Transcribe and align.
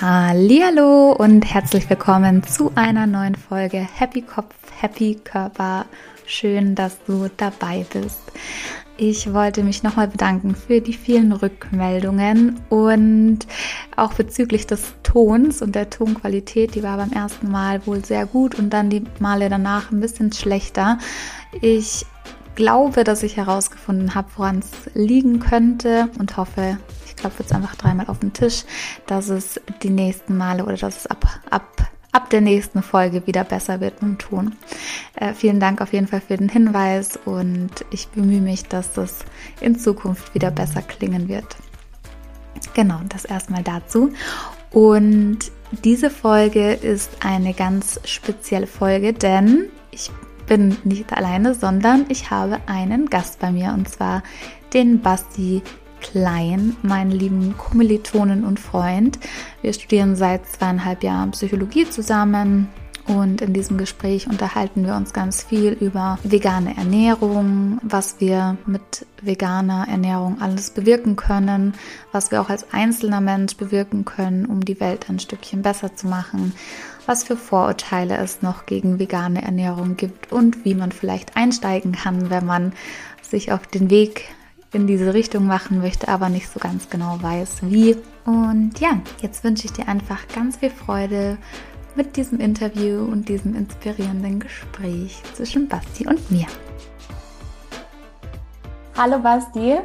Hallo 0.00 1.12
und 1.12 1.42
herzlich 1.42 1.88
willkommen 1.88 2.42
zu 2.42 2.72
einer 2.74 3.06
neuen 3.06 3.36
Folge 3.36 3.78
Happy 3.78 4.22
Kopf, 4.22 4.54
Happy 4.80 5.14
Körper. 5.22 5.86
Schön, 6.26 6.74
dass 6.74 7.02
du 7.04 7.30
dabei 7.36 7.86
bist. 7.92 8.20
Ich 8.96 9.32
wollte 9.32 9.62
mich 9.62 9.82
nochmal 9.82 10.08
bedanken 10.08 10.54
für 10.54 10.80
die 10.80 10.92
vielen 10.92 11.32
Rückmeldungen 11.32 12.60
und 12.70 13.40
auch 13.96 14.12
bezüglich 14.14 14.66
des 14.66 14.94
Tons 15.02 15.62
und 15.62 15.74
der 15.74 15.90
Tonqualität. 15.90 16.74
Die 16.74 16.82
war 16.82 16.96
beim 16.96 17.12
ersten 17.12 17.50
Mal 17.50 17.86
wohl 17.86 18.04
sehr 18.04 18.26
gut 18.26 18.56
und 18.56 18.70
dann 18.70 18.90
die 18.90 19.04
Male 19.18 19.48
danach 19.48 19.90
ein 19.90 20.00
bisschen 20.00 20.32
schlechter. 20.32 20.98
Ich 21.60 22.04
glaube, 22.54 23.04
dass 23.04 23.22
ich 23.22 23.36
herausgefunden 23.36 24.14
habe, 24.14 24.28
woran 24.36 24.60
es 24.60 24.70
liegen 24.94 25.40
könnte 25.40 26.08
und 26.18 26.36
hoffe, 26.36 26.78
klopfe 27.16 27.42
jetzt 27.42 27.52
einfach 27.52 27.76
dreimal 27.76 28.06
auf 28.08 28.18
den 28.18 28.32
Tisch, 28.32 28.64
dass 29.06 29.28
es 29.28 29.60
die 29.82 29.90
nächsten 29.90 30.36
Male 30.36 30.64
oder 30.64 30.76
dass 30.76 30.96
es 30.98 31.06
ab, 31.06 31.26
ab, 31.50 31.90
ab 32.12 32.30
der 32.30 32.40
nächsten 32.40 32.82
Folge 32.82 33.26
wieder 33.26 33.44
besser 33.44 33.80
wird 33.80 34.00
dem 34.00 34.18
Ton. 34.18 34.54
Äh, 35.16 35.34
vielen 35.34 35.60
Dank 35.60 35.80
auf 35.80 35.92
jeden 35.92 36.06
Fall 36.06 36.20
für 36.20 36.36
den 36.36 36.48
Hinweis 36.48 37.18
und 37.24 37.70
ich 37.90 38.08
bemühe 38.08 38.40
mich, 38.40 38.64
dass 38.64 38.92
das 38.92 39.20
in 39.60 39.78
Zukunft 39.78 40.34
wieder 40.34 40.50
besser 40.50 40.82
klingen 40.82 41.28
wird. 41.28 41.56
Genau, 42.74 43.00
das 43.08 43.24
erstmal 43.24 43.62
dazu. 43.62 44.12
Und 44.70 45.38
diese 45.84 46.10
Folge 46.10 46.72
ist 46.72 47.10
eine 47.20 47.54
ganz 47.54 48.00
spezielle 48.04 48.66
Folge, 48.66 49.12
denn 49.12 49.66
ich 49.90 50.10
bin 50.46 50.76
nicht 50.84 51.12
alleine, 51.12 51.54
sondern 51.54 52.06
ich 52.08 52.30
habe 52.30 52.58
einen 52.66 53.08
Gast 53.10 53.38
bei 53.38 53.50
mir 53.50 53.72
und 53.72 53.88
zwar 53.88 54.22
den 54.72 55.00
Basti 55.00 55.62
Klein, 56.04 56.76
meinen 56.82 57.10
lieben 57.10 57.56
Kommilitonen 57.56 58.44
und 58.44 58.60
Freund. 58.60 59.18
Wir 59.62 59.72
studieren 59.72 60.16
seit 60.16 60.46
zweieinhalb 60.46 61.02
Jahren 61.02 61.30
Psychologie 61.30 61.88
zusammen. 61.88 62.68
Und 63.06 63.40
in 63.40 63.52
diesem 63.52 63.78
Gespräch 63.78 64.28
unterhalten 64.28 64.86
wir 64.86 64.96
uns 64.96 65.12
ganz 65.12 65.42
viel 65.42 65.72
über 65.72 66.18
vegane 66.22 66.76
Ernährung, 66.76 67.78
was 67.82 68.20
wir 68.20 68.56
mit 68.66 69.06
veganer 69.22 69.86
Ernährung 69.88 70.40
alles 70.40 70.70
bewirken 70.70 71.16
können, 71.16 71.74
was 72.12 72.30
wir 72.30 72.40
auch 72.40 72.48
als 72.48 72.72
einzelner 72.72 73.20
Mensch 73.20 73.56
bewirken 73.56 74.04
können, 74.04 74.46
um 74.46 74.64
die 74.64 74.80
Welt 74.80 75.08
ein 75.08 75.18
Stückchen 75.18 75.62
besser 75.62 75.96
zu 75.96 76.06
machen, 76.06 76.54
was 77.06 77.24
für 77.24 77.36
Vorurteile 77.36 78.16
es 78.18 78.42
noch 78.42 78.66
gegen 78.66 78.98
vegane 78.98 79.42
Ernährung 79.42 79.96
gibt 79.96 80.32
und 80.32 80.64
wie 80.64 80.74
man 80.74 80.92
vielleicht 80.92 81.36
einsteigen 81.36 81.92
kann, 81.92 82.30
wenn 82.30 82.46
man 82.46 82.72
sich 83.22 83.52
auf 83.52 83.66
den 83.66 83.90
Weg 83.90 84.34
in 84.74 84.86
diese 84.86 85.14
Richtung 85.14 85.46
machen 85.46 85.78
möchte, 85.78 86.08
aber 86.08 86.28
nicht 86.28 86.48
so 86.48 86.58
ganz 86.58 86.90
genau 86.90 87.18
weiß, 87.20 87.58
wie. 87.62 87.96
Und 88.24 88.78
ja, 88.80 89.00
jetzt 89.20 89.44
wünsche 89.44 89.66
ich 89.66 89.72
dir 89.72 89.88
einfach 89.88 90.26
ganz 90.34 90.56
viel 90.56 90.70
Freude 90.70 91.38
mit 91.94 92.16
diesem 92.16 92.40
Interview 92.40 93.04
und 93.04 93.28
diesem 93.28 93.54
inspirierenden 93.54 94.40
Gespräch 94.40 95.22
zwischen 95.34 95.68
Basti 95.68 96.06
und 96.06 96.30
mir. 96.30 96.46
Hallo 98.96 99.18
Basti, 99.18 99.78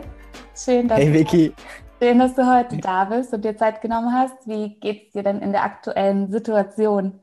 schön, 0.55 0.87
dass, 0.87 0.97
hey, 0.99 1.13
Vicky. 1.13 1.53
schön, 2.01 2.19
dass 2.19 2.35
du 2.35 2.45
heute 2.45 2.77
da 2.77 3.05
bist 3.05 3.33
und 3.33 3.45
dir 3.45 3.55
Zeit 3.57 3.81
genommen 3.81 4.13
hast. 4.13 4.47
Wie 4.47 4.75
geht 4.79 5.07
es 5.07 5.13
dir 5.13 5.23
denn 5.23 5.39
in 5.39 5.51
der 5.51 5.63
aktuellen 5.63 6.31
Situation? 6.31 7.19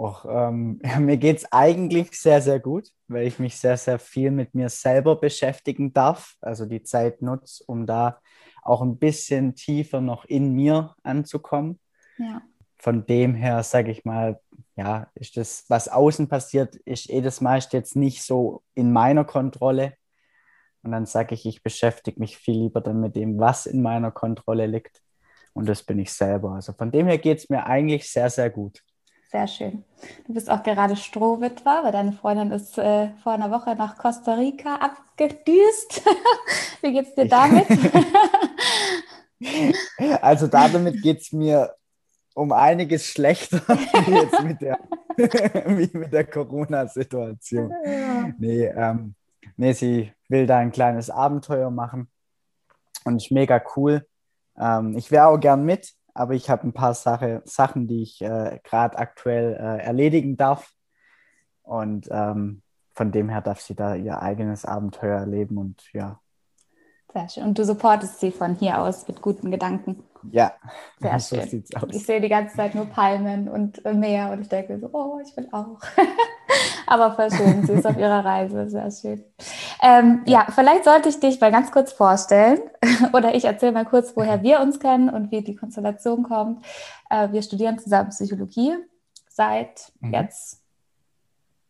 Och, 0.00 0.24
ähm, 0.24 0.80
mir 0.98 1.18
geht 1.18 1.38
es 1.38 1.52
eigentlich 1.52 2.18
sehr, 2.18 2.40
sehr 2.40 2.58
gut, 2.58 2.88
weil 3.08 3.26
ich 3.26 3.38
mich 3.38 3.58
sehr, 3.58 3.76
sehr 3.76 3.98
viel 3.98 4.30
mit 4.30 4.54
mir 4.54 4.70
selber 4.70 5.16
beschäftigen 5.16 5.92
darf. 5.92 6.36
Also 6.40 6.64
die 6.64 6.82
Zeit 6.82 7.20
nutze, 7.20 7.62
um 7.66 7.86
da 7.86 8.18
auch 8.62 8.80
ein 8.80 8.98
bisschen 8.98 9.54
tiefer 9.54 10.00
noch 10.00 10.24
in 10.24 10.54
mir 10.54 10.94
anzukommen. 11.02 11.78
Ja. 12.16 12.40
Von 12.78 13.04
dem 13.04 13.34
her, 13.34 13.62
sage 13.62 13.90
ich 13.90 14.06
mal, 14.06 14.40
ja, 14.74 15.08
ist 15.14 15.36
das, 15.36 15.66
was 15.68 15.88
außen 15.88 16.28
passiert, 16.28 16.76
ist 16.76 17.10
eh 17.10 17.20
das 17.20 17.42
meiste 17.42 17.76
jetzt 17.76 17.94
nicht 17.94 18.22
so 18.22 18.62
in 18.74 18.92
meiner 18.92 19.26
Kontrolle. 19.26 19.94
Und 20.82 20.92
dann 20.92 21.04
sage 21.04 21.34
ich, 21.34 21.44
ich 21.44 21.62
beschäftige 21.62 22.18
mich 22.18 22.38
viel 22.38 22.58
lieber 22.58 22.80
dann 22.80 23.00
mit 23.00 23.16
dem, 23.16 23.38
was 23.38 23.66
in 23.66 23.82
meiner 23.82 24.10
Kontrolle 24.10 24.64
liegt. 24.64 25.02
Und 25.52 25.68
das 25.68 25.82
bin 25.82 25.98
ich 25.98 26.10
selber. 26.10 26.52
Also 26.52 26.72
von 26.72 26.90
dem 26.90 27.06
her 27.06 27.18
geht 27.18 27.36
es 27.36 27.50
mir 27.50 27.66
eigentlich 27.66 28.10
sehr, 28.10 28.30
sehr 28.30 28.48
gut. 28.48 28.82
Sehr 29.30 29.46
schön. 29.46 29.84
Du 30.26 30.34
bist 30.34 30.50
auch 30.50 30.64
gerade 30.64 30.96
Strohwitwer, 30.96 31.84
weil 31.84 31.92
deine 31.92 32.12
Freundin 32.12 32.50
ist 32.50 32.76
äh, 32.78 33.10
vor 33.22 33.32
einer 33.32 33.52
Woche 33.52 33.76
nach 33.76 33.96
Costa 33.96 34.34
Rica 34.34 34.74
abgedüst. 34.76 36.02
Wie 36.82 36.92
geht's 36.92 37.14
dir 37.14 37.28
damit? 37.28 37.66
also 40.20 40.48
damit 40.48 41.00
geht 41.02 41.20
es 41.20 41.32
mir 41.32 41.74
um 42.34 42.52
einiges 42.52 43.06
schlechter 43.06 43.60
wie 43.68 44.14
jetzt 44.14 44.42
mit 44.42 44.60
der, 44.60 44.78
wie 45.16 45.96
mit 45.96 46.12
der 46.12 46.24
Corona-Situation. 46.24 47.72
Ja. 47.84 48.32
Nee, 48.38 48.66
ähm, 48.66 49.14
nee, 49.56 49.72
sie 49.72 50.12
will 50.28 50.46
da 50.46 50.58
ein 50.58 50.72
kleines 50.72 51.10
Abenteuer 51.10 51.70
machen 51.70 52.08
und 53.04 53.16
ist 53.16 53.30
mega 53.30 53.62
cool. 53.76 54.06
Ähm, 54.58 54.96
ich 54.96 55.10
wäre 55.10 55.28
auch 55.28 55.38
gern 55.38 55.64
mit, 55.64 55.92
aber 56.20 56.34
ich 56.34 56.50
habe 56.50 56.68
ein 56.68 56.74
paar 56.74 56.92
Sache, 56.92 57.40
Sachen, 57.46 57.86
die 57.86 58.02
ich 58.02 58.20
äh, 58.20 58.60
gerade 58.62 58.98
aktuell 58.98 59.54
äh, 59.54 59.82
erledigen 59.82 60.36
darf. 60.36 60.74
Und 61.62 62.08
ähm, 62.10 62.60
von 62.92 63.10
dem 63.10 63.30
her 63.30 63.40
darf 63.40 63.62
sie 63.62 63.74
da 63.74 63.94
ihr 63.94 64.20
eigenes 64.20 64.66
Abenteuer 64.66 65.18
erleben 65.18 65.56
und 65.56 65.82
ja. 65.94 66.20
Sehr 67.14 67.28
schön. 67.30 67.44
Und 67.44 67.58
du 67.58 67.64
supportest 67.64 68.20
sie 68.20 68.32
von 68.32 68.54
hier 68.54 68.82
aus 68.82 69.08
mit 69.08 69.22
guten 69.22 69.50
Gedanken. 69.50 70.04
Ja, 70.30 70.52
sehr 71.00 71.18
so 71.20 71.36
schön. 71.36 71.48
Sieht's 71.48 71.74
aus. 71.74 71.88
Ich 71.90 72.04
sehe 72.04 72.20
die 72.20 72.28
ganze 72.28 72.54
Zeit 72.54 72.74
nur 72.74 72.84
Palmen 72.84 73.48
und 73.48 73.82
Meer 73.84 74.30
und 74.30 74.42
ich 74.42 74.48
denke 74.50 74.78
so, 74.78 74.90
oh, 74.92 75.20
ich 75.26 75.34
will 75.38 75.48
auch. 75.52 75.78
Aber 76.86 77.14
voll 77.14 77.30
schön, 77.30 77.64
sie 77.64 77.72
ist 77.72 77.86
auf 77.86 77.96
ihrer 77.96 78.22
Reise, 78.22 78.68
sehr 78.68 78.90
schön. 78.90 79.24
Ähm, 79.82 80.22
ja. 80.26 80.44
ja, 80.46 80.52
vielleicht 80.52 80.84
sollte 80.84 81.08
ich 81.08 81.20
dich 81.20 81.40
mal 81.40 81.50
ganz 81.50 81.72
kurz 81.72 81.92
vorstellen 81.92 82.60
oder 83.12 83.34
ich 83.34 83.44
erzähle 83.44 83.72
mal 83.72 83.86
kurz, 83.86 84.14
woher 84.14 84.42
wir 84.42 84.60
uns 84.60 84.78
kennen 84.78 85.08
und 85.08 85.30
wie 85.30 85.42
die 85.42 85.56
Konstellation 85.56 86.22
kommt. 86.22 86.64
Äh, 87.08 87.32
wir 87.32 87.42
studieren 87.42 87.78
zusammen 87.78 88.10
Psychologie 88.10 88.74
seit 89.28 89.92
mhm. 90.00 90.12
jetzt, 90.12 90.62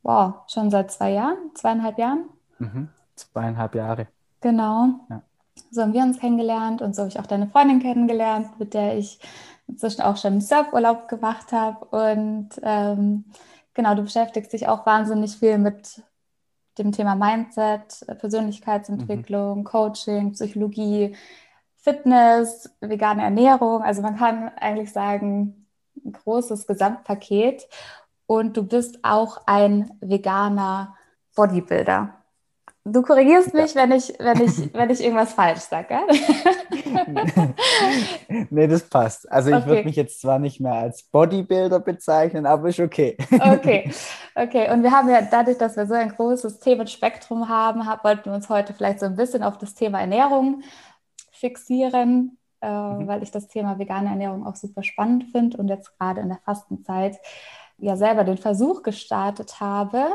wow, 0.02 0.34
schon 0.48 0.70
seit 0.70 0.90
zwei 0.90 1.12
Jahren, 1.12 1.38
zweieinhalb 1.54 1.98
Jahren. 1.98 2.24
Mhm. 2.58 2.88
Zweieinhalb 3.14 3.74
Jahre. 3.74 4.08
Genau. 4.40 4.88
Ja. 5.08 5.22
So 5.70 5.82
haben 5.82 5.92
wir 5.92 6.02
uns 6.02 6.18
kennengelernt 6.18 6.82
und 6.82 6.96
so 6.96 7.02
habe 7.02 7.10
ich 7.10 7.20
auch 7.20 7.26
deine 7.26 7.48
Freundin 7.48 7.80
kennengelernt, 7.80 8.58
mit 8.58 8.74
der 8.74 8.96
ich 8.96 9.20
inzwischen 9.68 10.02
auch 10.02 10.16
schon 10.16 10.40
Surfurlaub 10.40 11.06
gemacht 11.06 11.52
habe. 11.52 11.84
Und 11.84 12.48
ähm, 12.62 13.24
genau, 13.74 13.94
du 13.94 14.02
beschäftigst 14.02 14.52
dich 14.52 14.66
auch 14.66 14.84
wahnsinnig 14.86 15.36
viel 15.36 15.58
mit 15.58 16.02
dem 16.78 16.92
Thema 16.92 17.14
Mindset, 17.14 18.04
Persönlichkeitsentwicklung, 18.18 19.58
mhm. 19.58 19.64
Coaching, 19.64 20.32
Psychologie, 20.32 21.16
Fitness, 21.76 22.70
vegane 22.80 23.22
Ernährung. 23.22 23.82
Also 23.82 24.02
man 24.02 24.16
kann 24.16 24.50
eigentlich 24.56 24.92
sagen, 24.92 25.66
ein 26.04 26.12
großes 26.12 26.66
Gesamtpaket. 26.66 27.68
Und 28.26 28.56
du 28.56 28.62
bist 28.62 29.00
auch 29.02 29.42
ein 29.46 29.90
veganer 30.00 30.96
Bodybuilder. 31.34 32.14
Du 32.84 33.02
korrigierst 33.02 33.52
mich, 33.54 33.74
ja. 33.74 33.82
wenn, 33.82 33.92
ich, 33.92 34.14
wenn, 34.18 34.40
ich, 34.40 34.72
wenn 34.72 34.90
ich 34.90 35.02
irgendwas 35.02 35.32
falsch 35.34 35.60
sage. 35.60 35.98
nee, 38.50 38.66
das 38.66 38.88
passt. 38.88 39.30
Also 39.30 39.50
ich 39.50 39.56
okay. 39.56 39.66
würde 39.66 39.84
mich 39.84 39.96
jetzt 39.96 40.20
zwar 40.20 40.38
nicht 40.38 40.60
mehr 40.60 40.74
als 40.74 41.02
Bodybuilder 41.04 41.80
bezeichnen, 41.80 42.46
aber 42.46 42.68
ist 42.68 42.80
okay. 42.80 43.16
okay, 43.40 43.90
okay. 44.34 44.70
Und 44.72 44.82
wir 44.82 44.90
haben 44.90 45.08
ja 45.08 45.22
dadurch, 45.22 45.58
dass 45.58 45.76
wir 45.76 45.86
so 45.86 45.94
ein 45.94 46.10
großes 46.10 46.60
Themenspektrum 46.60 47.48
haben, 47.48 47.80
wollten 48.02 48.26
wir 48.26 48.34
uns 48.34 48.48
heute 48.48 48.74
vielleicht 48.74 49.00
so 49.00 49.06
ein 49.06 49.16
bisschen 49.16 49.42
auf 49.42 49.58
das 49.58 49.74
Thema 49.74 50.00
Ernährung 50.00 50.62
fixieren, 51.32 52.38
äh, 52.60 52.68
mhm. 52.68 53.06
weil 53.06 53.22
ich 53.22 53.30
das 53.30 53.48
Thema 53.48 53.78
vegane 53.78 54.10
Ernährung 54.10 54.46
auch 54.46 54.56
super 54.56 54.82
spannend 54.82 55.24
finde 55.32 55.56
und 55.56 55.68
jetzt 55.68 55.96
gerade 55.98 56.20
in 56.20 56.28
der 56.28 56.40
Fastenzeit 56.44 57.18
ja 57.78 57.96
selber 57.96 58.24
den 58.24 58.38
Versuch 58.38 58.82
gestartet 58.82 59.60
habe, 59.60 60.06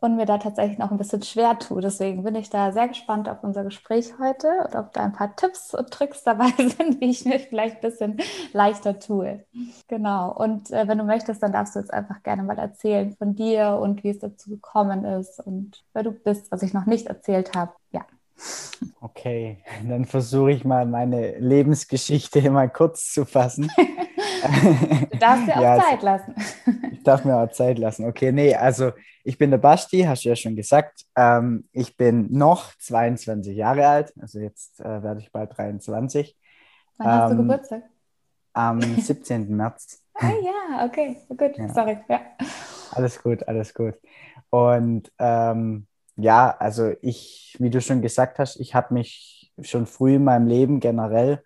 und 0.00 0.16
mir 0.16 0.26
da 0.26 0.38
tatsächlich 0.38 0.78
noch 0.78 0.90
ein 0.90 0.98
bisschen 0.98 1.22
schwer 1.22 1.58
tue. 1.58 1.80
Deswegen 1.80 2.22
bin 2.22 2.34
ich 2.34 2.50
da 2.50 2.72
sehr 2.72 2.88
gespannt 2.88 3.28
auf 3.28 3.42
unser 3.42 3.64
Gespräch 3.64 4.12
heute 4.20 4.48
und 4.66 4.74
ob 4.74 4.92
da 4.92 5.02
ein 5.02 5.12
paar 5.12 5.34
Tipps 5.36 5.74
und 5.74 5.90
Tricks 5.90 6.22
dabei 6.24 6.50
sind, 6.56 7.00
wie 7.00 7.10
ich 7.10 7.24
mir 7.24 7.40
vielleicht 7.40 7.76
ein 7.76 7.80
bisschen 7.80 8.16
leichter 8.52 8.98
tue. 8.98 9.44
Genau. 9.88 10.32
Und 10.32 10.70
äh, 10.70 10.86
wenn 10.86 10.98
du 10.98 11.04
möchtest, 11.04 11.42
dann 11.42 11.52
darfst 11.52 11.74
du 11.74 11.80
jetzt 11.80 11.92
einfach 11.92 12.22
gerne 12.22 12.42
mal 12.42 12.58
erzählen 12.58 13.14
von 13.16 13.34
dir 13.34 13.78
und 13.80 14.04
wie 14.04 14.10
es 14.10 14.18
dazu 14.18 14.50
gekommen 14.50 15.04
ist 15.04 15.40
und 15.40 15.82
wer 15.92 16.02
du 16.02 16.12
bist, 16.12 16.50
was 16.52 16.62
ich 16.62 16.74
noch 16.74 16.86
nicht 16.86 17.06
erzählt 17.06 17.54
habe. 17.54 17.72
Ja. 17.90 18.06
Okay, 19.00 19.62
dann 19.88 20.04
versuche 20.04 20.52
ich 20.52 20.64
mal 20.64 20.86
meine 20.86 21.38
Lebensgeschichte 21.38 22.50
mal 22.50 22.68
kurz 22.68 23.12
zu 23.12 23.24
fassen. 23.24 23.70
du 25.10 25.18
darfst 25.18 25.46
dir 25.46 25.56
auch 25.56 25.62
ja, 25.62 25.80
Zeit 25.80 26.02
lassen. 26.02 26.34
ich 26.92 27.02
darf 27.02 27.24
mir 27.24 27.36
auch 27.36 27.50
Zeit 27.50 27.78
lassen. 27.78 28.04
Okay, 28.04 28.32
nee, 28.32 28.54
also 28.54 28.92
ich 29.24 29.38
bin 29.38 29.50
der 29.50 29.58
Basti, 29.58 30.02
hast 30.02 30.24
du 30.24 30.28
ja 30.28 30.36
schon 30.36 30.56
gesagt. 30.56 31.04
Ähm, 31.16 31.68
ich 31.72 31.96
bin 31.96 32.32
noch 32.32 32.76
22 32.78 33.56
Jahre 33.56 33.86
alt, 33.86 34.12
also 34.20 34.38
jetzt 34.38 34.80
äh, 34.80 35.02
werde 35.02 35.20
ich 35.20 35.32
bald 35.32 35.56
23. 35.56 36.36
Wann 36.98 37.08
hast 37.08 37.32
du 37.32 37.36
Geburtstag? 37.36 37.82
Am 38.52 38.80
17. 39.00 39.54
März. 39.54 40.02
Ah 40.14 40.30
ja, 40.42 40.86
okay, 40.86 41.16
gut, 41.28 41.58
ja. 41.58 41.68
sorry. 41.68 41.98
Ja. 42.08 42.20
Alles 42.92 43.22
gut, 43.22 43.46
alles 43.46 43.74
gut. 43.74 43.94
Und 44.50 45.12
ähm, 45.18 45.86
ja, 46.16 46.56
also 46.58 46.92
ich, 47.02 47.56
wie 47.58 47.70
du 47.70 47.80
schon 47.80 48.00
gesagt 48.00 48.38
hast, 48.38 48.56
ich 48.56 48.74
habe 48.74 48.94
mich 48.94 49.52
schon 49.62 49.86
früh 49.86 50.14
in 50.16 50.24
meinem 50.24 50.46
Leben 50.46 50.80
generell 50.80 51.42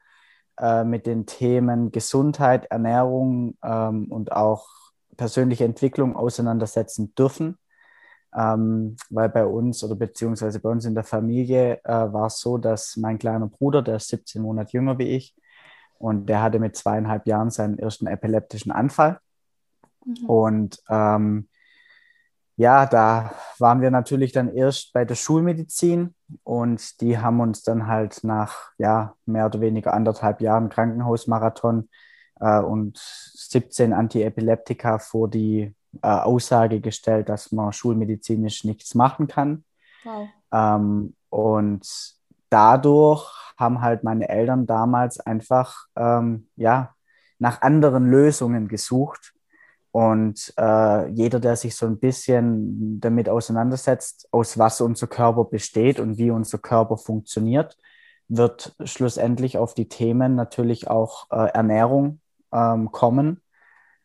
äh, 0.60 0.84
mit 0.84 1.06
den 1.06 1.26
Themen 1.26 1.90
Gesundheit, 1.90 2.66
Ernährung 2.66 3.56
ähm, 3.64 4.06
und 4.10 4.32
auch 4.32 4.68
persönliche 5.16 5.64
Entwicklung 5.64 6.16
auseinandersetzen 6.16 7.14
dürfen. 7.14 7.56
Ähm, 8.36 8.96
weil 9.08 9.28
bei 9.28 9.44
uns 9.44 9.82
oder 9.82 9.96
beziehungsweise 9.96 10.60
bei 10.60 10.68
uns 10.68 10.84
in 10.84 10.94
der 10.94 11.02
Familie 11.02 11.80
äh, 11.82 11.90
war 11.90 12.26
es 12.26 12.38
so, 12.38 12.58
dass 12.58 12.96
mein 12.96 13.18
kleiner 13.18 13.48
Bruder, 13.48 13.82
der 13.82 13.96
ist 13.96 14.08
17 14.08 14.40
Monate 14.40 14.72
jünger 14.72 14.98
wie 14.98 15.16
ich, 15.16 15.34
und 15.98 16.26
der 16.26 16.42
hatte 16.42 16.58
mit 16.58 16.76
zweieinhalb 16.76 17.26
Jahren 17.26 17.50
seinen 17.50 17.78
ersten 17.78 18.06
epileptischen 18.06 18.72
Anfall. 18.72 19.18
Mhm. 20.04 20.26
Und 20.26 20.82
ähm, 20.88 21.48
ja, 22.60 22.84
da 22.84 23.32
waren 23.58 23.80
wir 23.80 23.90
natürlich 23.90 24.32
dann 24.32 24.54
erst 24.54 24.92
bei 24.92 25.06
der 25.06 25.14
Schulmedizin 25.14 26.14
und 26.44 27.00
die 27.00 27.16
haben 27.16 27.40
uns 27.40 27.62
dann 27.62 27.86
halt 27.86 28.22
nach 28.22 28.72
ja, 28.76 29.14
mehr 29.24 29.46
oder 29.46 29.62
weniger 29.62 29.94
anderthalb 29.94 30.42
Jahren 30.42 30.68
Krankenhausmarathon 30.68 31.88
äh, 32.38 32.58
und 32.58 32.98
17 32.98 33.94
Antiepileptika 33.94 34.98
vor 34.98 35.30
die 35.30 35.74
äh, 36.02 36.06
Aussage 36.06 36.82
gestellt, 36.82 37.30
dass 37.30 37.50
man 37.50 37.72
schulmedizinisch 37.72 38.64
nichts 38.64 38.94
machen 38.94 39.26
kann. 39.26 39.64
Wow. 40.04 40.28
Ähm, 40.52 41.14
und 41.30 41.88
dadurch 42.50 43.26
haben 43.56 43.80
halt 43.80 44.04
meine 44.04 44.28
Eltern 44.28 44.66
damals 44.66 45.18
einfach 45.18 45.86
ähm, 45.96 46.50
ja, 46.56 46.94
nach 47.38 47.62
anderen 47.62 48.10
Lösungen 48.10 48.68
gesucht. 48.68 49.32
Und 49.92 50.52
äh, 50.56 51.08
jeder, 51.08 51.40
der 51.40 51.56
sich 51.56 51.75
so 51.75 51.87
ein 51.87 51.98
bisschen 51.98 53.00
damit 53.00 53.28
auseinandersetzt, 53.28 54.28
aus 54.31 54.56
was 54.56 54.81
unser 54.81 55.08
Körper 55.08 55.44
besteht 55.44 55.98
und 55.98 56.16
wie 56.16 56.31
unser 56.31 56.58
Körper 56.58 56.96
funktioniert, 56.96 57.76
wird 58.28 58.76
schlussendlich 58.84 59.58
auf 59.58 59.75
die 59.75 59.88
Themen 59.88 60.37
natürlich 60.37 60.88
auch 60.88 61.26
äh, 61.31 61.50
Ernährung 61.52 62.20
ähm, 62.52 62.92
kommen. 62.92 63.42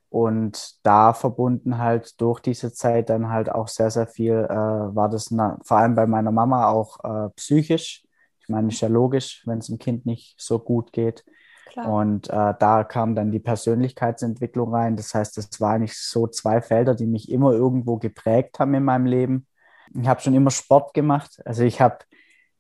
Und 0.10 0.78
da 0.84 1.14
verbunden 1.14 1.78
halt 1.78 2.20
durch 2.22 2.40
diese 2.40 2.74
Zeit 2.74 3.10
dann 3.10 3.30
halt 3.30 3.52
auch 3.52 3.68
sehr, 3.68 3.92
sehr 3.92 4.08
viel, 4.08 4.34
äh, 4.34 4.56
war 4.56 5.10
das 5.10 5.30
na, 5.30 5.60
vor 5.64 5.78
allem 5.78 5.94
bei 5.94 6.08
meiner 6.08 6.32
Mama 6.32 6.68
auch 6.70 7.04
äh, 7.04 7.30
psychisch. 7.36 8.04
Ich 8.40 8.50
meine, 8.50 8.70
ist 8.70 8.82
ja 8.82 8.88
logisch, 8.88 9.44
wenn 9.46 9.60
es 9.60 9.68
dem 9.68 9.78
Kind 9.78 10.06
nicht 10.06 10.36
so 10.40 10.58
gut 10.58 10.94
geht. 10.94 11.26
Klar. 11.76 11.92
Und 11.92 12.30
äh, 12.30 12.54
da 12.58 12.86
kam 12.86 13.16
dann 13.16 13.32
die 13.32 13.40
Persönlichkeitsentwicklung 13.40 14.74
rein. 14.74 14.96
Das 14.96 15.14
heißt, 15.14 15.38
das 15.38 15.60
waren 15.60 15.82
eigentlich 15.82 16.00
so 16.00 16.26
zwei 16.26 16.62
Felder, 16.62 16.96
die 16.96 17.06
mich 17.06 17.30
immer 17.30 17.52
irgendwo 17.52 17.98
geprägt 17.98 18.60
haben 18.60 18.74
in 18.76 18.86
meinem 18.86 19.06
Leben. 19.06 19.46
Ich 19.94 20.08
habe 20.08 20.22
schon 20.22 20.36
immer 20.36 20.52
Sport 20.52 20.94
gemacht. 20.94 21.42
Also 21.44 21.64
ich 21.64 21.82
habe 21.82 21.98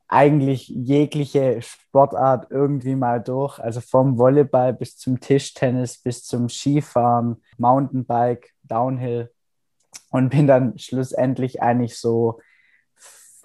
eigentlich 0.10 0.68
jegliche 0.68 1.62
Sportart 1.62 2.52
irgendwie 2.52 2.96
mal 2.96 3.24
durch. 3.24 3.58
Also 3.58 3.80
vom 3.80 4.18
Volleyball 4.18 4.74
bis 4.74 4.98
zum 4.98 5.22
Tischtennis, 5.22 5.98
bis 5.98 6.26
zum 6.26 6.50
Skifahren, 6.50 7.42
Mountainbike, 7.58 8.52
Downhill. 8.64 9.32
Und 10.10 10.28
bin 10.28 10.46
dann 10.46 10.78
schlussendlich 10.78 11.62
eigentlich 11.62 11.98
so 11.98 12.42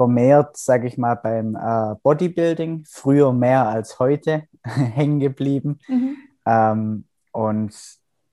vermehrt, 0.00 0.56
sage 0.56 0.86
ich 0.86 0.96
mal, 0.96 1.14
beim 1.14 1.56
äh, 1.56 1.94
Bodybuilding, 2.02 2.84
früher 2.88 3.34
mehr 3.34 3.68
als 3.68 3.98
heute, 3.98 4.44
hängen 4.64 5.20
geblieben. 5.20 5.78
Mhm. 5.88 6.16
Ähm, 6.46 7.04
und 7.32 7.74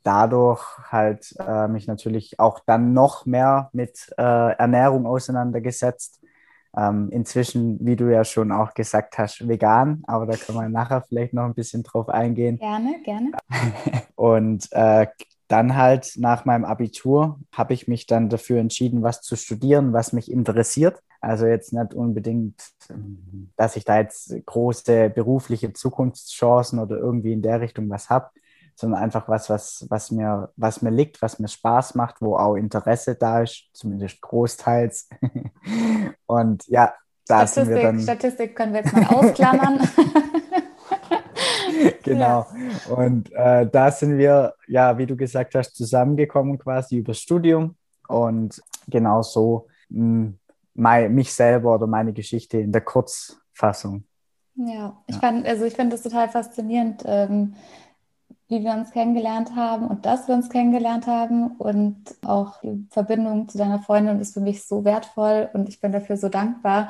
dadurch 0.01 0.63
halt 0.89 1.35
äh, 1.45 1.67
mich 1.67 1.85
natürlich 1.85 2.39
auch 2.39 2.61
dann 2.65 2.93
noch 2.93 3.25
mehr 3.25 3.69
mit 3.73 4.13
äh, 4.17 4.21
Ernährung 4.53 5.05
auseinandergesetzt 5.05 6.23
ähm, 6.77 7.09
inzwischen, 7.11 7.85
wie 7.85 7.97
du 7.97 8.09
ja 8.09 8.23
schon 8.23 8.53
auch 8.53 8.73
gesagt 8.73 9.17
hast, 9.17 9.45
vegan, 9.45 10.03
aber 10.07 10.25
da 10.25 10.37
können 10.37 10.59
wir 10.59 10.69
nachher 10.69 11.01
vielleicht 11.01 11.33
noch 11.33 11.43
ein 11.43 11.53
bisschen 11.53 11.83
drauf 11.83 12.07
eingehen. 12.07 12.59
Gerne, 12.59 13.01
gerne. 13.03 13.31
Und 14.15 14.69
äh, 14.71 15.07
dann 15.47 15.75
halt 15.75 16.13
nach 16.17 16.45
meinem 16.45 16.65
Abitur 16.65 17.39
habe 17.51 17.73
ich 17.73 17.87
mich 17.87 18.05
dann 18.05 18.29
dafür 18.29 18.59
entschieden, 18.59 19.03
was 19.03 19.21
zu 19.21 19.35
studieren, 19.35 19.93
was 19.93 20.13
mich 20.13 20.31
interessiert. 20.31 21.01
Also 21.21 21.45
jetzt 21.47 21.73
nicht 21.73 21.93
unbedingt, 21.93 22.61
dass 23.55 23.75
ich 23.75 23.85
da 23.85 23.99
jetzt 23.99 24.33
große 24.45 25.09
berufliche 25.09 25.73
Zukunftschancen 25.73 26.79
oder 26.79 26.97
irgendwie 26.97 27.33
in 27.33 27.41
der 27.41 27.61
Richtung 27.61 27.89
was 27.89 28.09
habe, 28.09 28.29
sondern 28.75 29.01
einfach 29.01 29.27
was, 29.27 29.49
was, 29.49 29.85
was, 29.89 30.11
mir, 30.11 30.51
was 30.55 30.81
mir 30.81 30.91
liegt, 30.91 31.21
was 31.21 31.39
mir 31.39 31.47
Spaß 31.47 31.95
macht, 31.95 32.21
wo 32.21 32.35
auch 32.37 32.55
Interesse 32.55 33.15
da 33.15 33.41
ist, 33.41 33.69
zumindest 33.73 34.21
großteils. 34.21 35.09
Und 36.27 36.67
ja, 36.67 36.93
da 37.27 37.47
Statistik, 37.47 37.65
sind 37.65 37.75
wir 37.75 37.83
dann. 37.83 37.99
Statistik 37.99 38.55
können 38.55 38.73
wir 38.73 38.81
jetzt 38.81 38.93
mal 38.93 39.07
ausklammern. 39.07 39.79
genau. 42.03 42.45
Ja. 42.89 42.95
Und 42.95 43.31
äh, 43.33 43.67
da 43.67 43.91
sind 43.91 44.17
wir, 44.17 44.53
ja, 44.67 44.97
wie 44.97 45.05
du 45.05 45.15
gesagt 45.15 45.55
hast, 45.55 45.75
zusammengekommen 45.75 46.57
quasi 46.57 46.97
über 46.97 47.13
Studium. 47.13 47.75
Und 48.07 48.61
genau 48.87 49.21
so 49.21 49.67
mh, 49.89 50.33
hm, 50.75 51.13
mich 51.13 51.33
selber 51.33 51.75
oder 51.75 51.87
meine 51.87 52.13
Geschichte 52.13 52.59
in 52.59 52.71
der 52.71 52.81
Kurzfassung. 52.81 54.03
Ja, 54.55 54.97
ich 55.07 55.15
ja. 55.15 55.21
fand, 55.21 55.45
also 55.45 55.65
ich 55.65 55.73
finde 55.73 55.95
das 55.95 56.03
total 56.03 56.29
faszinierend. 56.29 57.03
Ähm, 57.05 57.53
wie 58.49 58.63
wir 58.63 58.71
uns 58.71 58.91
kennengelernt 58.91 59.55
haben 59.55 59.87
und 59.87 60.05
dass 60.05 60.27
wir 60.27 60.35
uns 60.35 60.49
kennengelernt 60.49 61.05
haben. 61.05 61.57
Und 61.57 61.97
auch 62.25 62.61
die 62.61 62.87
Verbindung 62.91 63.49
zu 63.49 63.57
deiner 63.57 63.79
Freundin 63.79 64.19
ist 64.19 64.33
für 64.33 64.39
mich 64.39 64.63
so 64.63 64.85
wertvoll 64.85 65.49
und 65.53 65.67
ich 65.67 65.81
bin 65.81 65.91
dafür 65.91 66.17
so 66.17 66.29
dankbar. 66.29 66.89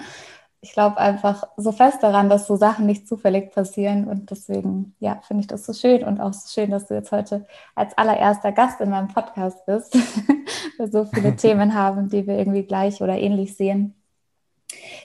Ich 0.68 0.74
glaube 0.74 0.98
einfach 0.98 1.48
so 1.56 1.72
fest 1.72 2.04
daran, 2.04 2.30
dass 2.30 2.46
so 2.46 2.58
Sachen 2.58 2.86
nicht 2.86 3.08
zufällig 3.08 3.52
passieren. 3.52 4.06
Und 4.06 4.31
deswegen, 4.31 4.94
ja, 5.00 5.22
finde 5.25 5.42
ich 5.42 5.48
das 5.48 5.66
so 5.66 5.72
schön 5.72 6.04
und 6.04 6.19
auch 6.19 6.34
so 6.34 6.50
schön, 6.50 6.72
dass 6.72 6.88
du 6.88 6.94
jetzt 6.94 7.14
heute 7.14 7.48
als 7.74 7.98
allererster 7.98 8.52
Gast 8.52 8.81
in 8.81 8.90
meinem 8.90 9.08
Podcast 9.08 9.66
bist, 9.66 9.98
wir 10.78 10.92
so 10.92 11.06
viele 11.06 11.36
Themen 11.38 11.74
haben, 11.74 12.10
die 12.10 12.28
wir 12.28 12.38
irgendwie 12.38 12.64
gleich 12.64 13.02
oder 13.02 13.18
ähnlich 13.18 13.56
sehen. 13.56 13.95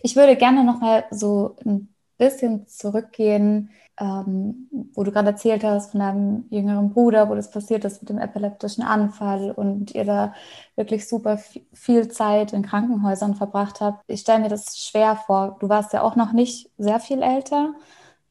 Ich 0.03 0.17
würde 0.17 0.35
gerne 0.35 0.65
noch 0.65 0.81
mal 0.81 1.05
so 1.13 1.55
ein 1.65 1.95
bisschen 2.19 2.67
zurückgehen 2.67 3.71
ähm, 4.03 4.69
wo 4.95 5.05
du 5.05 5.13
gerade 5.13 5.29
erzählt 5.29 5.63
hast 5.63 5.93
von 5.93 6.01
deinem 6.01 6.45
jüngeren 6.51 6.91
Bruder, 6.91 7.29
wo 7.29 7.37
das 7.37 7.53
passiert 7.53 7.85
ist 7.85 8.03
mit 8.03 8.09
dem 8.09 8.19
epileptischen 8.19 8.83
Anfall 8.83 9.53
und 9.53 9.95
ihr 9.95 10.05
da 10.05 10.35
wirklich 10.75 11.09
super 11.09 11.39
viel 11.73 12.09
Zeit 12.09 12.53
in 12.53 12.63
Krankenhäusern 12.63 13.37
verbracht 13.37 13.81
habt. 13.81 14.03
Ich 14.09 14.21
stelle 14.21 14.41
mir 14.41 14.49
das 14.49 14.77
schwer 14.77 15.15
vor. 15.15 15.57
Du 15.61 15.69
warst 15.69 15.93
ja 15.93 16.03
auch 16.03 16.17
noch 16.17 16.33
nicht 16.33 16.69
sehr 16.79 16.99
viel 16.99 17.23
älter. 17.23 17.75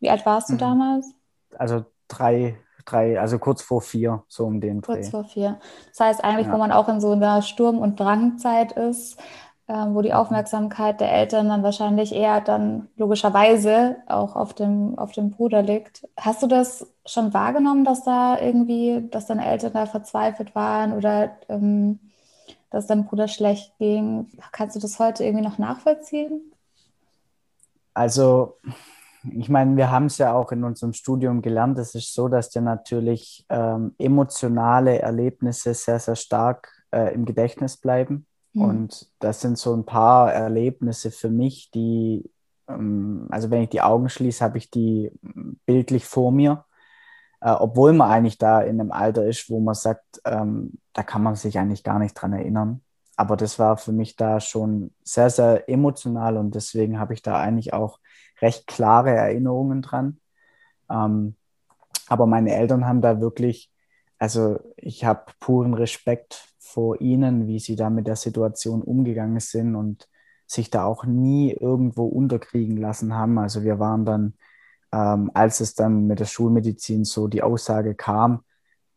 Wie 0.01 0.09
alt 0.09 0.25
warst 0.25 0.49
du 0.49 0.53
mhm. 0.53 0.57
damals? 0.57 1.13
Also 1.57 1.85
drei, 2.09 2.57
drei, 2.85 3.17
also 3.17 3.39
kurz 3.39 3.61
vor 3.61 3.81
vier, 3.81 4.23
so 4.27 4.45
um 4.45 4.59
den 4.59 4.81
Dreh. 4.81 4.95
Kurz 4.95 5.09
vor 5.09 5.23
vier. 5.23 5.57
Das 5.89 6.01
heißt 6.01 6.23
eigentlich, 6.23 6.47
ja. 6.47 6.53
wo 6.53 6.57
man 6.57 6.73
auch 6.73 6.89
in 6.89 6.99
so 6.99 7.11
einer 7.11 7.41
Sturm- 7.41 7.79
und 7.79 7.97
Drangzeit 7.97 8.73
ist, 8.73 9.17
wo 9.71 10.01
die 10.01 10.13
Aufmerksamkeit 10.13 10.99
der 10.99 11.11
Eltern 11.11 11.49
dann 11.49 11.63
wahrscheinlich 11.63 12.13
eher 12.13 12.41
dann 12.41 12.89
logischerweise 12.97 13.97
auch 14.07 14.35
auf 14.35 14.53
dem, 14.53 14.97
auf 14.97 15.11
dem 15.11 15.31
Bruder 15.31 15.61
liegt. 15.61 16.07
Hast 16.19 16.43
du 16.43 16.47
das 16.47 16.91
schon 17.05 17.33
wahrgenommen, 17.33 17.85
dass 17.85 18.03
da 18.03 18.39
irgendwie, 18.39 19.07
dass 19.09 19.27
deine 19.27 19.45
Eltern 19.45 19.73
da 19.73 19.85
verzweifelt 19.85 20.55
waren 20.55 20.93
oder 20.93 21.31
ähm, 21.47 21.99
dass 22.69 22.87
deinem 22.87 23.05
Bruder 23.05 23.27
schlecht 23.27 23.77
ging? 23.77 24.27
Kannst 24.51 24.75
du 24.75 24.79
das 24.79 24.99
heute 24.99 25.23
irgendwie 25.23 25.45
noch 25.45 25.57
nachvollziehen? 25.57 26.51
Also, 27.93 28.57
ich 29.23 29.49
meine, 29.49 29.77
wir 29.77 29.91
haben 29.91 30.05
es 30.05 30.17
ja 30.17 30.33
auch 30.33 30.51
in 30.51 30.63
unserem 30.63 30.93
Studium 30.93 31.41
gelernt. 31.41 31.77
Es 31.77 31.95
ist 31.95 32.13
so, 32.13 32.27
dass 32.27 32.49
dir 32.49 32.61
natürlich 32.61 33.45
ähm, 33.49 33.93
emotionale 33.97 34.99
Erlebnisse 34.99 35.73
sehr, 35.73 35.99
sehr 35.99 36.15
stark 36.15 36.71
äh, 36.91 37.13
im 37.13 37.25
Gedächtnis 37.25 37.77
bleiben. 37.77 38.25
Und 38.53 39.09
das 39.19 39.41
sind 39.41 39.57
so 39.57 39.73
ein 39.73 39.85
paar 39.85 40.31
Erlebnisse 40.33 41.11
für 41.11 41.29
mich, 41.29 41.71
die, 41.71 42.29
ähm, 42.67 43.27
also 43.29 43.49
wenn 43.49 43.63
ich 43.63 43.69
die 43.69 43.81
Augen 43.81 44.09
schließe, 44.09 44.43
habe 44.43 44.57
ich 44.57 44.69
die 44.69 45.11
mm, 45.21 45.53
bildlich 45.65 46.05
vor 46.05 46.31
mir. 46.31 46.65
Äh, 47.41 47.51
obwohl 47.51 47.93
man 47.93 48.11
eigentlich 48.11 48.37
da 48.37 48.61
in 48.61 48.79
einem 48.79 48.91
Alter 48.91 49.25
ist, 49.25 49.49
wo 49.49 49.59
man 49.59 49.75
sagt, 49.75 50.21
ähm, 50.25 50.73
da 50.93 51.03
kann 51.03 51.23
man 51.23 51.35
sich 51.35 51.57
eigentlich 51.57 51.83
gar 51.83 51.99
nicht 51.99 52.13
dran 52.13 52.33
erinnern. 52.33 52.81
Aber 53.15 53.37
das 53.37 53.59
war 53.59 53.77
für 53.77 53.91
mich 53.91 54.15
da 54.15 54.39
schon 54.39 54.93
sehr, 55.03 55.29
sehr 55.29 55.69
emotional 55.69 56.37
und 56.37 56.55
deswegen 56.55 56.99
habe 56.99 57.13
ich 57.13 57.21
da 57.21 57.39
eigentlich 57.39 57.73
auch 57.73 57.99
recht 58.41 58.67
klare 58.67 59.11
Erinnerungen 59.11 59.81
dran. 59.81 60.19
Ähm, 60.89 61.35
aber 62.07 62.25
meine 62.25 62.53
Eltern 62.53 62.85
haben 62.85 63.01
da 63.01 63.21
wirklich, 63.21 63.70
also 64.21 64.59
ich 64.77 65.03
habe 65.05 65.31
puren 65.39 65.73
Respekt 65.73 66.47
vor 66.59 67.01
ihnen, 67.01 67.47
wie 67.47 67.59
sie 67.59 67.75
da 67.75 67.89
mit 67.89 68.07
der 68.07 68.15
Situation 68.15 68.81
umgegangen 68.81 69.39
sind 69.39 69.75
und 69.75 70.07
sich 70.45 70.69
da 70.69 70.83
auch 70.85 71.05
nie 71.05 71.51
irgendwo 71.51 72.05
unterkriegen 72.05 72.77
lassen 72.77 73.15
haben. 73.15 73.39
Also 73.39 73.63
wir 73.63 73.79
waren 73.79 74.05
dann 74.05 74.33
ähm, 74.91 75.31
als 75.33 75.59
es 75.59 75.73
dann 75.75 76.07
mit 76.07 76.19
der 76.19 76.25
Schulmedizin 76.25 77.05
so 77.05 77.27
die 77.27 77.43
Aussage 77.43 77.95
kam, 77.95 78.43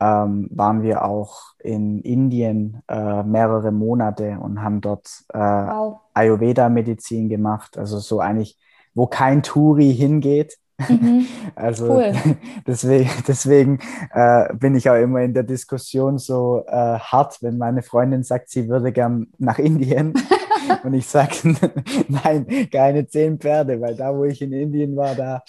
ähm, 0.01 0.49
waren 0.51 0.83
wir 0.83 1.05
auch 1.05 1.55
in 1.61 2.01
Indien 2.01 2.83
äh, 2.89 3.23
mehrere 3.23 3.71
Monate 3.71 4.39
und 4.41 4.63
haben 4.63 4.81
dort 4.81 5.25
äh, 5.33 5.39
wow. 5.39 6.01
Ayurveda-Medizin 6.15 7.29
gemacht. 7.29 7.79
Also 7.79 7.99
so 7.99 8.21
eigentlich, 8.21 8.59
wo 8.95 9.07
kein 9.07 9.43
Touri 9.43 9.95
hingeht. 9.95 10.59
Mhm. 10.79 11.27
Also 11.57 11.87
cool. 11.89 12.13
deswegen, 12.67 13.11
deswegen 13.29 13.79
äh, 14.13 14.53
bin 14.55 14.75
ich 14.75 14.91
auch 14.91 14.97
immer 14.97 15.21
in 15.21 15.33
der 15.33 15.45
Diskussion 15.45 16.19
so 16.19 16.65
äh, 16.67 16.99
hart, 16.99 17.43
wenn 17.43 17.59
meine 17.59 17.83
Freundin 17.83 18.25
sagt, 18.25 18.51
sie 18.51 18.69
würde 18.69 18.91
gern 18.93 19.29
nach 19.39 19.59
Indien. 19.59 20.15
und 20.83 20.95
ich 20.95 21.07
sage, 21.07 21.55
nein, 22.09 22.69
keine 22.73 23.07
zehn 23.07 23.39
Pferde, 23.39 23.81
weil 23.81 23.95
da, 23.95 24.15
wo 24.17 24.25
ich 24.25 24.43
in 24.43 24.53
Indien 24.53 24.97
war, 24.97 25.15
da, 25.15 25.43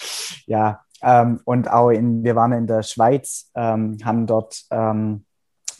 ja, 0.45 0.81
ähm, 1.01 1.39
und 1.45 1.69
auch 1.71 1.89
in, 1.89 2.23
wir 2.23 2.35
waren 2.35 2.51
in 2.51 2.67
der 2.67 2.83
Schweiz, 2.83 3.51
ähm, 3.55 3.97
haben 4.03 4.27
dort 4.27 4.63
ähm, 4.71 5.25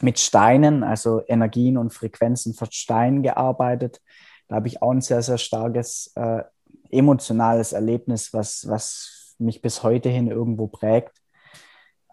mit 0.02 0.20
Steinen, 0.20 0.84
also 0.84 1.22
Energien 1.28 1.78
und 1.78 1.94
Frequenzen 1.94 2.54
von 2.54 2.70
Steinen 2.72 3.24
gearbeitet. 3.24 4.02
Da 4.48 4.56
habe 4.56 4.68
ich 4.68 4.82
auch 4.82 4.92
ein 4.92 5.02
sehr, 5.02 5.22
sehr 5.22 5.38
starkes 5.38 6.12
äh, 6.16 6.44
emotionales 6.92 7.74
Erlebnis, 7.74 8.34
was, 8.34 8.68
was 8.68 9.15
mich 9.38 9.62
bis 9.62 9.84
heute 9.84 10.10
hin 10.10 10.28
irgendwo 10.28 10.68
prägt. 10.68 11.22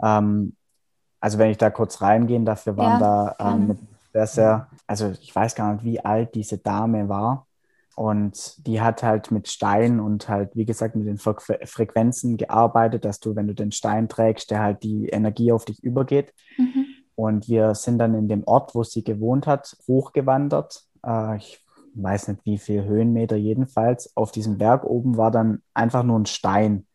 Ähm, 0.02 0.56
also 1.20 1.38
wenn 1.38 1.50
ich 1.50 1.58
da 1.58 1.70
kurz 1.70 2.02
reingehen, 2.02 2.44
dafür 2.44 2.76
waren 2.76 3.00
ja, 3.00 3.34
da 3.38 3.52
ähm, 3.52 3.68
mit 3.68 3.78
sehr, 4.12 4.26
sehr, 4.26 4.68
also 4.86 5.12
ich 5.20 5.34
weiß 5.34 5.54
gar 5.54 5.72
nicht, 5.72 5.84
wie 5.84 6.04
alt 6.04 6.34
diese 6.34 6.58
Dame 6.58 7.08
war. 7.08 7.46
Und 7.94 8.66
die 8.66 8.80
hat 8.80 9.02
halt 9.02 9.30
mit 9.30 9.48
Stein 9.48 10.00
und 10.00 10.28
halt, 10.28 10.56
wie 10.56 10.64
gesagt, 10.64 10.96
mit 10.96 11.06
den 11.06 11.18
Fre 11.18 11.36
Frequenzen 11.64 12.38
gearbeitet, 12.38 13.04
dass 13.04 13.20
du, 13.20 13.36
wenn 13.36 13.46
du 13.46 13.54
den 13.54 13.70
Stein 13.70 14.08
trägst, 14.08 14.50
der 14.50 14.60
halt 14.60 14.82
die 14.82 15.08
Energie 15.08 15.52
auf 15.52 15.66
dich 15.66 15.82
übergeht. 15.82 16.32
Mhm. 16.56 16.86
Und 17.14 17.48
wir 17.48 17.74
sind 17.74 17.98
dann 17.98 18.14
in 18.14 18.28
dem 18.28 18.44
Ort, 18.44 18.74
wo 18.74 18.82
sie 18.82 19.04
gewohnt 19.04 19.46
hat, 19.46 19.76
hochgewandert. 19.86 20.84
Äh, 21.04 21.36
ich 21.36 21.62
weiß 21.94 22.28
nicht, 22.28 22.44
wie 22.44 22.58
viel 22.58 22.84
Höhenmeter 22.84 23.36
jedenfalls. 23.36 24.16
Auf 24.16 24.32
diesem 24.32 24.56
Berg 24.56 24.84
oben 24.84 25.18
war 25.18 25.30
dann 25.30 25.62
einfach 25.74 26.02
nur 26.02 26.18
ein 26.18 26.26
Stein. 26.26 26.86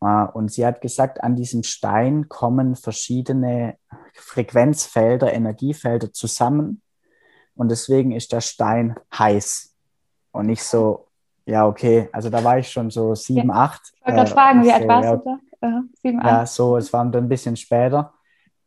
Äh, 0.00 0.24
und 0.32 0.50
sie 0.50 0.66
hat 0.66 0.80
gesagt, 0.80 1.22
an 1.22 1.36
diesem 1.36 1.62
Stein 1.62 2.28
kommen 2.28 2.76
verschiedene 2.76 3.76
Frequenzfelder, 4.14 5.32
Energiefelder 5.32 6.12
zusammen. 6.12 6.82
Und 7.54 7.70
deswegen 7.70 8.12
ist 8.12 8.32
der 8.32 8.40
Stein 8.40 8.96
heiß. 9.16 9.74
Und 10.32 10.46
nicht 10.46 10.62
so, 10.62 11.06
ja, 11.46 11.66
okay, 11.66 12.08
also 12.12 12.28
da 12.28 12.42
war 12.44 12.58
ich 12.58 12.68
schon 12.68 12.90
so 12.90 13.14
sieben, 13.14 13.48
ja. 13.48 13.54
acht. 13.54 13.92
Ich 13.94 14.06
wollte 14.06 14.16
gerade 14.16 14.30
äh, 14.30 14.34
fragen, 14.34 14.64
wie 14.64 14.72
alt 14.72 14.88
warst 14.88 15.10
du 15.10 15.22
da? 15.24 15.38
Uh, 15.66 15.82
sieben, 16.02 16.20
ja, 16.22 16.42
acht. 16.42 16.48
so, 16.48 16.76
es 16.76 16.92
war 16.92 17.04
dann 17.06 17.24
ein 17.24 17.28
bisschen 17.28 17.56
später, 17.56 18.12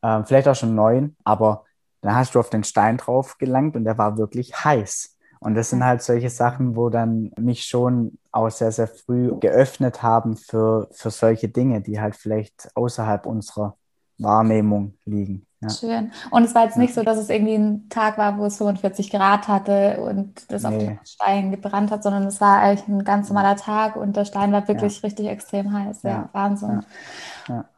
äh, 0.01 0.23
vielleicht 0.23 0.47
auch 0.47 0.55
schon 0.55 0.73
neun, 0.73 1.15
aber 1.23 1.65
dann 2.01 2.15
hast 2.15 2.33
du 2.33 2.39
auf 2.39 2.49
den 2.49 2.63
Stein 2.63 2.97
drauf 2.97 3.37
gelangt 3.37 3.75
und 3.75 3.83
der 3.83 3.97
war 3.97 4.17
wirklich 4.17 4.55
heiß. 4.63 5.18
Und 5.39 5.55
das 5.55 5.69
sind 5.69 5.85
halt 5.85 6.01
solche 6.01 6.29
Sachen, 6.29 6.75
wo 6.75 6.89
dann 6.89 7.31
mich 7.39 7.63
schon 7.63 8.17
auch 8.31 8.49
sehr, 8.49 8.71
sehr 8.71 8.87
früh 8.87 9.33
geöffnet 9.39 10.03
haben 10.03 10.35
für, 10.35 10.89
für 10.91 11.11
solche 11.11 11.47
Dinge, 11.47 11.81
die 11.81 11.99
halt 11.99 12.15
vielleicht 12.15 12.69
außerhalb 12.75 13.25
unserer 13.25 13.75
Wahrnehmung 14.17 14.95
liegen. 15.05 15.45
Ja. 15.61 15.69
Schön. 15.69 16.11
Und 16.31 16.43
es 16.43 16.55
war 16.55 16.65
jetzt 16.65 16.77
nicht 16.77 16.93
so, 16.93 17.03
dass 17.03 17.17
es 17.17 17.29
irgendwie 17.29 17.55
ein 17.55 17.89
Tag 17.89 18.17
war, 18.17 18.37
wo 18.37 18.45
es 18.45 18.57
45 18.57 19.09
Grad 19.09 19.47
hatte 19.47 19.99
und 20.01 20.49
das 20.51 20.63
nee. 20.63 20.67
auf 20.69 20.77
den 20.77 20.99
Stein 21.05 21.51
gebrannt 21.51 21.91
hat, 21.91 22.03
sondern 22.03 22.25
es 22.25 22.39
war 22.39 22.59
eigentlich 22.59 22.87
ein 22.87 23.03
ganz 23.03 23.29
normaler 23.29 23.57
Tag 23.57 23.97
und 23.97 24.15
der 24.15 24.25
Stein 24.25 24.51
war 24.51 24.67
wirklich 24.67 25.01
ja. 25.01 25.07
richtig 25.07 25.27
extrem 25.27 25.73
heiß. 25.73 26.03
Ja, 26.03 26.09
ja. 26.09 26.29
Wahnsinn. 26.31 26.85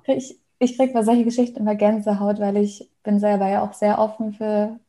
Ich, 0.05 0.39
ich 0.59 0.77
kriege 0.77 0.93
bei 0.93 1.03
solchen 1.03 1.23
Geschichten 1.23 1.59
immer 1.59 1.75
Gänsehaut, 1.75 2.39
weil 2.39 2.57
ich 2.57 2.89
bin 3.03 3.19
selber 3.19 3.47
ja 3.47 3.63
auch 3.63 3.73
sehr 3.73 3.97
offen 3.97 4.33
für 4.33 4.79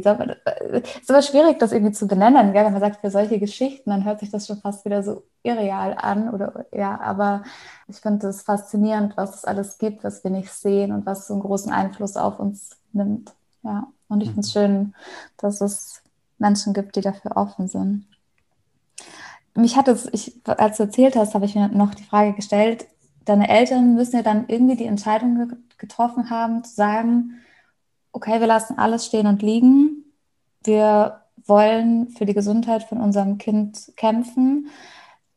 soll 0.00 0.36
äh, 0.44 0.80
es 0.82 1.02
ist 1.02 1.10
aber 1.10 1.22
schwierig, 1.22 1.58
das 1.58 1.72
irgendwie 1.72 1.92
zu 1.92 2.06
benennen, 2.06 2.52
gell? 2.52 2.64
wenn 2.64 2.72
man 2.72 2.80
sagt, 2.80 3.00
für 3.00 3.10
solche 3.10 3.38
Geschichten, 3.38 3.90
dann 3.90 4.04
hört 4.04 4.20
sich 4.20 4.30
das 4.30 4.46
schon 4.46 4.60
fast 4.60 4.84
wieder 4.84 5.02
so 5.02 5.24
irreal 5.42 5.94
an. 5.98 6.30
Oder 6.30 6.66
ja, 6.72 7.00
aber 7.00 7.42
ich 7.88 7.96
finde 7.96 8.28
es 8.28 8.42
faszinierend, 8.42 9.16
was 9.16 9.36
es 9.36 9.44
alles 9.44 9.78
gibt, 9.78 10.04
was 10.04 10.24
wir 10.24 10.30
nicht 10.30 10.52
sehen 10.52 10.92
und 10.92 11.04
was 11.04 11.26
so 11.26 11.34
einen 11.34 11.42
großen 11.42 11.72
Einfluss 11.72 12.16
auf 12.16 12.38
uns 12.38 12.70
nimmt. 12.92 13.32
Ja, 13.62 13.86
und 14.08 14.22
ich 14.22 14.28
finde 14.28 14.40
es 14.40 14.54
mhm. 14.54 14.58
schön, 14.58 14.94
dass 15.36 15.60
es 15.60 16.02
Menschen 16.38 16.74
gibt, 16.74 16.96
die 16.96 17.00
dafür 17.00 17.36
offen 17.36 17.68
sind. 17.68 18.06
Mich 19.54 19.76
hat 19.76 19.88
es, 19.88 20.08
ich, 20.12 20.40
als 20.46 20.78
du 20.78 20.84
erzählt 20.84 21.16
hast, 21.16 21.34
habe 21.34 21.44
ich 21.44 21.54
mir 21.54 21.68
noch 21.68 21.94
die 21.94 22.04
Frage 22.04 22.32
gestellt, 22.32 22.86
deine 23.24 23.48
Eltern 23.48 23.94
müssen 23.94 24.16
ja 24.16 24.22
dann 24.22 24.46
irgendwie 24.48 24.76
die 24.76 24.86
Entscheidung 24.86 25.52
getroffen 25.78 26.30
haben, 26.30 26.64
zu 26.64 26.74
sagen, 26.74 27.34
okay, 28.12 28.40
wir 28.40 28.46
lassen 28.46 28.78
alles 28.78 29.06
stehen 29.06 29.26
und 29.26 29.42
liegen. 29.42 30.04
Wir 30.64 31.22
wollen 31.46 32.08
für 32.10 32.26
die 32.26 32.34
Gesundheit 32.34 32.84
von 32.84 33.00
unserem 33.00 33.38
Kind 33.38 33.92
kämpfen 33.96 34.68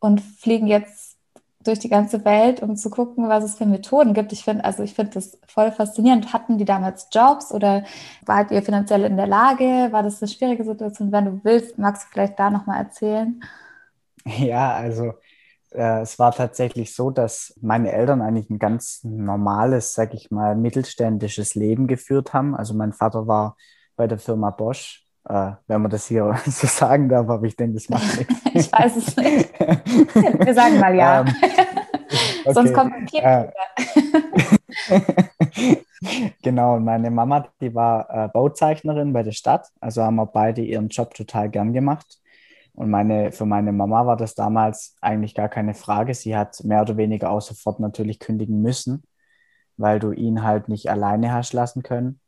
und 0.00 0.20
fliegen 0.20 0.66
jetzt 0.68 1.16
durch 1.64 1.78
die 1.80 1.88
ganze 1.88 2.24
Welt, 2.24 2.62
um 2.62 2.76
zu 2.76 2.90
gucken, 2.90 3.28
was 3.28 3.42
es 3.44 3.56
für 3.56 3.66
Methoden 3.66 4.14
gibt. 4.14 4.32
Ich 4.32 4.44
finde, 4.44 4.64
also 4.64 4.82
ich 4.84 4.94
finde 4.94 5.12
das 5.14 5.38
voll 5.48 5.72
faszinierend. 5.72 6.32
Hatten 6.32 6.58
die 6.58 6.64
damals 6.64 7.08
Jobs 7.12 7.52
oder 7.52 7.84
wart 8.24 8.52
ihr 8.52 8.62
finanziell 8.62 9.04
in 9.04 9.16
der 9.16 9.26
Lage? 9.26 9.88
War 9.90 10.02
das 10.04 10.22
eine 10.22 10.30
schwierige 10.30 10.64
Situation? 10.64 11.10
Wenn 11.12 11.24
du 11.24 11.40
willst, 11.44 11.76
magst 11.78 12.04
du 12.04 12.08
vielleicht 12.12 12.38
da 12.38 12.50
nochmal 12.50 12.78
erzählen? 12.78 13.42
Ja, 14.24 14.74
also 14.74 15.14
äh, 15.76 16.00
es 16.00 16.18
war 16.18 16.32
tatsächlich 16.32 16.94
so, 16.94 17.10
dass 17.10 17.54
meine 17.60 17.92
Eltern 17.92 18.22
eigentlich 18.22 18.50
ein 18.50 18.58
ganz 18.58 19.00
normales, 19.04 19.94
sag 19.94 20.14
ich 20.14 20.30
mal, 20.30 20.56
mittelständisches 20.56 21.54
Leben 21.54 21.86
geführt 21.86 22.32
haben. 22.32 22.56
Also 22.56 22.74
mein 22.74 22.92
Vater 22.92 23.26
war 23.26 23.56
bei 23.96 24.06
der 24.06 24.18
Firma 24.18 24.50
Bosch, 24.50 25.04
äh, 25.28 25.52
wenn 25.66 25.82
man 25.82 25.90
das 25.90 26.06
hier 26.06 26.34
so 26.46 26.66
sagen 26.66 27.08
darf, 27.08 27.28
aber 27.28 27.44
ich 27.46 27.56
denke, 27.56 27.74
das 27.74 27.88
macht 27.88 28.16
nichts. 28.18 28.34
ich 28.54 28.72
weiß 28.72 28.96
es 28.96 29.16
nicht. 29.16 29.52
Wir 29.58 30.54
sagen 30.54 30.80
mal 30.80 30.94
ja. 30.94 31.20
Ähm, 31.20 31.28
okay. 32.44 32.52
Sonst 32.52 32.74
kommt 32.74 32.94
ein 32.94 33.06
Kind 33.06 33.24
äh, 33.24 33.48
Genau, 36.42 36.76
und 36.76 36.84
meine 36.84 37.10
Mama, 37.10 37.48
die 37.60 37.74
war 37.74 38.08
äh, 38.10 38.28
Bauzeichnerin 38.28 39.12
bei 39.12 39.22
der 39.22 39.32
Stadt, 39.32 39.68
also 39.80 40.02
haben 40.02 40.16
wir 40.16 40.26
beide 40.26 40.62
ihren 40.62 40.88
Job 40.88 41.14
total 41.14 41.48
gern 41.48 41.72
gemacht. 41.72 42.18
Und 42.76 42.90
meine, 42.90 43.32
für 43.32 43.46
meine 43.46 43.72
Mama 43.72 44.06
war 44.06 44.16
das 44.18 44.34
damals 44.34 44.96
eigentlich 45.00 45.34
gar 45.34 45.48
keine 45.48 45.72
Frage. 45.72 46.12
Sie 46.14 46.36
hat 46.36 46.62
mehr 46.62 46.82
oder 46.82 46.98
weniger 46.98 47.30
auch 47.30 47.40
sofort 47.40 47.80
natürlich 47.80 48.20
kündigen 48.20 48.60
müssen, 48.60 49.02
weil 49.78 49.98
du 49.98 50.12
ihn 50.12 50.42
halt 50.42 50.68
nicht 50.68 50.90
alleine 50.90 51.32
hast 51.32 51.54
lassen 51.54 51.82
können. 51.82 52.20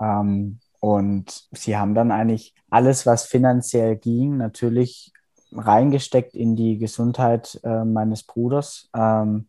Ähm, 0.00 0.60
und 0.78 1.48
sie 1.52 1.76
haben 1.76 1.96
dann 1.96 2.12
eigentlich 2.12 2.54
alles, 2.70 3.04
was 3.04 3.24
finanziell 3.24 3.96
ging, 3.96 4.36
natürlich 4.36 5.12
reingesteckt 5.50 6.36
in 6.36 6.54
die 6.54 6.78
Gesundheit 6.78 7.58
äh, 7.64 7.84
meines 7.84 8.22
Bruders. 8.22 8.88
Ähm, 8.94 9.48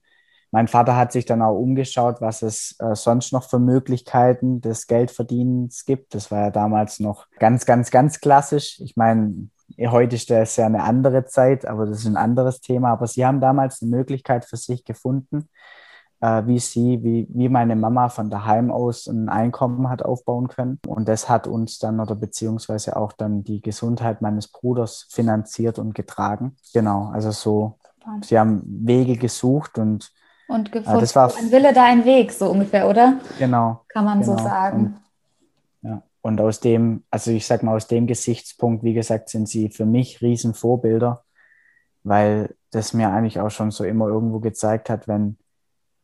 mein 0.50 0.68
Vater 0.68 0.96
hat 0.96 1.12
sich 1.12 1.26
dann 1.26 1.44
auch 1.44 1.56
umgeschaut, 1.56 2.20
was 2.20 2.42
es 2.42 2.76
äh, 2.80 2.96
sonst 2.96 3.32
noch 3.32 3.48
für 3.48 3.60
Möglichkeiten 3.60 4.62
des 4.62 4.88
Geldverdienens 4.88 5.86
gibt. 5.86 6.16
Das 6.16 6.32
war 6.32 6.46
ja 6.46 6.50
damals 6.50 7.00
noch 7.00 7.28
ganz, 7.38 7.68
ganz, 7.68 7.92
ganz 7.92 8.20
klassisch. 8.20 8.80
Ich 8.80 8.96
meine, 8.96 9.50
Heute 9.88 10.16
ist 10.16 10.30
das 10.30 10.56
ja 10.58 10.66
eine 10.66 10.84
andere 10.84 11.26
Zeit, 11.26 11.66
aber 11.66 11.86
das 11.86 12.00
ist 12.00 12.06
ein 12.06 12.18
anderes 12.18 12.62
Thema. 12.62 12.92
Aber 12.92 13.08
sie 13.08 13.26
haben 13.26 13.40
damals 13.40 13.82
eine 13.82 13.92
Möglichkeit 13.92 14.46
für 14.46 14.58
sich 14.58 14.84
gefunden, 14.84 15.50
äh, 16.22 16.44
wie 16.46 16.60
sie, 16.60 17.04
wie, 17.04 17.28
wie 17.30 17.50
meine 17.50 17.76
Mama 17.76 18.10
von 18.10 18.30
daheim 18.30 18.72
aus 18.72 19.08
ein 19.08 19.30
Einkommen 19.30 19.90
hat 19.90 20.04
aufbauen 20.04 20.48
können. 20.48 20.80
Und 20.88 21.08
das 21.08 21.30
hat 21.30 21.48
uns 21.48 21.80
dann 21.80 22.00
oder 22.00 22.16
beziehungsweise 22.16 22.98
auch 22.98 23.14
dann 23.14 23.44
die 23.44 23.62
Gesundheit 23.62 24.22
meines 24.22 24.48
Bruders 24.50 25.08
finanziert 25.10 25.80
und 25.80 25.96
getragen. 25.96 26.58
Genau, 26.74 27.10
also 27.14 27.32
so, 27.32 27.78
sie 28.22 28.38
haben 28.38 28.62
Wege 28.66 29.18
gesucht 29.18 29.78
und 29.78 30.12
und 30.50 30.72
gefunden. 30.72 30.98
Äh, 30.98 31.02
das 31.02 31.16
war 31.16 31.32
ein 31.38 31.52
Wille 31.52 31.74
da 31.74 31.84
ein 31.84 32.04
Weg, 32.06 32.32
so 32.32 32.50
ungefähr, 32.50 32.90
oder? 32.90 33.20
Genau. 33.38 33.82
Kann 33.88 34.04
man 34.04 34.20
genau. 34.20 34.36
so 34.36 34.44
sagen. 34.44 35.00
Und 35.84 36.02
und 36.22 36.42
aus 36.42 36.60
dem, 36.60 37.04
also 37.10 37.32
ich 37.32 37.46
sag 37.46 37.64
mal, 37.64 37.76
aus 37.76 37.88
dem 37.88 38.08
Gesichtspunkt, 38.08 38.84
wie 38.84 38.94
gesagt, 38.94 39.30
sind 39.30 39.48
sie 39.48 39.70
für 39.70 39.86
mich 39.86 40.22
Riesenvorbilder, 40.22 41.24
weil 42.04 42.56
das 42.72 42.94
mir 42.94 43.10
eigentlich 43.10 43.40
auch 43.40 43.50
schon 43.50 43.72
so 43.72 43.84
immer 43.84 44.08
irgendwo 44.08 44.40
gezeigt 44.40 44.90
hat, 44.90 45.08
wenn, 45.08 45.38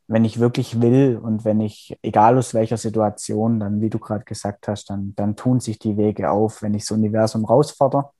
wenn 0.07 0.23
ich 0.23 0.39
wirklich 0.39 0.81
will 0.81 1.19
und 1.21 1.45
wenn 1.45 1.59
ich, 1.59 1.97
egal 2.01 2.37
aus 2.37 2.53
welcher 2.53 2.77
Situation, 2.77 3.59
dann, 3.59 3.81
wie 3.81 3.89
du 3.89 3.99
gerade 3.99 4.23
gesagt 4.23 4.67
hast, 4.67 4.89
dann, 4.89 5.13
dann 5.15 5.35
tun 5.35 5.59
sich 5.59 5.79
die 5.79 5.97
Wege 5.97 6.31
auf. 6.31 6.61
Wenn 6.61 6.75
ich 6.75 6.83
das 6.83 6.91
Universum 6.91 7.43
rausfordere, 7.43 8.11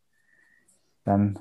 dann 1.06 1.40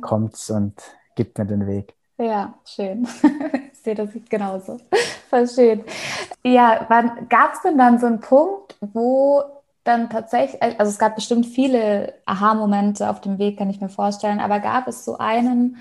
kommt's 0.00 0.50
und 0.50 0.80
gibt 1.16 1.38
mir 1.38 1.46
den 1.46 1.66
Weg. 1.66 1.94
Ja, 2.18 2.54
schön. 2.64 3.08
ich 3.72 3.78
sehe 3.78 3.94
das 3.94 4.10
genauso. 4.28 4.78
Voll 5.28 5.48
schön. 5.48 5.84
Ja, 6.44 6.86
gab 7.28 7.54
es 7.54 7.62
denn 7.62 7.78
dann 7.78 7.98
so 7.98 8.06
einen 8.06 8.20
Punkt, 8.20 8.76
wo 8.80 9.42
dann 9.84 10.10
tatsächlich, 10.10 10.62
also 10.62 10.90
es 10.90 10.98
gab 10.98 11.16
bestimmt 11.16 11.46
viele 11.46 12.14
Aha-Momente 12.26 13.10
auf 13.10 13.20
dem 13.20 13.38
Weg, 13.38 13.58
kann 13.58 13.70
ich 13.70 13.80
mir 13.80 13.88
vorstellen, 13.88 14.40
aber 14.40 14.60
gab 14.60 14.86
es 14.86 15.04
so 15.04 15.18
einen 15.18 15.76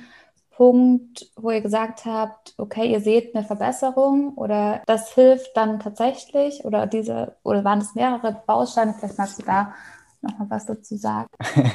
Punkt, 0.52 1.32
wo 1.38 1.52
ihr 1.52 1.62
gesagt 1.62 2.06
habt, 2.06 2.54
okay, 2.58 2.92
ihr 2.92 3.02
seht 3.02 3.36
eine 3.36 3.44
Verbesserung 3.44 4.34
oder 4.36 4.82
das 4.86 5.14
hilft 5.14 5.56
dann 5.56 5.80
tatsächlich 5.80 6.66
oder 6.66 6.88
diese, 6.88 7.36
oder 7.44 7.64
waren 7.64 7.80
es 7.80 7.96
mehrere 7.96 8.42
Bausteine? 8.46 8.94
Vielleicht 8.94 9.18
magst 9.18 9.40
du 9.40 9.44
da 9.44 9.74
nochmal 10.22 10.50
was 10.50 10.66
dazu 10.66 10.96
sagen. 10.98 11.28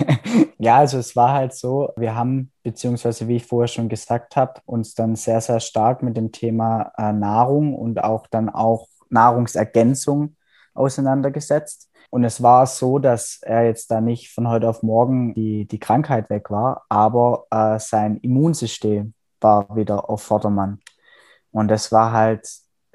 ja, 0.59 0.77
also 0.77 0.99
es 0.99 1.17
war 1.17 1.33
halt 1.33 1.55
so, 1.55 1.93
wir 1.97 2.15
haben, 2.15 2.53
beziehungsweise 2.63 3.29
wie 3.29 3.37
ich 3.37 3.47
vorher 3.47 3.69
schon 3.69 3.89
gesagt 3.89 4.37
habe, 4.37 4.61
uns 4.67 4.95
dann 4.95 5.17
sehr, 5.17 5.41
sehr 5.41 5.61
stark 5.61 6.03
mit 6.03 6.17
dem 6.17 6.33
Thema 6.33 6.93
äh, 6.97 7.13
Nahrung 7.13 7.75
und 7.75 8.03
auch 8.03 8.27
dann 8.29 8.49
auch 8.49 8.89
Nahrungsergänzung 9.11 10.37
auseinandergesetzt. 10.75 11.91
Und 12.11 12.25
es 12.25 12.43
war 12.43 12.67
so, 12.67 12.99
dass 12.99 13.41
er 13.43 13.65
jetzt 13.65 13.91
da 13.91 14.01
nicht 14.01 14.33
von 14.33 14.49
heute 14.49 14.69
auf 14.69 14.83
morgen 14.83 15.35
die, 15.35 15.67
die 15.67 15.79
Krankheit 15.79 16.31
weg 16.31 16.51
war, 16.51 16.85
aber 16.89 17.47
äh, 17.51 17.79
sein 17.79 18.19
Immunsystem 18.19 19.15
war 19.41 19.75
wieder 19.77 20.09
auf 20.09 20.23
Vordermann. 20.23 20.81
Und 21.51 21.69
das 21.69 21.93
war 21.93 22.13
halt 22.13 22.49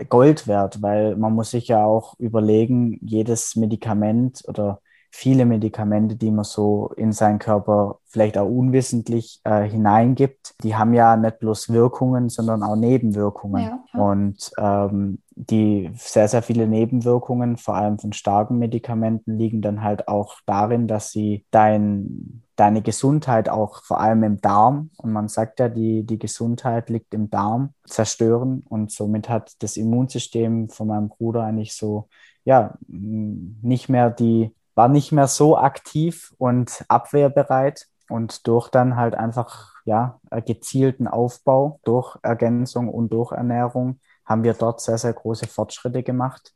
Gold 0.10 0.48
wert, 0.48 0.82
weil 0.82 1.16
man 1.16 1.34
muss 1.34 1.52
sich 1.52 1.68
ja 1.68 1.84
auch 1.84 2.16
überlegen, 2.20 3.00
jedes 3.02 3.56
Medikament 3.56 4.44
oder 4.48 4.80
viele 5.12 5.46
Medikamente, 5.46 6.16
die 6.16 6.32
man 6.32 6.46
so 6.46 6.92
in 6.96 7.12
seinen 7.12 7.40
Körper 7.40 8.00
vielleicht 8.06 8.38
auch 8.38 8.48
unwissentlich 8.48 9.42
äh, 9.44 9.64
hineingibt, 9.64 10.56
die 10.64 10.76
haben 10.76 10.94
ja 10.94 11.18
nicht 11.18 11.40
bloß 11.40 11.70
Wirkungen, 11.70 12.30
sondern 12.30 12.64
auch 12.64 12.76
Nebenwirkungen. 12.76 13.64
Ja. 13.94 14.02
Und 14.02 14.52
ähm, 14.58 15.21
die 15.32 15.90
sehr, 15.96 16.28
sehr 16.28 16.42
viele 16.42 16.68
Nebenwirkungen, 16.68 17.58
vor 17.58 17.76
allem 17.76 18.00
von 18.00 18.14
starken 18.14 18.60
Medikamenten, 18.60 19.38
liegen 19.38 19.62
dann 19.62 19.82
halt 19.82 20.08
auch 20.08 20.36
darin, 20.46 20.88
dass 20.88 21.12
sie 21.12 21.46
dein, 21.52 22.44
deine 22.56 22.82
Gesundheit 22.82 23.50
auch 23.50 23.84
vor 23.84 24.00
allem 24.00 24.24
im 24.24 24.42
Darm, 24.42 24.92
und 24.98 25.12
man 25.12 25.28
sagt 25.28 25.60
ja, 25.60 25.70
die, 25.70 26.04
die 26.04 26.20
Gesundheit 26.20 26.90
liegt 26.90 27.14
im 27.14 27.30
Darm, 27.30 27.74
zerstören. 27.86 28.64
Und 28.70 28.92
somit 28.92 29.30
hat 29.30 29.54
das 29.64 29.78
Immunsystem 29.78 30.70
von 30.70 30.88
meinem 30.88 31.10
Bruder 31.10 31.44
eigentlich 31.44 31.76
so, 31.76 32.08
ja, 32.44 32.76
nicht 32.88 33.90
mehr 33.90 34.10
die 34.10 34.54
war 34.76 34.88
nicht 34.88 35.12
mehr 35.12 35.28
so 35.28 35.58
aktiv 35.58 36.34
und 36.38 36.86
abwehrbereit 36.88 37.88
und 38.10 38.48
durch 38.48 38.70
dann 38.70 38.96
halt 38.96 39.16
einfach 39.16 39.74
ja 39.86 40.20
gezielten 40.46 41.08
Aufbau 41.08 41.80
durch 41.84 42.18
Ergänzung 42.24 42.90
und 42.90 43.12
durch 43.12 43.32
Ernährung 43.32 44.00
haben 44.26 44.44
wir 44.44 44.54
dort 44.54 44.82
sehr 44.82 44.98
sehr 44.98 45.14
große 45.14 45.48
Fortschritte 45.48 46.04
gemacht 46.04 46.54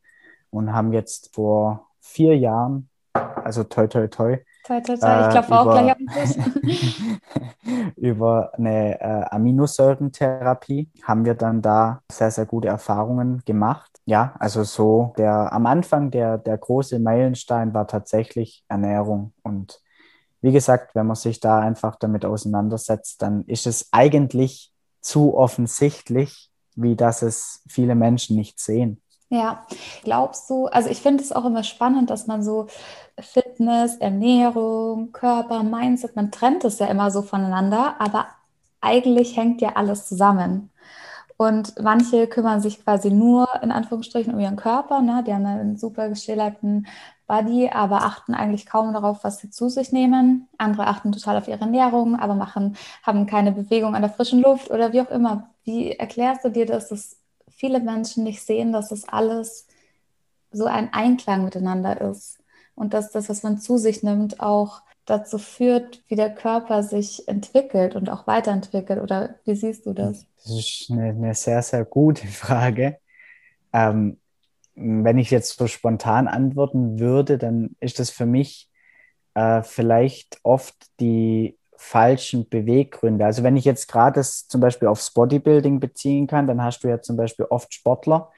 und 0.49 0.73
haben 0.73 0.93
jetzt 0.93 1.33
vor 1.33 1.87
vier 1.99 2.37
Jahren 2.37 2.89
also 3.13 3.63
toi 3.63 3.87
toi 3.87 4.07
toi 4.07 4.37
Toi, 4.65 4.81
toi, 4.81 4.97
toi. 4.97 5.21
Ich 5.21 5.29
glaube 5.29 5.47
äh, 5.47 5.53
auch 5.53 5.71
gleich 5.71 5.95
den 5.95 7.93
über 7.97 8.51
eine 8.57 8.99
äh, 8.99 9.25
Aminosäurentherapie 9.29 10.89
haben 11.03 11.23
wir 11.23 11.35
dann 11.35 11.61
da 11.61 12.01
sehr, 12.11 12.31
sehr 12.31 12.47
gute 12.47 12.69
Erfahrungen 12.69 13.43
gemacht. 13.45 13.91
Ja, 14.05 14.33
also 14.39 14.63
so 14.63 15.13
der 15.19 15.53
am 15.53 15.67
Anfang 15.67 16.09
der, 16.09 16.39
der 16.39 16.57
große 16.57 16.97
Meilenstein 16.97 17.75
war 17.75 17.87
tatsächlich 17.87 18.65
Ernährung. 18.67 19.33
Und 19.43 19.81
wie 20.41 20.51
gesagt, 20.51 20.95
wenn 20.95 21.05
man 21.05 21.15
sich 21.15 21.39
da 21.39 21.59
einfach 21.59 21.95
damit 21.97 22.25
auseinandersetzt, 22.25 23.21
dann 23.21 23.43
ist 23.45 23.67
es 23.67 23.89
eigentlich 23.91 24.71
zu 24.99 25.37
offensichtlich, 25.37 26.49
wie 26.75 26.95
dass 26.95 27.21
es 27.21 27.61
viele 27.67 27.95
Menschen 27.95 28.35
nicht 28.35 28.59
sehen. 28.59 29.01
Ja, 29.29 29.65
glaubst 30.03 30.49
du, 30.49 30.67
also 30.67 30.89
ich 30.89 31.01
finde 31.01 31.23
es 31.23 31.31
auch 31.31 31.45
immer 31.45 31.63
spannend, 31.63 32.09
dass 32.09 32.27
man 32.27 32.43
so 32.43 32.67
Fitness, 33.19 33.97
Ernährung, 33.97 35.11
Körper, 35.11 35.63
Mindset, 35.63 36.15
man 36.15 36.31
trennt 36.31 36.63
es 36.63 36.79
ja 36.79 36.87
immer 36.87 37.09
so 37.09 37.21
voneinander, 37.21 37.95
aber 37.99 38.27
eigentlich 38.81 39.35
hängt 39.35 39.61
ja 39.61 39.73
alles 39.75 40.07
zusammen. 40.07 40.69
Und 41.37 41.81
manche 41.81 42.27
kümmern 42.27 42.61
sich 42.61 42.81
quasi 42.83 43.11
nur 43.11 43.47
in 43.61 43.71
Anführungsstrichen 43.71 44.33
um 44.33 44.39
ihren 44.39 44.55
Körper, 44.55 45.01
ne? 45.01 45.23
die 45.25 45.33
haben 45.33 45.45
einen 45.45 45.77
super 45.77 46.07
geschillerten 46.07 46.87
Body, 47.27 47.69
aber 47.69 48.03
achten 48.03 48.33
eigentlich 48.33 48.65
kaum 48.65 48.93
darauf, 48.93 49.23
was 49.23 49.39
sie 49.39 49.49
zu 49.49 49.67
sich 49.67 49.91
nehmen. 49.91 50.47
Andere 50.57 50.87
achten 50.87 51.11
total 51.11 51.37
auf 51.37 51.47
ihre 51.47 51.59
Ernährung, 51.59 52.15
aber 52.17 52.35
machen, 52.35 52.77
haben 53.03 53.25
keine 53.25 53.51
Bewegung 53.51 53.95
an 53.95 54.01
der 54.01 54.11
frischen 54.11 54.41
Luft 54.41 54.71
oder 54.71 54.93
wie 54.93 55.01
auch 55.01 55.09
immer. 55.09 55.49
Wie 55.63 55.91
erklärst 55.91 56.45
du 56.45 56.49
dir, 56.49 56.65
dass 56.65 56.91
es 56.91 57.17
viele 57.49 57.79
Menschen 57.79 58.23
nicht 58.23 58.41
sehen, 58.41 58.71
dass 58.71 58.89
das 58.89 59.07
alles 59.09 59.67
so 60.51 60.65
ein 60.65 60.93
Einklang 60.93 61.43
miteinander 61.43 61.99
ist 61.99 62.37
und 62.75 62.93
dass 62.93 63.11
das, 63.11 63.27
was 63.27 63.43
man 63.43 63.57
zu 63.59 63.77
sich 63.77 64.03
nimmt, 64.03 64.39
auch 64.39 64.81
dazu 65.05 65.37
führt, 65.37 66.03
wie 66.07 66.15
der 66.15 66.33
Körper 66.33 66.83
sich 66.83 67.27
entwickelt 67.27 67.95
und 67.95 68.09
auch 68.09 68.27
weiterentwickelt? 68.27 69.01
Oder 69.01 69.35
wie 69.45 69.55
siehst 69.55 69.85
du 69.85 69.93
das? 69.93 70.25
Das 70.43 70.51
ist 70.51 70.91
eine, 70.91 71.09
eine 71.09 71.33
sehr, 71.33 71.61
sehr 71.61 71.85
gute 71.85 72.27
Frage. 72.27 72.97
Ähm, 73.73 74.19
wenn 74.75 75.17
ich 75.17 75.31
jetzt 75.31 75.57
so 75.57 75.67
spontan 75.67 76.27
antworten 76.27 76.99
würde, 76.99 77.37
dann 77.37 77.75
ist 77.79 77.99
das 77.99 78.09
für 78.09 78.25
mich 78.25 78.69
äh, 79.33 79.63
vielleicht 79.63 80.39
oft 80.43 80.75
die 80.99 81.57
falschen 81.77 82.49
Beweggründe. 82.49 83.25
Also 83.25 83.43
wenn 83.43 83.57
ich 83.57 83.65
jetzt 83.65 83.87
gerade 83.87 84.19
das 84.19 84.47
zum 84.47 84.61
Beispiel 84.61 84.87
aufs 84.87 85.11
Bodybuilding 85.11 85.79
beziehen 85.79 86.27
kann, 86.27 86.47
dann 86.47 86.63
hast 86.63 86.83
du 86.83 86.87
ja 86.87 87.01
zum 87.01 87.17
Beispiel 87.17 87.45
oft 87.45 87.73
Sportler, 87.73 88.31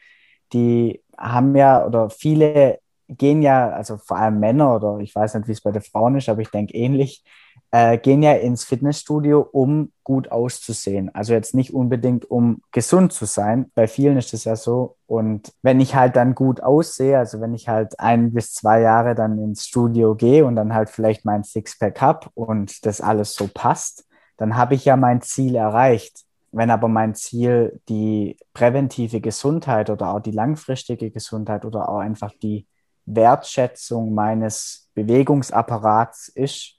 die 0.53 1.03
haben 1.17 1.55
ja 1.55 1.85
oder 1.85 2.09
viele 2.09 2.79
gehen 3.07 3.41
ja, 3.41 3.69
also 3.69 3.97
vor 3.97 4.17
allem 4.17 4.39
Männer 4.39 4.75
oder 4.75 4.99
ich 4.99 5.15
weiß 5.15 5.35
nicht, 5.35 5.47
wie 5.47 5.53
es 5.53 5.61
bei 5.61 5.71
den 5.71 5.81
Frauen 5.81 6.17
ist, 6.17 6.29
aber 6.29 6.41
ich 6.41 6.49
denke 6.49 6.73
ähnlich, 6.73 7.23
äh, 7.71 7.97
gehen 7.97 8.23
ja 8.23 8.33
ins 8.33 8.63
Fitnessstudio, 8.63 9.41
um 9.41 9.91
gut 10.03 10.31
auszusehen. 10.31 11.13
Also 11.13 11.33
jetzt 11.33 11.53
nicht 11.53 11.73
unbedingt, 11.73 12.29
um 12.29 12.61
gesund 12.71 13.11
zu 13.11 13.25
sein. 13.25 13.71
Bei 13.75 13.87
vielen 13.87 14.17
ist 14.17 14.33
es 14.33 14.45
ja 14.45 14.55
so. 14.55 14.95
Und 15.05 15.53
wenn 15.63 15.81
ich 15.81 15.95
halt 15.95 16.15
dann 16.15 16.33
gut 16.33 16.61
aussehe, 16.61 17.17
also 17.17 17.41
wenn 17.41 17.53
ich 17.53 17.67
halt 17.67 17.99
ein 17.99 18.33
bis 18.33 18.53
zwei 18.53 18.81
Jahre 18.81 19.15
dann 19.15 19.37
ins 19.37 19.65
Studio 19.67 20.15
gehe 20.15 20.45
und 20.45 20.55
dann 20.55 20.73
halt 20.73 20.89
vielleicht 20.89 21.25
mein 21.25 21.43
Sixpack 21.43 22.01
habe 22.01 22.27
und 22.35 22.85
das 22.85 23.01
alles 23.01 23.35
so 23.35 23.49
passt, 23.53 24.05
dann 24.37 24.55
habe 24.55 24.75
ich 24.75 24.85
ja 24.85 24.95
mein 24.95 25.21
Ziel 25.21 25.55
erreicht. 25.55 26.23
Wenn 26.51 26.71
aber 26.71 26.87
mein 26.87 27.15
Ziel 27.15 27.81
die 27.89 28.37
präventive 28.53 29.19
Gesundheit 29.19 29.89
oder 29.89 30.13
auch 30.13 30.21
die 30.21 30.31
langfristige 30.31 31.11
Gesundheit 31.11 31.65
oder 31.65 31.89
auch 31.89 31.99
einfach 31.99 32.31
die 32.41 32.65
Wertschätzung 33.07 34.13
meines 34.13 34.89
Bewegungsapparats 34.93 36.27
ist, 36.27 36.75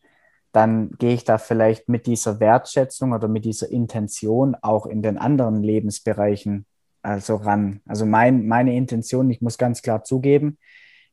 dann 0.53 0.93
gehe 0.99 1.15
ich 1.15 1.25
da 1.25 1.39
vielleicht 1.39 1.89
mit 1.89 2.07
dieser 2.07 2.41
Wertschätzung 2.41 3.13
oder 3.13 3.29
mit 3.29 3.45
dieser 3.45 3.71
Intention 3.71 4.55
auch 4.61 4.87
in 4.87 5.03
den 5.03 5.19
anderen 5.19 5.63
Lebensbereichen 5.63 6.67
also 7.03 7.37
ran. 7.37 7.81
Also 7.87 8.07
mein, 8.07 8.47
meine 8.47 8.77
Intention, 8.77 9.31
ich 9.31 9.41
muss 9.41 9.59
ganz 9.59 9.83
klar 9.83 10.05
zugeben, 10.05 10.59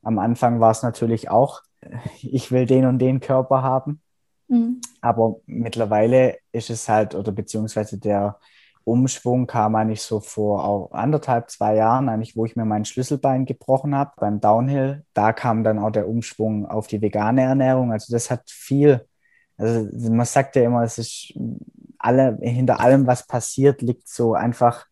am 0.04 0.20
Anfang 0.20 0.60
war 0.60 0.72
es 0.72 0.84
natürlich 0.84 1.30
auch, 1.30 1.62
ich 2.22 2.52
will 2.52 2.66
den 2.66 2.86
und 2.86 3.00
den 3.00 3.20
Körper 3.20 3.62
haben. 3.62 4.02
Mhm. 4.48 4.82
Aber 5.02 5.38
mittlerweile 5.46 6.38
ist 6.52 6.70
es 6.70 6.88
halt, 6.90 7.16
oder 7.16 7.32
beziehungsweise 7.32 7.98
der 7.98 8.40
Umschwung 8.86 9.48
kam 9.48 9.76
eigentlich 9.76 10.04
so 10.04 10.20
vor 10.20 10.94
anderthalb, 10.94 11.50
zwei 11.50 11.76
Jahren, 11.76 12.08
eigentlich, 12.08 12.38
wo 12.38 12.46
ich 12.46 12.56
mir 12.56 12.66
mein 12.66 12.86
Schlüsselbein 12.86 13.46
gebrochen 13.46 13.96
habe 13.96 14.12
beim 14.18 14.40
Downhill. 14.40 15.04
Da 15.14 15.34
kam 15.34 15.64
dann 15.64 15.80
auch 15.80 15.90
der 15.90 16.08
Umschwung 16.08 16.68
auf 16.68 16.86
die 16.86 17.02
vegane 17.02 17.42
Ernährung. 17.42 17.92
Also 17.92 18.14
das 18.14 18.30
hat 18.30 18.48
viel, 18.48 19.06
also 19.58 19.90
man 20.12 20.26
sagt 20.28 20.56
ja 20.56 20.64
immer, 20.64 20.84
es 20.84 21.00
ist 21.00 21.34
alle, 21.98 22.38
hinter 22.42 22.80
allem, 22.80 23.08
was 23.08 23.26
passiert, 23.26 23.82
liegt 23.82 24.08
so 24.08 24.36
einfach 24.36 24.86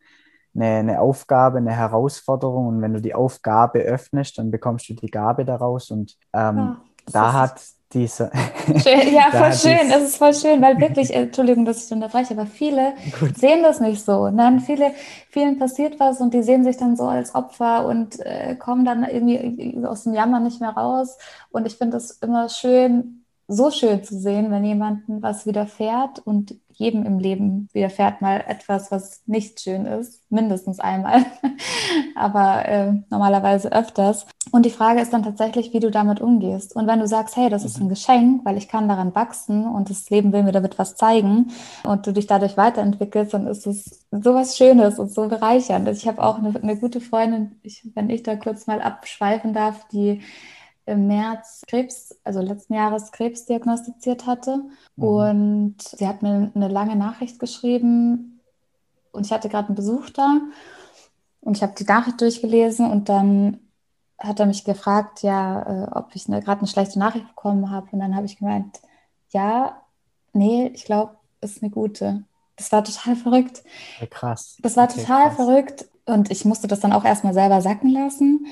eine, 0.56 0.66
eine 0.66 1.00
Aufgabe, 1.00 1.60
eine 1.60 1.76
Herausforderung. 1.76 2.68
Und 2.68 2.82
wenn 2.82 2.94
du 2.94 3.02
die 3.02 3.14
Aufgabe 3.14 3.80
öffnest, 3.80 4.40
dann 4.40 4.50
bekommst 4.50 4.90
du 4.90 4.96
die 4.96 5.12
Gabe 5.12 5.46
daraus. 5.46 5.92
Und 5.92 6.18
ähm, 6.34 6.58
ja, 6.58 6.82
da 7.12 7.34
hat 7.34 7.62
diese. 7.94 8.32
Schön, 8.82 9.14
ja, 9.14 9.32
voll 9.32 9.54
schön. 9.54 9.90
Das 9.90 10.04
ist 10.04 10.18
voll 10.18 10.34
schön, 10.34 10.62
weil 10.62 10.80
wirklich, 10.80 11.14
Entschuldigung, 11.14 11.66
dass 11.66 11.86
ich 11.86 11.92
unterbreche, 11.92 12.34
aber 12.34 12.46
viele 12.46 12.94
Gut. 13.20 13.38
sehen 13.38 13.64
das 13.64 13.80
nicht 13.80 14.04
so. 14.04 14.30
Nein, 14.30 14.60
viele, 14.60 14.92
vielen 15.30 15.60
passiert 15.60 16.00
was 16.00 16.20
und 16.22 16.34
die 16.34 16.44
sehen 16.44 16.64
sich 16.64 16.78
dann 16.78 16.96
so 16.96 17.04
als 17.06 17.36
Opfer 17.36 17.86
und 17.86 18.20
äh, 18.20 18.56
kommen 18.56 18.86
dann 18.86 19.04
irgendwie 19.04 19.86
aus 19.86 20.04
dem 20.04 20.14
Jammer 20.14 20.40
nicht 20.40 20.62
mehr 20.62 20.72
raus. 20.72 21.18
Und 21.52 21.68
ich 21.68 21.76
finde 21.76 21.98
es 21.98 22.12
immer 22.12 22.50
schön, 22.50 23.24
so 23.48 23.72
schön 23.72 24.04
zu 24.04 24.18
sehen, 24.18 24.52
wenn 24.52 24.64
jemandem 24.64 25.22
was 25.22 25.46
widerfährt 25.46 26.20
und 26.20 26.56
jedem 26.76 27.06
im 27.06 27.20
Leben 27.20 27.70
widerfährt 27.74 28.22
mal 28.22 28.44
etwas, 28.48 28.92
was 28.92 29.22
nicht 29.26 29.62
schön 29.62 29.86
ist, 29.86 30.22
mindestens 30.30 30.80
einmal, 30.80 31.26
aber 32.16 32.68
äh, 32.68 32.94
normalerweise 33.10 33.72
öfters. 33.72 34.26
Und 34.52 34.66
die 34.66 34.72
Frage 34.72 35.02
ist 35.02 35.14
dann 35.14 35.24
tatsächlich, 35.24 35.74
wie 35.74 35.80
du 35.80 35.90
damit 35.90 36.22
umgehst. 36.22 36.76
Und 36.76 36.88
wenn 36.88 37.00
du 37.00 37.08
sagst, 37.08 37.36
hey, 37.36 37.50
das 37.50 37.64
ist 37.64 37.80
ein 37.80 37.86
mhm. 37.86 37.90
Geschenk, 37.90 38.46
weil 38.46 38.58
ich 38.58 38.68
kann 38.68 38.88
daran 38.88 39.16
wachsen 39.16 39.66
und 39.66 39.90
das 39.90 40.10
Leben 40.10 40.34
will 40.34 40.44
mir 40.44 40.52
damit 40.52 40.78
was 40.78 40.96
zeigen 40.96 41.52
und 41.84 42.06
du 42.06 42.14
dich 42.14 42.28
dadurch 42.28 42.58
weiterentwickelst, 42.58 43.34
dann 43.34 43.48
ist 43.48 43.66
es 43.66 44.06
sowas 44.12 44.58
Schönes 44.58 45.00
und 45.00 45.12
so 45.12 45.28
bereichernd. 45.28 45.88
Also 45.88 46.00
ich 46.00 46.08
habe 46.08 46.24
auch 46.24 46.38
eine, 46.38 46.54
eine 46.62 46.78
gute 46.78 47.02
Freundin, 47.02 47.60
ich, 47.64 47.88
wenn 47.96 48.10
ich 48.10 48.24
da 48.24 48.36
kurz 48.36 48.68
mal 48.68 48.82
abschweifen 48.82 49.54
darf, 49.54 49.88
die 49.90 50.22
im 50.86 51.08
März 51.08 51.64
Krebs, 51.68 52.16
also 52.24 52.42
letzten 52.42 52.74
Jahres 52.74 53.12
Krebs 53.12 53.46
diagnostiziert 53.46 54.26
hatte. 54.26 54.64
Mhm. 54.96 55.04
Und 55.04 55.82
sie 55.82 56.08
hat 56.08 56.22
mir 56.22 56.52
eine 56.54 56.68
lange 56.68 56.96
Nachricht 56.96 57.40
geschrieben 57.40 58.40
und 59.12 59.26
ich 59.26 59.32
hatte 59.32 59.50
gerade 59.50 59.68
einen 59.68 59.76
Besuch 59.76 60.10
da 60.10 60.42
und 61.42 61.58
ich 61.58 61.64
habe 61.64 61.74
die 61.78 61.86
Nachricht 61.86 62.22
durchgelesen 62.22 62.90
und 62.90 63.10
dann 63.10 63.60
hat 64.18 64.40
er 64.40 64.46
mich 64.46 64.64
gefragt, 64.64 65.22
ja, 65.22 65.62
äh, 65.62 65.88
ob 65.92 66.16
ich 66.16 66.26
gerade 66.26 66.60
eine 66.60 66.68
schlechte 66.68 66.98
Nachricht 66.98 67.28
bekommen 67.28 67.70
habe. 67.70 67.88
Und 67.92 68.00
dann 68.00 68.16
habe 68.16 68.26
ich 68.26 68.38
gemeint, 68.38 68.80
ja, 69.30 69.82
nee, 70.32 70.72
ich 70.74 70.86
glaube, 70.86 71.18
es 71.42 71.58
ist 71.58 71.64
eine 71.64 71.72
gute. 71.72 72.24
Das 72.56 72.72
war 72.72 72.84
total 72.84 73.16
verrückt. 73.16 73.64
Ja, 74.00 74.08
krass. 74.08 74.58
Das 74.62 74.78
war 74.78 74.86
okay, 74.86 75.02
total 75.02 75.28
krass. 75.28 75.36
verrückt. 75.36 75.86
Und 76.06 76.32
ich 76.32 76.46
musste 76.46 76.68
das 76.68 76.80
dann 76.80 76.94
auch 76.94 77.04
erstmal 77.04 77.34
selber 77.34 77.62
sacken 77.62 77.90
lassen. 77.90 78.48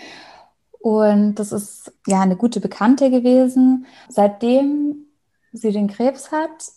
Und 0.82 1.36
das 1.36 1.52
ist 1.52 1.94
ja 2.08 2.22
eine 2.22 2.36
gute 2.36 2.60
Bekannte 2.60 3.10
gewesen. 3.12 3.86
Seitdem 4.10 5.06
sie 5.54 5.72
den 5.72 5.88
Krebs 5.88 6.32
hat, 6.32 6.72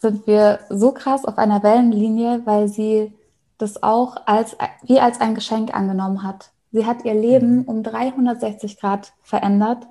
sind 0.00 0.26
wir 0.26 0.60
so 0.68 0.92
krass 0.92 1.24
auf 1.24 1.38
einer 1.38 1.62
Wellenlinie, 1.62 2.42
weil 2.44 2.68
sie 2.68 3.12
das 3.58 3.82
auch 3.82 4.16
als, 4.26 4.56
wie 4.82 4.98
als 4.98 5.20
ein 5.20 5.36
Geschenk 5.36 5.72
angenommen 5.72 6.24
hat. 6.24 6.50
Sie 6.72 6.86
hat 6.86 7.04
ihr 7.04 7.14
Leben 7.14 7.58
mhm. 7.58 7.64
um 7.64 7.82
360 7.82 8.80
Grad 8.80 9.12
verändert 9.22 9.86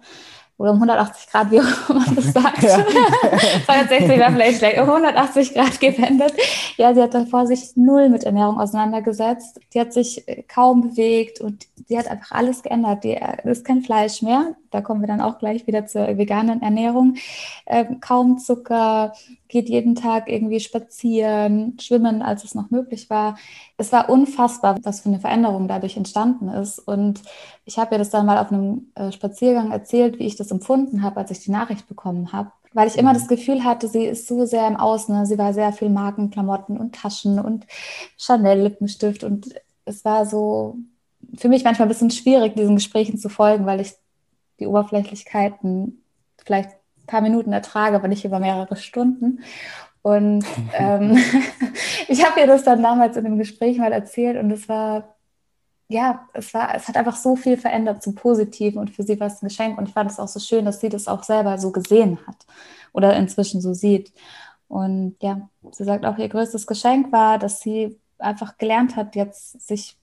oder 0.62 0.72
um 0.72 0.78
180 0.78 1.32
Grad, 1.32 1.52
wie 1.52 1.60
auch 1.60 1.90
man 1.90 2.16
das 2.16 2.26
sagt. 2.34 2.62
Ja. 2.62 2.78
260 3.66 4.10
wäre 4.10 4.32
vielleicht 4.32 4.60
schlecht, 4.60 4.80
um 4.80 4.90
180 4.90 5.54
Grad 5.54 5.80
gewendet. 5.80 6.34
Ja, 6.78 6.94
sie 6.94 7.02
hat 7.02 7.14
davor 7.14 7.48
sich 7.48 7.76
null 7.76 8.10
mit 8.10 8.24
Ernährung 8.24 8.60
auseinandergesetzt. 8.60 9.60
Die 9.74 9.80
hat 9.80 9.92
sich 9.92 10.28
äh, 10.28 10.44
kaum 10.44 10.82
bewegt 10.82 11.42
und 11.42 11.66
sie 11.88 11.98
hat 11.98 12.08
einfach 12.08 12.32
alles 12.32 12.62
geändert. 12.62 13.04
Die 13.04 13.16
äh, 13.16 13.50
ist 13.50 13.66
kein 13.66 13.82
Fleisch 13.82 14.22
mehr. 14.22 14.56
Da 14.70 14.82
kommen 14.82 15.02
wir 15.02 15.08
dann 15.08 15.20
auch 15.20 15.40
gleich 15.40 15.66
wieder 15.66 15.88
zur 15.88 16.18
veganen 16.18 16.62
Ernährung. 16.62 17.16
Ähm, 17.66 18.00
kaum 18.00 18.38
Zucker, 18.38 19.14
geht 19.52 19.70
jeden 19.70 19.96
Tag 19.96 20.30
irgendwie 20.30 20.62
spazieren, 20.62 21.78
schwimmen, 21.80 22.22
als 22.22 22.46
es 22.46 22.56
noch 22.56 22.72
möglich 22.72 23.10
war. 23.10 23.38
Es 23.78 23.92
war 23.92 24.10
unfassbar, 24.10 24.78
was 24.82 25.02
für 25.02 25.10
eine 25.10 25.20
Veränderung 25.20 25.68
dadurch 25.68 25.98
entstanden 25.98 26.48
ist. 26.48 26.80
Und 26.80 27.22
ich 27.66 27.78
habe 27.78 27.94
ihr 27.96 28.00
das 28.00 28.10
dann 28.10 28.26
mal 28.26 28.38
auf 28.38 28.52
einem 28.52 28.92
äh, 28.96 29.12
Spaziergang 29.12 29.72
erzählt, 29.72 30.20
wie 30.20 30.26
ich 30.26 30.38
das 30.38 30.52
empfunden 30.52 31.04
habe, 31.04 31.18
als 31.18 31.32
ich 31.32 31.44
die 31.44 31.52
Nachricht 31.52 31.88
bekommen 31.88 32.32
habe. 32.32 32.52
Weil 32.74 32.88
ich 32.88 32.98
immer 32.98 33.10
mhm. 33.12 33.16
das 33.16 33.28
Gefühl 33.28 33.66
hatte, 33.66 33.90
sie 33.90 34.06
ist 34.06 34.26
so 34.26 34.46
sehr 34.46 34.66
im 34.68 34.78
Außen. 34.78 35.14
Ne? 35.14 35.26
Sie 35.26 35.38
war 35.38 35.54
sehr 35.54 35.74
viel 35.74 35.90
Markenklamotten 35.90 36.78
und 36.78 36.96
Taschen 36.96 37.38
und 37.38 37.68
Chanel-Lippenstift. 38.18 39.26
Und 39.26 39.54
es 39.84 40.06
war 40.06 40.26
so 40.26 40.78
für 41.38 41.50
mich 41.50 41.66
manchmal 41.66 41.88
ein 41.88 41.92
bisschen 41.92 42.12
schwierig, 42.12 42.56
diesen 42.56 42.76
Gesprächen 42.76 43.18
zu 43.18 43.28
folgen, 43.28 43.66
weil 43.66 43.82
ich 43.82 43.92
die 44.62 44.68
Oberflächlichkeiten 44.68 46.02
vielleicht 46.38 46.70
paar 47.08 47.22
Minuten 47.22 47.54
ertrage, 47.54 47.96
aber 47.96 48.08
nicht 48.08 48.26
über 48.26 48.40
mehrere 48.40 48.76
Stunden. 48.76 49.42
Und 50.02 50.46
ähm, 50.74 51.18
ich 52.08 52.26
habe 52.26 52.40
ihr 52.40 52.48
das 52.48 52.64
dann 52.64 52.82
damals 52.82 53.18
in 53.18 53.24
dem 53.24 53.38
Gespräch 53.38 53.78
mal 53.78 53.92
erzählt 53.92 54.38
und 54.38 54.52
es 54.52 54.68
war, 54.68 55.16
ja, 55.88 56.28
es 56.34 56.54
war, 56.54 56.74
es 56.76 56.88
hat 56.88 56.98
einfach 56.98 57.16
so 57.16 57.36
viel 57.36 57.58
verändert 57.58 58.02
zum 58.02 58.16
Positiven 58.16 58.80
und 58.80 58.90
für 58.92 59.04
sie 59.04 59.20
war 59.20 59.28
es 59.28 59.42
ein 59.42 59.48
Geschenk 59.48 59.78
und 59.78 59.90
ich 59.90 59.94
fand 59.94 60.10
es 60.10 60.20
auch 60.20 60.28
so 60.28 60.40
schön, 60.40 60.66
dass 60.66 60.80
sie 60.80 60.90
das 60.90 61.08
auch 61.08 61.24
selber 61.24 61.58
so 61.58 61.72
gesehen 61.72 62.18
hat 62.26 62.46
oder 62.94 63.16
inzwischen 63.16 63.62
so 63.62 63.74
sieht. 63.74 64.14
Und 64.68 65.18
ja, 65.22 65.50
sie 65.72 65.84
sagt 65.84 66.06
auch, 66.06 66.18
ihr 66.18 66.30
größtes 66.30 66.66
Geschenk 66.66 67.12
war, 67.12 67.38
dass 67.38 67.60
sie 67.60 68.00
einfach 68.20 68.58
gelernt 68.58 68.96
hat, 68.96 69.16
jetzt 69.18 69.68
sich 69.68 69.98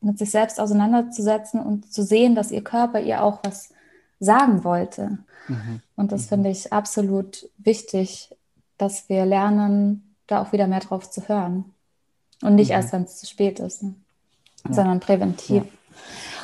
mit 0.00 0.18
sich 0.18 0.30
selbst 0.30 0.58
auseinanderzusetzen 0.58 1.60
und 1.60 1.92
zu 1.92 2.02
sehen, 2.02 2.34
dass 2.34 2.50
ihr 2.50 2.64
Körper 2.64 3.00
ihr 3.00 3.22
auch 3.22 3.38
was 3.44 3.72
sagen 4.22 4.64
wollte. 4.64 5.18
Mhm. 5.48 5.80
Und 5.96 6.12
das 6.12 6.22
mhm. 6.22 6.28
finde 6.28 6.50
ich 6.50 6.72
absolut 6.72 7.48
wichtig, 7.58 8.34
dass 8.78 9.08
wir 9.08 9.26
lernen, 9.26 10.14
da 10.26 10.42
auch 10.42 10.52
wieder 10.52 10.66
mehr 10.66 10.80
drauf 10.80 11.10
zu 11.10 11.28
hören. 11.28 11.64
Und 12.42 12.54
nicht 12.54 12.68
mhm. 12.68 12.74
erst, 12.74 12.92
wenn 12.92 13.02
es 13.02 13.18
zu 13.18 13.26
spät 13.26 13.58
ist, 13.60 13.82
ne? 13.82 13.94
ja. 14.66 14.74
sondern 14.74 15.00
präventiv. 15.00 15.64
Ja. 15.64 15.70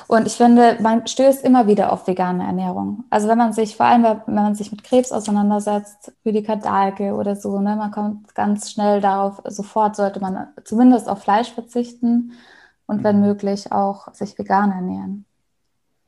Und 0.09 0.27
ich 0.27 0.35
finde, 0.35 0.79
man 0.81 1.07
stößt 1.07 1.45
immer 1.45 1.67
wieder 1.67 1.93
auf 1.93 2.07
vegane 2.07 2.43
Ernährung. 2.45 3.05
Also 3.11 3.29
wenn 3.29 3.37
man 3.37 3.53
sich, 3.53 3.77
vor 3.77 3.87
allem 3.87 4.05
wenn 4.05 4.35
man 4.35 4.55
sich 4.55 4.71
mit 4.71 4.83
Krebs 4.83 5.13
auseinandersetzt, 5.13 6.13
Rüdiger 6.25 6.57
Dahlke 6.57 7.15
oder 7.15 7.37
so, 7.37 7.61
ne, 7.61 7.77
man 7.77 7.91
kommt 7.91 8.35
ganz 8.35 8.71
schnell 8.71 9.03
darauf, 9.03 9.43
sofort 9.45 9.97
sollte 9.97 10.19
man 10.21 10.49
zumindest 10.65 11.11
auf 11.11 11.23
Fleisch 11.23 11.53
verzichten 11.53 12.33
und 12.87 13.05
wenn 13.05 13.17
mhm. 13.17 13.27
möglich 13.27 13.71
auch 13.71 14.13
sich 14.15 14.39
vegan 14.39 14.73
ernähren. 14.73 15.27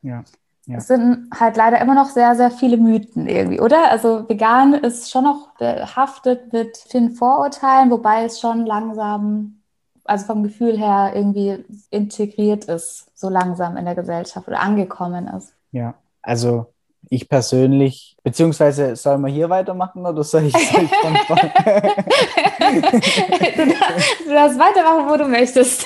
Ja. 0.01 0.23
Ja. 0.71 0.77
Es 0.77 0.87
sind 0.87 1.29
halt 1.37 1.57
leider 1.57 1.81
immer 1.81 1.95
noch 1.95 2.05
sehr, 2.05 2.33
sehr 2.35 2.49
viele 2.49 2.77
Mythen 2.77 3.27
irgendwie, 3.27 3.59
oder? 3.59 3.91
Also 3.91 4.27
vegan 4.29 4.73
ist 4.73 5.11
schon 5.11 5.25
noch 5.25 5.49
behaftet 5.57 6.53
mit 6.53 6.77
vielen 6.77 7.11
Vorurteilen, 7.11 7.91
wobei 7.91 8.23
es 8.23 8.39
schon 8.39 8.65
langsam, 8.65 9.61
also 10.05 10.25
vom 10.25 10.43
Gefühl 10.43 10.77
her 10.77 11.11
irgendwie 11.13 11.65
integriert 11.89 12.65
ist, 12.65 13.11
so 13.19 13.27
langsam 13.27 13.75
in 13.75 13.83
der 13.83 13.95
Gesellschaft 13.95 14.47
oder 14.47 14.61
angekommen 14.61 15.27
ist. 15.27 15.53
Ja, 15.71 15.95
also 16.21 16.70
ich 17.09 17.27
persönlich, 17.27 18.15
beziehungsweise 18.23 18.95
soll 18.95 19.17
man 19.17 19.31
hier 19.31 19.49
weitermachen 19.49 20.05
oder 20.05 20.23
soll 20.23 20.45
ich, 20.45 20.53
soll 20.53 20.61
du, 20.87 21.39
darfst, 23.67 24.19
du 24.25 24.29
darfst 24.29 24.59
weitermachen, 24.59 25.09
wo 25.09 25.17
du 25.17 25.27
möchtest. 25.27 25.85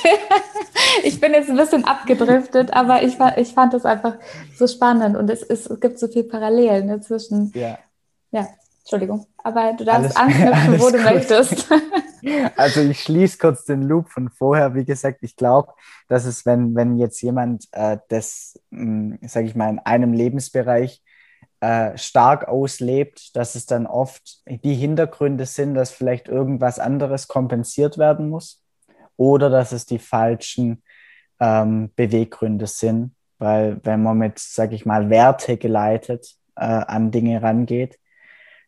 ich 1.04 1.20
bin 1.20 1.34
jetzt 1.34 1.50
ein 1.50 1.58
bisschen 1.58 1.86
abgedriftet, 1.86 2.74
aber 2.74 3.02
ich, 3.02 3.18
ich 3.38 3.54
fand 3.54 3.74
es 3.74 3.86
einfach 3.86 4.16
so 4.56 4.68
spannend 4.68 5.16
und 5.16 5.30
es, 5.30 5.42
ist, 5.42 5.70
es 5.70 5.80
gibt 5.80 6.00
so 6.00 6.08
viele 6.08 6.26
Parallelen 6.26 6.88
ne, 6.88 7.02
zwischen. 7.02 7.52
Ja. 7.56 7.78
ja, 8.32 8.48
Entschuldigung, 8.80 9.26
aber 9.44 9.74
du 9.74 9.84
darfst 9.84 10.16
alles, 10.18 10.36
anknüpfen, 10.38 10.80
wo 10.80 10.90
du 10.90 10.98
gut. 11.04 11.06
möchtest. 11.06 11.68
also 12.56 12.82
ich 12.82 13.02
schließe 13.02 13.38
kurz 13.40 13.66
den 13.66 13.82
Loop 13.82 14.10
von 14.10 14.30
vorher. 14.30 14.76
Wie 14.76 14.86
gesagt, 14.86 15.20
ich 15.22 15.36
glaube, 15.36 15.74
dass 16.08 16.26
es, 16.26 16.46
wenn, 16.46 16.76
wenn 16.76 16.98
jetzt 16.98 17.22
jemand 17.22 17.68
äh, 17.72 17.98
das, 18.10 18.60
hm, 18.72 19.18
sage 19.24 19.48
ich 19.48 19.56
mal, 19.56 19.70
in 19.70 19.80
einem 19.80 20.14
Lebensbereich 20.14 21.02
äh, 21.62 21.98
stark 21.98 22.48
auslebt, 22.48 23.36
dass 23.36 23.56
es 23.56 23.66
dann 23.66 23.88
oft 23.88 24.42
die 24.48 24.76
Hintergründe 24.76 25.46
sind, 25.46 25.74
dass 25.74 25.92
vielleicht 25.92 26.28
irgendwas 26.28 26.80
anderes 26.80 27.28
kompensiert 27.28 27.98
werden 27.98 28.30
muss 28.30 28.62
oder 29.18 29.50
dass 29.50 29.72
es 29.72 29.86
die 29.86 30.00
falschen 30.00 30.84
ähm, 31.40 31.92
Beweggründe 31.96 32.68
sind, 32.68 33.16
weil 33.38 33.80
wenn 33.84 34.04
man 34.04 34.18
mit, 34.18 34.40
sage 34.40 34.76
ich 34.76 34.86
mal, 34.86 35.10
Werte 35.10 35.58
geleitet 35.58 36.36
äh, 36.56 36.66
an 36.66 37.12
Dinge 37.12 37.42
rangeht, 37.42 38.00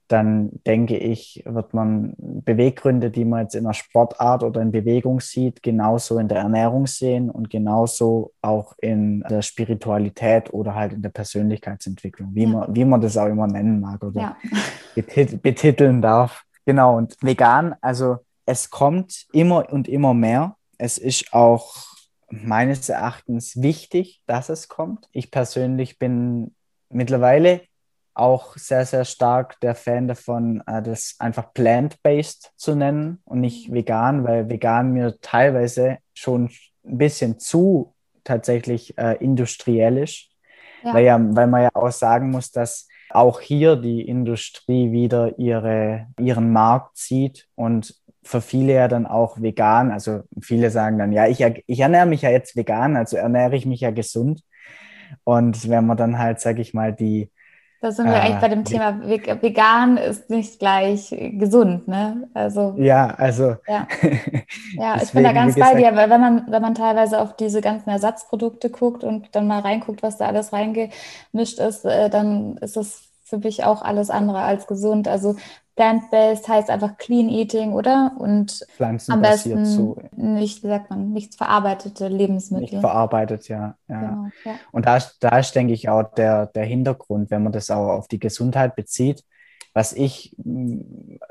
dann 0.08 0.52
denke 0.65 0.98
ich, 0.98 1.43
wird 1.46 1.74
man 1.74 2.13
Beweggründe, 2.17 3.12
die 3.12 3.26
man 3.26 3.41
jetzt 3.43 3.56
in 3.56 3.65
der 3.65 3.74
Sportart 3.74 4.43
oder 4.43 4.62
in 4.62 4.72
Bewegung 4.72 5.20
sieht, 5.20 5.62
genauso 5.62 6.17
in 6.17 6.30
der 6.30 6.39
Ernährung 6.39 6.88
sehen 6.88 7.30
und 7.30 7.50
genauso 7.50 8.34
auch 8.41 8.74
in 8.80 9.22
der 9.30 9.41
Spiritualität 9.41 10.54
oder 10.54 10.76
halt 10.76 10.93
in 10.93 11.02
der 11.02 11.10
Persönlichkeitsentwicklung, 11.10 12.30
wie, 12.34 12.43
ja. 12.43 12.50
man, 12.50 12.76
wie 12.76 12.86
man 12.86 13.02
das 13.02 13.17
auch 13.17 13.28
immer 13.28 13.48
nennen 13.48 13.82
mag 13.82 14.02
oder 14.04 14.22
ja. 14.22 14.38
betit 14.96 15.41
betiteln 15.41 16.02
darf. 16.02 16.43
Genau, 16.65 16.98
und 16.98 17.17
vegan, 17.22 17.76
also 17.82 18.17
es 18.46 18.70
kommt 18.70 19.28
immer 19.34 19.72
und 19.72 19.88
immer 19.88 20.13
mehr. 20.13 20.56
Es 20.78 20.98
ist 20.98 21.34
auch 21.34 21.76
meines 22.30 22.88
Erachtens 22.88 23.62
wichtig, 23.62 24.22
dass 24.26 24.50
es 24.50 24.67
kommt. 24.67 25.08
Ich 25.12 25.32
persönlich 25.32 26.00
bin 26.00 26.56
mittlerweile 26.89 27.62
auch 28.18 28.58
sehr, 28.58 28.86
sehr 28.86 29.06
stark 29.06 29.60
der 29.62 29.76
Fan 29.76 30.08
davon, 30.08 30.64
äh, 30.68 30.82
das 30.82 31.16
einfach 31.20 31.54
plant-based 31.54 32.52
zu 32.56 32.76
nennen 32.76 33.22
und 33.26 33.42
nicht 33.42 33.72
vegan, 33.72 34.24
weil 34.24 34.50
vegan 34.50 34.92
mir 34.92 35.20
teilweise 35.22 35.98
schon 36.14 36.50
ein 36.86 36.98
bisschen 36.98 37.40
zu 37.40 37.94
tatsächlich 38.24 38.98
äh, 38.98 39.18
industriell 39.20 39.98
ist. 39.98 40.30
Ja. 40.84 40.94
Weil, 40.94 41.06
ja, 41.06 41.20
weil 41.20 41.48
man 41.48 41.64
ja 41.64 41.70
auch 41.74 41.92
sagen 41.92 42.32
muss, 42.32 42.52
dass 42.52 42.88
auch 43.10 43.40
hier 43.40 43.76
die 43.76 44.02
Industrie 44.02 44.92
wieder 44.92 45.38
ihre, 45.40 46.08
ihren 46.20 46.52
Markt 46.52 46.98
zieht 46.98 47.48
und 47.56 47.96
für 48.24 48.42
viele 48.42 48.74
ja 48.74 48.88
dann 48.88 49.06
auch 49.06 49.42
vegan. 49.42 49.92
Also 49.92 50.22
viele 50.42 50.70
sagen 50.70 50.98
dann, 50.98 51.14
ja, 51.14 51.28
ich, 51.28 51.44
ich 51.66 51.80
ernähre 51.80 52.06
mich 52.06 52.24
ja 52.24 52.30
jetzt 52.30 52.56
vegan, 52.56 52.98
also 52.98 53.16
ernähre 53.16 53.56
ich 53.56 53.66
mich 53.66 53.82
ja 53.82 53.92
gesund. 53.92 54.42
Und 55.24 55.70
wenn 55.70 55.86
man 55.86 55.96
dann 55.96 56.20
halt, 56.20 56.42
sage 56.42 56.62
ich 56.62 56.74
mal, 56.74 56.94
die 56.94 57.32
da 57.80 57.92
sind 57.92 58.08
wir 58.08 58.16
äh, 58.16 58.20
eigentlich 58.20 58.42
bei 58.42 58.50
dem 58.50 58.66
Thema, 58.66 59.00
vegan 59.08 59.98
ist 59.98 60.30
nicht 60.30 60.60
gleich 60.60 61.16
gesund, 61.34 61.88
ne? 61.88 62.28
Also. 62.34 62.74
Ja, 62.78 63.08
also. 63.18 63.56
Ja, 63.68 63.88
ja 64.74 64.96
ich 65.02 65.12
bin 65.12 65.24
da 65.24 65.32
ganz 65.32 65.56
bei 65.56 65.76
dir, 65.76 65.96
weil 65.96 66.10
wenn 66.10 66.22
man, 66.22 66.46
wenn 66.50 66.62
man 66.62 66.74
teilweise 66.74 67.22
auf 67.22 67.36
diese 67.36 67.62
ganzen 67.62 67.90
Ersatzprodukte 67.90 68.70
guckt 68.70 69.04
und 69.04 69.36
dann 69.36 69.48
mal 69.48 69.60
reinguckt, 69.60 70.02
was 70.02 70.18
da 70.18 70.26
alles 70.26 70.54
reingemischt 70.54 71.60
ist, 71.60 71.86
äh, 71.86 72.10
dann 72.10 72.58
ist 72.58 72.78
es 72.78 73.10
für 73.24 73.38
mich 73.38 73.63
auch 73.63 73.82
alles 73.82 74.10
andere 74.10 74.40
als 74.40 74.68
gesund. 74.68 75.08
Also 75.08 75.36
Plant-based 75.78 76.50
heißt 76.50 76.70
einfach 76.72 76.98
Clean 76.98 77.30
Eating, 77.30 77.74
oder? 77.74 78.12
Und 78.18 78.66
am 78.80 79.22
besten 79.22 79.63
so. 79.63 79.96
nicht, 80.16 80.63
wie 80.63 80.68
sagt 80.68 80.90
man, 80.90 81.13
nichts 81.13 81.36
verarbeitete 81.36 82.08
Lebensmittel. 82.08 82.63
Nicht 82.72 82.82
verarbeitet, 82.82 83.48
ja. 83.48 83.76
ja. 83.88 84.02
Genau, 84.02 84.28
ja. 84.44 84.56
Und 84.72 84.88
da, 84.88 85.00
da 85.20 85.38
ist, 85.38 85.54
denke 85.54 85.74
ich, 85.74 85.88
auch 85.88 86.04
der, 86.16 86.48
der 86.48 86.66
Hintergrund, 86.66 87.30
wenn 87.30 87.44
man 87.44 87.52
das 87.52 87.70
auch 87.70 87.90
auf 87.90 88.08
die 88.08 88.20
Gesundheit 88.20 88.76
bezieht, 88.76 89.24
was 89.74 89.94
ich 89.94 90.36
mm, 90.44 90.80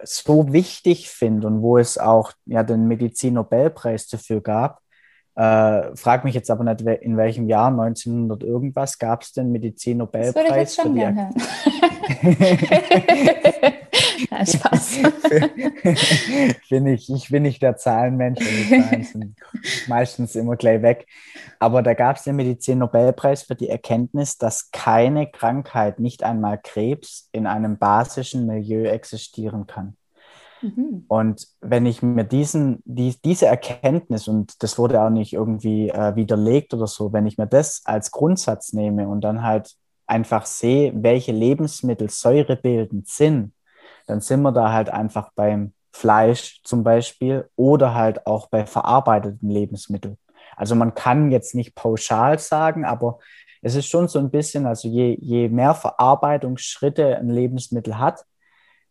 so 0.05 0.53
wichtig 0.53 1.11
finde 1.11 1.49
und 1.49 1.61
wo 1.61 1.77
es 1.77 1.99
auch 1.99 2.31
ja 2.47 2.63
den 2.63 2.87
Medizin-Nobelpreis 2.87 4.07
dafür 4.07 4.41
gab, 4.41 4.81
äh, 5.35 5.97
frag 5.97 6.25
mich 6.25 6.37
jetzt 6.37 6.53
aber 6.53 6.63
nicht, 6.63 6.83
in 6.83 7.17
welchem 7.17 7.49
Jahr, 7.49 7.69
1900 7.69 8.45
irgendwas, 8.45 9.01
gab 9.01 9.23
es 9.23 9.33
den 9.33 9.51
Medizin-Nobelpreis 9.51 10.77
für 10.77 10.89
die. 10.89 11.01
Er 11.01 11.31
ja, 14.31 14.47
Spaß. 14.47 14.99
bin 16.71 16.87
ich, 16.87 17.11
ich 17.11 17.29
bin 17.29 17.43
nicht 17.43 17.63
der 17.63 17.77
Zahlenmensch 17.77 18.39
die 18.41 18.81
Zahlen 18.81 19.05
sind 19.05 19.37
meistens 19.89 20.35
immer 20.35 20.57
gleich 20.57 20.83
weg. 20.83 21.07
Aber 21.59 21.83
da 21.83 21.95
gab 21.95 22.17
es 22.17 22.25
den 22.25 22.37
Medizin-Nobelpreis 22.37 23.43
für 23.43 23.55
die 23.55 23.69
Erkenntnis, 23.69 24.39
dass 24.39 24.71
keine 24.71 25.31
Krankheit, 25.31 26.01
nicht 26.01 26.23
einmal 26.23 26.61
Krebs, 26.63 27.29
in 27.33 27.47
einem 27.47 27.79
basischen 27.79 28.47
Milieu 28.47 28.85
existieren 28.85 29.67
kann. 29.67 29.97
Mhm. 30.63 31.05
Und 31.09 31.49
wenn 31.61 31.87
ich 31.87 32.03
mir 32.03 32.25
diesen, 32.25 32.83
die, 32.85 33.15
diese 33.25 33.47
Erkenntnis, 33.47 34.29
und 34.29 34.63
das 34.63 34.79
wurde 34.79 35.01
auch 35.01 35.11
nicht 35.11 35.33
irgendwie 35.33 35.89
äh, 35.91 36.17
widerlegt 36.17 36.75
oder 36.75 36.87
so, 36.87 37.13
wenn 37.13 37.27
ich 37.27 37.39
mir 37.39 37.47
das 37.47 37.83
als 37.85 38.11
Grundsatz 38.11 38.73
nehme 38.73 39.09
und 39.09 39.23
dann 39.23 39.43
halt 39.43 39.75
einfach 40.07 40.47
sehe, 40.47 40.93
welche 40.95 41.33
Lebensmittel 41.33 42.11
säurebildend 42.11 43.09
sind, 43.09 43.53
dann 44.07 44.21
sind 44.21 44.43
wir 44.43 44.53
da 44.53 44.73
halt 44.73 44.91
einfach 44.91 45.31
beim 45.35 45.73
Fleisch 45.93 46.61
zum 46.63 46.85
Beispiel 46.85 47.49
oder 47.57 47.95
halt 47.95 48.27
auch 48.27 48.49
bei 48.49 48.67
verarbeiteten 48.67 49.49
Lebensmitteln. 49.49 50.19
Also 50.57 50.75
man 50.75 50.95
kann 50.95 51.31
jetzt 51.31 51.55
nicht 51.55 51.75
pauschal 51.75 52.39
sagen, 52.39 52.85
aber 52.85 53.19
es 53.63 53.75
ist 53.75 53.87
schon 53.89 54.09
so 54.09 54.19
ein 54.19 54.31
bisschen, 54.31 54.67
also 54.67 54.89
je, 54.89 55.17
je 55.21 55.49
mehr 55.49 55.75
Verarbeitungsschritte 55.75 57.17
ein 57.17 57.31
Lebensmittel 57.31 57.99
hat, 57.99 58.25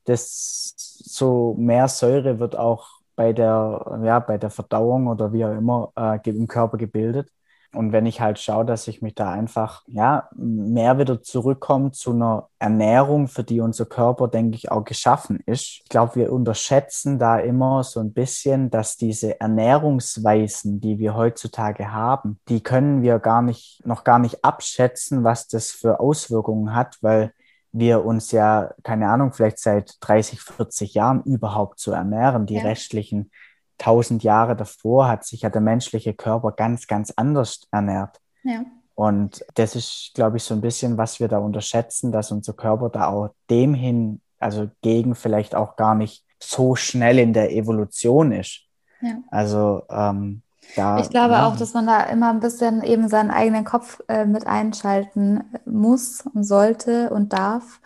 desto 0.08 1.56
mehr 1.58 1.88
Säure 1.88 2.39
wird 2.39 2.58
auch 2.58 2.88
bei 3.15 3.34
der, 3.34 3.99
ja, 4.04 4.19
bei 4.19 4.38
der 4.38 4.49
Verdauung 4.49 5.08
oder 5.08 5.32
wie 5.32 5.45
auch 5.45 5.51
immer 5.51 5.91
äh, 5.95 6.30
im 6.30 6.47
Körper 6.47 6.78
gebildet. 6.78 7.32
Und 7.76 7.92
wenn 7.92 8.06
ich 8.06 8.22
halt 8.22 8.40
schaue, 8.40 8.66
dass 8.66 8.88
ich 8.88 9.02
mich 9.02 9.16
da 9.16 9.32
einfach 9.32 9.84
ja, 9.88 10.30
mehr 10.36 10.98
wieder 10.98 11.22
zurückkomme 11.22 11.92
zu 11.92 12.12
einer 12.12 12.50
Ernährung, 12.60 13.28
für 13.28 13.44
die 13.44 13.60
unser 13.62 13.86
Körper, 13.86 14.28
denke 14.28 14.56
ich, 14.56 14.72
auch 14.72 14.84
geschaffen 14.84 15.42
ist. 15.46 15.82
Ich 15.84 15.90
glaube, 15.90 16.16
wir 16.16 16.32
unterschätzen 16.32 17.20
da 17.20 17.40
immer 17.40 17.84
so 17.84 18.00
ein 18.00 18.14
bisschen, 18.14 18.70
dass 18.70 18.98
diese 18.98 19.40
Ernährungsweisen, 19.40 20.80
die 20.80 21.00
wir 21.00 21.16
heutzutage 21.16 21.92
haben, 21.92 22.40
die 22.50 22.62
können 22.62 23.02
wir 23.02 23.20
gar 23.20 23.42
nicht, 23.42 23.82
noch 23.86 24.04
gar 24.04 24.20
nicht 24.20 24.44
abschätzen, 24.44 25.24
was 25.24 25.48
das 25.48 25.72
für 25.72 26.00
Auswirkungen 26.00 26.76
hat, 26.76 26.98
weil 27.02 27.34
wir 27.78 28.06
uns 28.06 28.32
ja, 28.32 28.74
keine 28.84 29.10
Ahnung, 29.10 29.34
vielleicht 29.34 29.60
seit 29.60 29.98
30, 30.00 30.40
40 30.40 30.94
Jahren 30.94 31.22
überhaupt 31.24 31.80
zu 31.80 31.92
ernähren. 31.92 32.46
Die 32.46 32.56
ja. 32.56 32.62
restlichen 32.62 33.32
tausend 33.78 34.24
Jahre 34.24 34.56
davor 34.56 35.08
hat 35.08 35.26
sich 35.26 35.42
ja 35.42 35.50
der 35.50 35.62
menschliche 35.62 36.14
Körper 36.14 36.52
ganz, 36.52 36.88
ganz 36.88 37.14
anders 37.16 37.68
ernährt. 37.72 38.20
Ja. 38.44 38.64
Und 38.96 39.46
das 39.56 39.76
ist, 39.76 40.12
glaube 40.16 40.38
ich, 40.38 40.44
so 40.44 40.54
ein 40.54 40.62
bisschen, 40.62 40.98
was 40.98 41.20
wir 41.20 41.28
da 41.28 41.38
unterschätzen, 41.38 42.12
dass 42.12 42.32
unser 42.32 42.54
Körper 42.54 42.90
da 42.90 43.08
auch 43.08 43.30
dem 43.50 43.74
hin, 43.74 44.22
also 44.40 44.70
gegen 44.82 45.16
vielleicht 45.16 45.54
auch 45.54 45.76
gar 45.76 45.96
nicht 45.96 46.24
so 46.42 46.76
schnell 46.76 47.20
in 47.20 47.34
der 47.34 47.52
Evolution 47.52 48.32
ist. 48.32 48.62
Ja. 49.02 49.18
Also 49.30 49.84
ähm, 49.90 50.42
da, 50.76 50.98
ich 51.00 51.10
glaube 51.10 51.34
ja. 51.34 51.48
auch, 51.48 51.58
dass 51.58 51.74
man 51.74 51.86
da 51.86 52.04
immer 52.04 52.30
ein 52.30 52.40
bisschen 52.40 52.84
eben 52.84 53.10
seinen 53.10 53.32
eigenen 53.32 53.66
Kopf 53.66 54.02
äh, 54.08 54.26
mit 54.26 54.48
einschalten 54.48 55.44
muss 55.66 56.24
und 56.34 56.44
sollte 56.44 57.10
und 57.10 57.34
darf. 57.34 57.82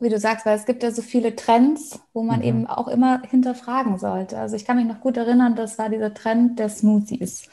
Wie 0.00 0.08
du 0.08 0.18
sagst, 0.18 0.46
weil 0.46 0.56
es 0.56 0.66
gibt 0.66 0.82
ja 0.82 0.90
so 0.90 1.02
viele 1.02 1.36
Trends, 1.36 2.00
wo 2.14 2.22
man 2.22 2.38
mhm. 2.38 2.44
eben 2.44 2.66
auch 2.66 2.88
immer 2.88 3.22
hinterfragen 3.22 3.98
sollte. 3.98 4.38
Also 4.38 4.56
ich 4.56 4.64
kann 4.64 4.76
mich 4.76 4.86
noch 4.86 5.00
gut 5.00 5.16
erinnern, 5.16 5.56
das 5.56 5.78
war 5.78 5.88
dieser 5.88 6.14
Trend 6.14 6.58
der 6.58 6.70
Smoothies. 6.70 7.48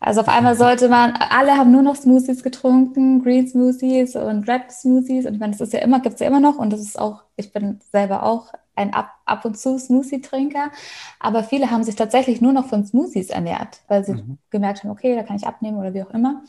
Also 0.00 0.20
auf 0.20 0.28
einmal 0.28 0.54
mhm. 0.54 0.58
sollte 0.58 0.88
man, 0.88 1.12
alle 1.12 1.56
haben 1.56 1.72
nur 1.72 1.82
noch 1.82 1.96
Smoothies 1.96 2.42
getrunken, 2.42 3.22
Green 3.22 3.48
Smoothies 3.48 4.14
und 4.16 4.48
Red 4.48 4.70
Smoothies. 4.70 5.26
Und 5.26 5.34
ich 5.34 5.40
meine, 5.40 5.52
das 5.52 5.60
ist 5.60 5.72
ja 5.72 5.80
immer, 5.80 6.00
gibt 6.00 6.14
es 6.14 6.20
ja 6.20 6.26
immer 6.26 6.40
noch. 6.40 6.58
Und 6.58 6.72
das 6.72 6.80
ist 6.80 6.98
auch, 6.98 7.22
ich 7.36 7.52
bin 7.52 7.80
selber 7.90 8.22
auch 8.22 8.52
ein 8.78 8.94
ab, 8.94 9.10
ab 9.26 9.44
und 9.44 9.58
zu 9.58 9.78
Smoothie-Trinker, 9.78 10.70
aber 11.18 11.42
viele 11.42 11.70
haben 11.70 11.82
sich 11.82 11.96
tatsächlich 11.96 12.40
nur 12.40 12.52
noch 12.52 12.66
von 12.66 12.86
Smoothies 12.86 13.30
ernährt, 13.30 13.80
weil 13.88 14.04
sie 14.04 14.14
mhm. 14.14 14.38
gemerkt 14.50 14.82
haben, 14.84 14.90
okay, 14.90 15.16
da 15.16 15.24
kann 15.24 15.36
ich 15.36 15.46
abnehmen 15.46 15.78
oder 15.78 15.92
wie 15.92 16.02
auch 16.02 16.10
immer. 16.10 16.42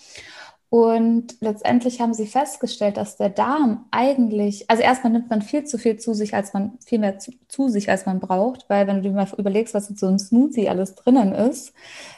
Und 0.69 1.35
letztendlich 1.41 1.99
haben 1.99 2.13
sie 2.13 2.27
festgestellt, 2.27 2.97
dass 2.97 3.17
der 3.17 3.29
Darm 3.29 3.85
eigentlich, 3.89 4.69
also 4.69 4.83
erstmal 4.83 5.11
nimmt 5.11 5.29
man 5.29 5.41
viel 5.41 5.63
zu 5.63 5.79
viel 5.79 5.97
zu 5.97 6.13
sich, 6.13 6.35
als 6.35 6.53
man, 6.53 6.77
viel 6.85 6.99
mehr 6.99 7.17
zu, 7.17 7.31
zu 7.47 7.69
sich, 7.69 7.89
als 7.89 8.05
man 8.05 8.19
braucht, 8.19 8.69
weil 8.69 8.85
wenn 8.85 8.97
du 8.97 9.01
dir 9.01 9.11
mal 9.11 9.27
überlegst, 9.37 9.73
was 9.73 9.89
in 9.89 9.95
so 9.95 10.05
einem 10.05 10.19
Smoothie 10.19 10.69
alles 10.69 10.93
drinnen 10.93 11.33
ist, 11.33 11.73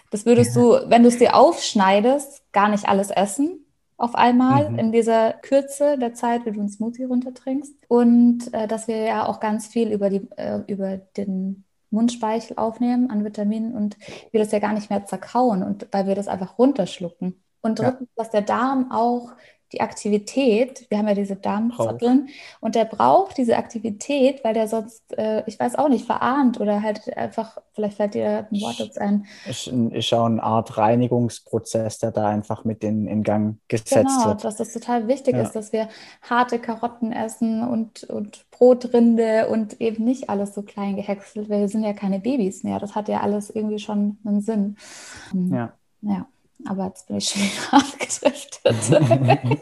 das 0.09 0.25
würdest 0.25 0.55
ja. 0.57 0.61
du, 0.61 0.89
wenn 0.89 1.03
du 1.03 1.07
es 1.07 1.17
dir 1.17 1.35
aufschneidest, 1.35 2.43
gar 2.51 2.67
nicht 2.67 2.89
alles 2.89 3.09
essen 3.09 3.65
auf 4.01 4.15
einmal 4.15 4.71
mhm. 4.71 4.79
in 4.79 4.91
dieser 4.91 5.33
Kürze 5.33 5.97
der 5.97 6.15
Zeit, 6.15 6.45
wie 6.45 6.51
du 6.51 6.59
einen 6.59 6.69
Smoothie 6.69 7.03
runtertrinkst. 7.03 7.73
Und 7.87 8.51
äh, 8.51 8.67
dass 8.67 8.87
wir 8.87 8.97
ja 8.97 9.27
auch 9.27 9.39
ganz 9.39 9.67
viel 9.67 9.91
über, 9.91 10.09
die, 10.09 10.27
äh, 10.37 10.61
über 10.67 10.97
den 10.97 11.63
Mundspeichel 11.91 12.57
aufnehmen 12.57 13.11
an 13.11 13.23
Vitaminen 13.23 13.75
und 13.75 13.97
wir 14.31 14.39
das 14.39 14.51
ja 14.51 14.59
gar 14.59 14.73
nicht 14.73 14.89
mehr 14.89 15.05
zerkauen 15.05 15.61
und 15.61 15.87
weil 15.91 16.07
wir 16.07 16.15
das 16.15 16.27
einfach 16.27 16.57
runterschlucken. 16.57 17.35
Und 17.61 17.79
drittens, 17.79 18.09
ja. 18.15 18.23
dass 18.23 18.31
der 18.31 18.41
Darm 18.41 18.91
auch 18.91 19.31
die 19.71 19.81
Aktivität, 19.81 20.85
wir 20.89 20.97
haben 20.97 21.07
ja 21.07 21.13
diese 21.13 21.37
Darmzotteln, 21.37 22.27
und 22.59 22.75
der 22.75 22.85
braucht 22.85 23.37
diese 23.37 23.55
Aktivität, 23.55 24.43
weil 24.43 24.53
der 24.53 24.67
sonst, 24.67 25.17
äh, 25.17 25.43
ich 25.45 25.59
weiß 25.59 25.75
auch 25.75 25.87
nicht, 25.87 26.05
verarmt 26.05 26.59
oder 26.59 26.81
halt 26.81 27.15
einfach, 27.15 27.57
vielleicht 27.73 27.97
fällt 27.97 28.13
dir 28.13 28.47
ein 28.51 28.61
Wort 28.61 28.79
jetzt 28.79 28.99
ein. 28.99 29.25
Ist, 29.47 29.67
ist 29.67 30.13
auch 30.13 30.25
eine 30.25 30.43
Art 30.43 30.77
Reinigungsprozess, 30.77 31.99
der 31.99 32.11
da 32.11 32.27
einfach 32.27 32.65
mit 32.65 32.83
in, 32.83 33.07
in 33.07 33.23
Gang 33.23 33.59
gesetzt 33.69 33.93
genau, 33.93 34.25
wird. 34.25 34.41
Genau, 34.41 34.43
dass 34.43 34.57
das 34.57 34.73
total 34.73 35.07
wichtig 35.07 35.35
ja. 35.35 35.43
ist, 35.43 35.53
dass 35.53 35.71
wir 35.71 35.87
harte 36.21 36.59
Karotten 36.59 37.13
essen 37.13 37.63
und, 37.65 38.03
und 38.03 38.45
Brotrinde 38.51 39.47
und 39.47 39.79
eben 39.79 40.03
nicht 40.03 40.29
alles 40.29 40.53
so 40.53 40.63
klein 40.63 40.97
gehäckselt, 40.97 41.49
weil 41.49 41.61
wir 41.61 41.69
sind 41.69 41.83
ja 41.83 41.93
keine 41.93 42.19
Babys 42.19 42.63
mehr. 42.63 42.79
Das 42.79 42.95
hat 42.95 43.07
ja 43.07 43.21
alles 43.21 43.49
irgendwie 43.49 43.79
schon 43.79 44.17
einen 44.25 44.41
Sinn. 44.41 44.75
Ja. 45.33 45.73
Ja 46.01 46.27
aber 46.67 46.87
jetzt 46.87 47.07
bin 47.07 47.17
ich 47.17 47.29
schon 47.29 47.41
abgedriftet. 47.71 48.75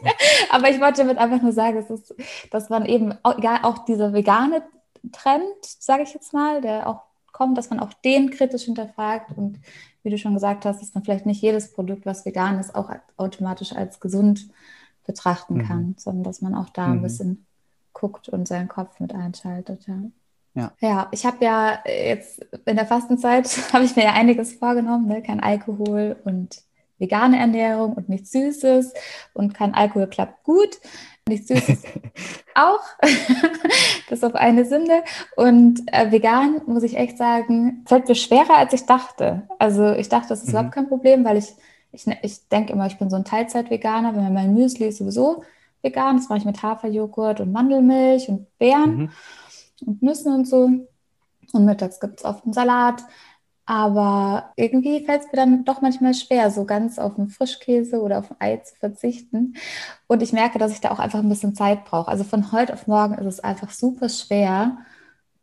aber 0.49 0.69
ich 0.69 0.79
wollte 0.79 1.01
damit 1.01 1.17
einfach 1.17 1.41
nur 1.41 1.51
sagen, 1.51 1.75
dass, 1.75 1.89
es, 1.89 2.15
dass 2.51 2.69
man 2.69 2.85
eben, 2.85 3.13
egal 3.38 3.59
auch 3.63 3.85
dieser 3.85 4.13
vegane 4.13 4.63
Trend, 5.12 5.43
sage 5.62 6.03
ich 6.03 6.13
jetzt 6.13 6.33
mal, 6.33 6.62
der 6.62 6.88
auch 6.88 7.01
kommt, 7.31 7.57
dass 7.57 7.69
man 7.69 7.79
auch 7.79 7.93
den 7.93 8.31
kritisch 8.31 8.63
hinterfragt 8.63 9.38
und 9.38 9.59
wie 10.03 10.09
du 10.09 10.17
schon 10.17 10.33
gesagt 10.33 10.65
hast, 10.65 10.81
dass 10.81 10.93
man 10.93 11.03
vielleicht 11.03 11.25
nicht 11.25 11.41
jedes 11.41 11.73
Produkt, 11.73 12.05
was 12.05 12.25
vegan 12.25 12.59
ist, 12.59 12.75
auch 12.75 12.89
automatisch 13.17 13.73
als 13.73 13.99
gesund 13.99 14.49
betrachten 15.05 15.55
mhm. 15.55 15.63
kann, 15.63 15.95
sondern 15.97 16.23
dass 16.23 16.41
man 16.41 16.55
auch 16.55 16.69
da 16.69 16.88
mhm. 16.88 16.93
ein 16.93 17.01
bisschen 17.01 17.45
guckt 17.93 18.29
und 18.29 18.47
seinen 18.47 18.67
Kopf 18.67 18.99
mit 18.99 19.13
einschaltet. 19.13 19.88
Ja. 19.88 20.01
Ja. 20.55 20.71
ja, 20.79 21.07
ich 21.12 21.25
habe 21.25 21.45
ja 21.45 21.79
jetzt 21.85 22.45
in 22.65 22.75
der 22.75 22.85
Fastenzeit 22.85 23.47
habe 23.73 23.85
ich 23.85 23.95
mir 23.95 24.03
ja 24.03 24.13
einiges 24.13 24.53
vorgenommen, 24.53 25.07
ne? 25.07 25.21
kein 25.21 25.39
Alkohol 25.39 26.17
und 26.23 26.62
vegane 26.99 27.39
Ernährung 27.39 27.93
und 27.93 28.09
nichts 28.09 28.31
Süßes 28.31 28.93
und 29.33 29.53
kein 29.53 29.73
Alkohol 29.73 30.07
klappt 30.07 30.43
gut. 30.43 30.79
Nichts 31.27 31.47
Süßes 31.47 31.83
auch. 32.55 32.81
das 34.09 34.23
auf 34.23 34.35
eine 34.35 34.65
Sünde. 34.65 35.03
Und 35.35 35.81
äh, 35.91 36.12
vegan, 36.12 36.62
muss 36.67 36.83
ich 36.83 36.97
echt 36.97 37.17
sagen, 37.17 37.83
fällt 37.88 38.07
mir 38.07 38.15
schwerer, 38.15 38.57
als 38.57 38.73
ich 38.73 38.85
dachte. 38.85 39.47
Also 39.59 39.93
ich 39.93 40.09
dachte, 40.09 40.29
das 40.29 40.39
ist 40.39 40.47
mhm. 40.47 40.51
überhaupt 40.51 40.71
kein 40.73 40.88
Problem, 40.88 41.23
weil 41.25 41.38
ich, 41.38 41.53
ich, 41.91 42.05
ich 42.21 42.47
denke 42.49 42.73
immer, 42.73 42.88
ich 42.88 42.97
bin 42.97 43.09
so 43.09 43.15
ein 43.15 43.25
Teilzeit-Veganer. 43.25 44.15
Wenn 44.15 44.33
mein 44.33 44.53
Müsli 44.53 44.88
ist 44.88 44.97
sowieso 44.97 45.43
vegan, 45.81 46.17
das 46.17 46.29
mache 46.29 46.39
ich 46.39 46.45
mit 46.45 46.62
Haferjoghurt 46.62 47.39
und 47.39 47.51
Mandelmilch 47.51 48.29
und 48.29 48.47
Beeren 48.57 48.97
mhm. 48.97 49.12
und 49.85 50.01
Nüssen 50.01 50.33
und 50.33 50.45
so. 50.45 50.69
Und 51.51 51.65
mittags 51.65 51.99
gibt 51.99 52.19
es 52.19 52.25
oft 52.25 52.43
einen 52.43 52.53
Salat. 52.53 53.03
Aber 53.69 54.51
irgendwie 54.55 55.05
fällt 55.05 55.21
es 55.21 55.27
mir 55.27 55.36
dann 55.36 55.63
doch 55.63 55.79
manchmal 55.82 56.15
schwer, 56.15 56.49
so 56.49 56.65
ganz 56.65 56.97
auf 56.97 57.19
einen 57.19 57.29
Frischkäse 57.29 58.01
oder 58.01 58.17
auf 58.17 58.32
ein 58.32 58.38
Ei 58.39 58.58
zu 58.58 58.75
verzichten. 58.75 59.58
Und 60.08 60.23
ich 60.23 60.34
merke, 60.34 60.58
dass 60.58 60.71
ich 60.71 60.82
da 60.82 60.89
auch 60.89 60.97
einfach 60.97 61.19
ein 61.19 61.29
bisschen 61.29 61.53
Zeit 61.53 61.86
brauche. 61.86 62.08
Also 62.08 62.23
von 62.23 62.51
heute 62.51 62.73
auf 62.73 62.88
morgen 62.88 63.13
ist 63.19 63.27
es 63.27 63.39
einfach 63.41 63.69
super 63.69 64.10
schwer. 64.10 64.79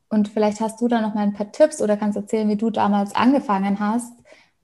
Und 0.09 0.27
vielleicht 0.27 0.61
hast 0.61 0.81
du 0.81 0.89
da 0.89 1.01
noch 1.01 1.15
mal 1.15 1.23
ein 1.23 1.35
paar 1.35 1.53
Tipps 1.53 1.81
oder 1.81 1.97
kannst 1.97 2.17
erzählen, 2.17 2.49
wie 2.49 2.57
du 2.57 2.71
damals 2.71 3.15
angefangen 3.15 3.79
hast, 3.79 4.13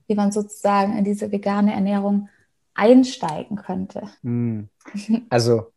wie 0.07 0.15
man 0.15 0.33
sozusagen 0.33 0.97
in 0.97 1.05
diese 1.05 1.31
vegane 1.31 1.71
Ernährung 1.73 2.27
einsteigen 2.73 3.55
könnte. 3.55 4.09
Hm. 4.23 4.67
Also 5.29 5.67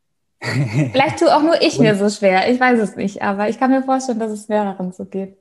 Vielleicht 0.40 1.20
tue 1.20 1.34
auch 1.34 1.42
nur 1.42 1.62
ich 1.62 1.78
mir 1.78 1.94
so 1.94 2.10
schwer. 2.10 2.50
Ich 2.50 2.58
weiß 2.58 2.80
es 2.80 2.96
nicht, 2.96 3.22
aber 3.22 3.48
ich 3.48 3.60
kann 3.60 3.70
mir 3.70 3.84
vorstellen, 3.84 4.18
dass 4.18 4.32
es 4.32 4.48
mehreren 4.48 4.92
so 4.92 5.04
geht. 5.04 5.38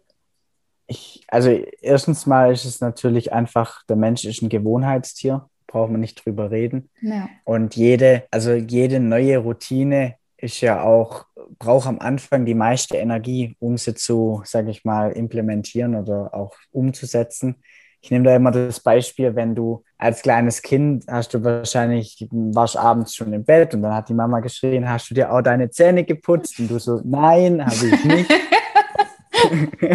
Ich, 0.88 1.24
also 1.28 1.50
erstens 1.82 2.26
mal 2.26 2.52
ist 2.52 2.66
es 2.66 2.82
natürlich 2.82 3.34
einfach, 3.34 3.84
der 3.88 3.96
Mensch 3.96 4.26
ist 4.26 4.42
ein 4.42 4.50
Gewohnheitstier, 4.50 5.50
braucht 5.68 5.92
man 5.92 6.02
nicht 6.02 6.24
drüber 6.26 6.52
reden. 6.52 6.90
Ja. 7.02 7.28
Und 7.44 7.76
jede, 7.76 8.24
also 8.32 8.54
jede 8.54 9.00
neue 9.00 9.40
Routine 9.40 10.16
ist 10.38 10.62
ja 10.62 10.84
auch, 10.84 11.26
braucht 11.60 11.88
am 11.88 12.00
Anfang 12.00 12.46
die 12.46 12.54
meiste 12.54 12.98
Energie, 12.98 13.56
um 13.60 13.78
sie 13.78 13.96
zu, 13.96 14.42
sage 14.46 14.70
ich 14.72 14.86
mal, 14.86 15.12
implementieren 15.12 15.96
oder 15.96 16.34
auch 16.34 16.56
umzusetzen. 16.72 17.56
Ich 18.02 18.12
nehme 18.12 18.26
da 18.26 18.36
immer 18.36 18.52
das 18.52 18.80
Beispiel, 18.80 19.36
wenn 19.36 19.56
du 19.56 19.84
als 19.98 20.22
kleines 20.22 20.62
Kind 20.62 21.06
hast 21.08 21.34
du 21.34 21.44
wahrscheinlich, 21.44 22.28
warst 22.32 22.78
abends 22.78 23.16
schon 23.16 23.34
im 23.34 23.44
Bett 23.44 23.74
und 23.74 23.82
dann 23.82 23.96
hat 23.96 24.10
die 24.10 24.14
Mama 24.14 24.42
geschrien, 24.42 24.88
hast 24.88 25.10
du 25.10 25.16
dir 25.16 25.32
auch 25.34 25.42
deine 25.42 25.72
Zähne 25.72 26.04
geputzt? 26.04 26.60
Und 26.60 26.70
du 26.70 26.78
so, 26.78 27.02
nein, 27.04 27.66
habe 27.66 27.88
ich 27.88 28.06
nicht. 28.06 28.32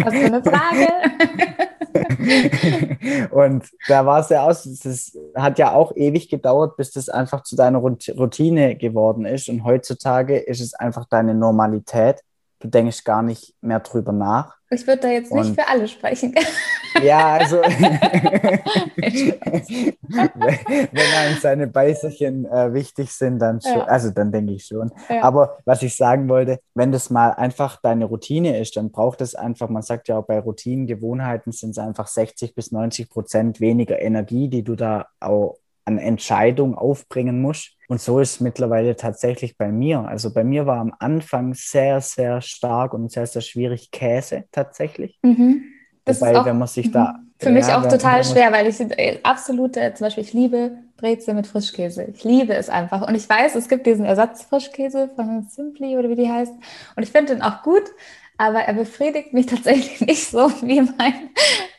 Hast 0.03 0.15
du 0.15 0.25
eine 0.25 0.43
Frage? 0.43 0.87
und 3.31 3.65
da 3.87 4.05
war 4.05 4.19
es 4.19 4.29
ja 4.29 4.43
aus, 4.43 4.63
das 4.63 5.17
hat 5.35 5.59
ja 5.59 5.73
auch 5.73 5.95
ewig 5.95 6.29
gedauert, 6.29 6.77
bis 6.77 6.91
das 6.91 7.09
einfach 7.09 7.43
zu 7.43 7.55
deiner 7.55 7.79
Routine 7.79 8.75
geworden 8.75 9.25
ist. 9.25 9.49
Und 9.49 9.63
heutzutage 9.63 10.37
ist 10.37 10.61
es 10.61 10.73
einfach 10.73 11.05
deine 11.05 11.33
Normalität. 11.33 12.21
Du 12.59 12.67
denkst 12.67 13.03
gar 13.03 13.23
nicht 13.23 13.55
mehr 13.61 13.79
drüber 13.79 14.11
nach. 14.11 14.60
Ich 14.73 14.87
würde 14.87 15.01
da 15.01 15.09
jetzt 15.09 15.33
nicht 15.33 15.47
und, 15.47 15.55
für 15.55 15.67
alle 15.67 15.87
sprechen. 15.87 16.33
Ja, 17.01 17.37
also 17.37 17.61
wenn 17.61 17.93
einem 20.91 21.37
seine 21.39 21.67
Beißerchen 21.67 22.45
äh, 22.45 22.73
wichtig 22.73 23.13
sind, 23.13 23.39
dann 23.39 23.61
schon, 23.61 23.77
ja. 23.77 23.85
also 23.85 24.11
dann 24.11 24.33
denke 24.33 24.51
ich 24.51 24.65
schon. 24.65 24.91
Ja. 25.09 25.23
Aber 25.23 25.59
was 25.63 25.83
ich 25.83 25.95
sagen 25.95 26.27
wollte, 26.27 26.59
wenn 26.75 26.91
das 26.91 27.09
mal 27.09 27.29
einfach 27.29 27.79
deine 27.81 28.03
Routine 28.03 28.59
ist, 28.59 28.75
dann 28.75 28.91
braucht 28.91 29.21
es 29.21 29.35
einfach, 29.35 29.69
man 29.69 29.83
sagt 29.83 30.09
ja 30.09 30.17
auch 30.17 30.25
bei 30.25 30.37
Routinen, 30.37 30.85
Gewohnheiten 30.85 31.53
sind 31.53 31.69
es 31.69 31.77
einfach 31.77 32.07
60 32.07 32.55
bis 32.55 32.73
90 32.73 33.09
Prozent 33.09 33.61
weniger 33.61 34.01
Energie, 34.01 34.49
die 34.49 34.63
du 34.63 34.75
da 34.75 35.07
auch 35.21 35.60
an 35.85 35.97
Entscheidung 35.97 36.75
aufbringen 36.75 37.41
musst. 37.41 37.77
Und 37.87 37.99
so 37.99 38.19
ist 38.19 38.35
es 38.35 38.39
mittlerweile 38.39 38.95
tatsächlich 38.95 39.57
bei 39.57 39.71
mir. 39.71 40.01
Also 40.01 40.33
bei 40.33 40.43
mir 40.43 40.65
war 40.65 40.77
am 40.77 40.93
Anfang 40.99 41.53
sehr, 41.53 41.99
sehr 42.01 42.41
stark 42.41 42.93
und 42.93 43.11
sehr, 43.11 43.27
sehr 43.27 43.41
schwierig 43.41 43.91
Käse 43.91 44.45
tatsächlich. 44.51 45.19
Mhm. 45.23 45.63
Das 46.05 46.21
Wobei, 46.21 46.39
auch, 46.39 46.45
wenn 46.45 46.57
man 46.57 46.67
sich 46.67 46.91
da. 46.91 47.13
Mhm. 47.13 47.31
Für 47.37 47.49
mich 47.49 47.65
auch 47.65 47.87
total 47.87 48.23
schwer, 48.23 48.51
weil 48.51 48.67
ich 48.67 48.79
äh, 48.79 49.19
absolute, 49.23 49.93
zum 49.95 50.05
Beispiel, 50.05 50.23
ich 50.23 50.33
liebe 50.33 50.77
Brezel 50.97 51.33
mit 51.33 51.47
Frischkäse. 51.47 52.03
Ich 52.03 52.23
liebe 52.23 52.53
es 52.53 52.69
einfach. 52.69 53.07
Und 53.07 53.15
ich 53.15 53.27
weiß, 53.27 53.55
es 53.55 53.67
gibt 53.67 53.87
diesen 53.87 54.05
Ersatzfrischkäse 54.05 55.09
von 55.15 55.47
Simply 55.49 55.97
oder 55.97 56.09
wie 56.09 56.15
die 56.15 56.29
heißt. 56.29 56.53
Und 56.95 57.03
ich 57.03 57.11
finde 57.11 57.33
den 57.33 57.41
auch 57.41 57.63
gut, 57.63 57.83
aber 58.37 58.59
er 58.59 58.73
befriedigt 58.73 59.33
mich 59.33 59.45
tatsächlich 59.47 60.01
nicht 60.01 60.27
so 60.27 60.49
wie 60.61 60.81
mein 60.81 61.31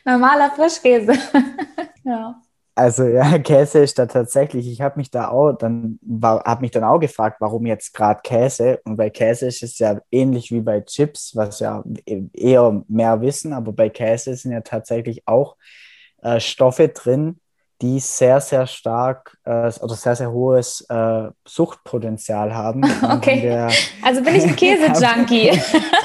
normaler 0.05 0.51
Frischkäse. 0.51 1.13
ja. 2.03 2.41
Also 2.75 3.03
ja, 3.07 3.37
Käse 3.39 3.79
ist 3.79 3.99
da 3.99 4.05
tatsächlich, 4.05 4.67
ich 4.67 4.81
habe 4.81 4.97
mich 4.97 5.11
da 5.11 5.29
auch 5.29 5.53
dann, 5.53 5.99
habe 6.21 6.61
mich 6.61 6.71
dann 6.71 6.83
auch 6.83 6.99
gefragt, 6.99 7.37
warum 7.39 7.65
jetzt 7.65 7.93
gerade 7.93 8.21
Käse? 8.23 8.79
Und 8.85 8.97
bei 8.97 9.09
Käse 9.09 9.47
ist 9.47 9.63
es 9.63 9.79
ja 9.79 9.99
ähnlich 10.11 10.51
wie 10.51 10.61
bei 10.61 10.81
Chips, 10.81 11.35
was 11.35 11.59
ja 11.59 11.83
e-, 12.05 12.23
eher 12.33 12.83
mehr 12.87 13.21
wissen, 13.21 13.53
aber 13.53 13.73
bei 13.73 13.89
Käse 13.89 14.35
sind 14.35 14.51
ja 14.51 14.61
tatsächlich 14.61 15.27
auch 15.27 15.55
äh, 16.21 16.39
Stoffe 16.39 16.87
drin, 16.87 17.39
die 17.81 17.99
sehr, 17.99 18.39
sehr 18.39 18.65
stark 18.65 19.37
äh, 19.43 19.71
oder 19.81 19.95
sehr, 19.95 20.15
sehr 20.15 20.31
hohes 20.31 20.81
äh, 20.89 21.29
Suchtpotenzial 21.45 22.53
haben. 22.55 22.83
Okay. 23.03 23.41
Der, 23.41 23.69
also 24.01 24.23
bin 24.23 24.35
ich 24.35 24.43
ein 24.43 24.55
Käse-Junkie. 24.55 25.51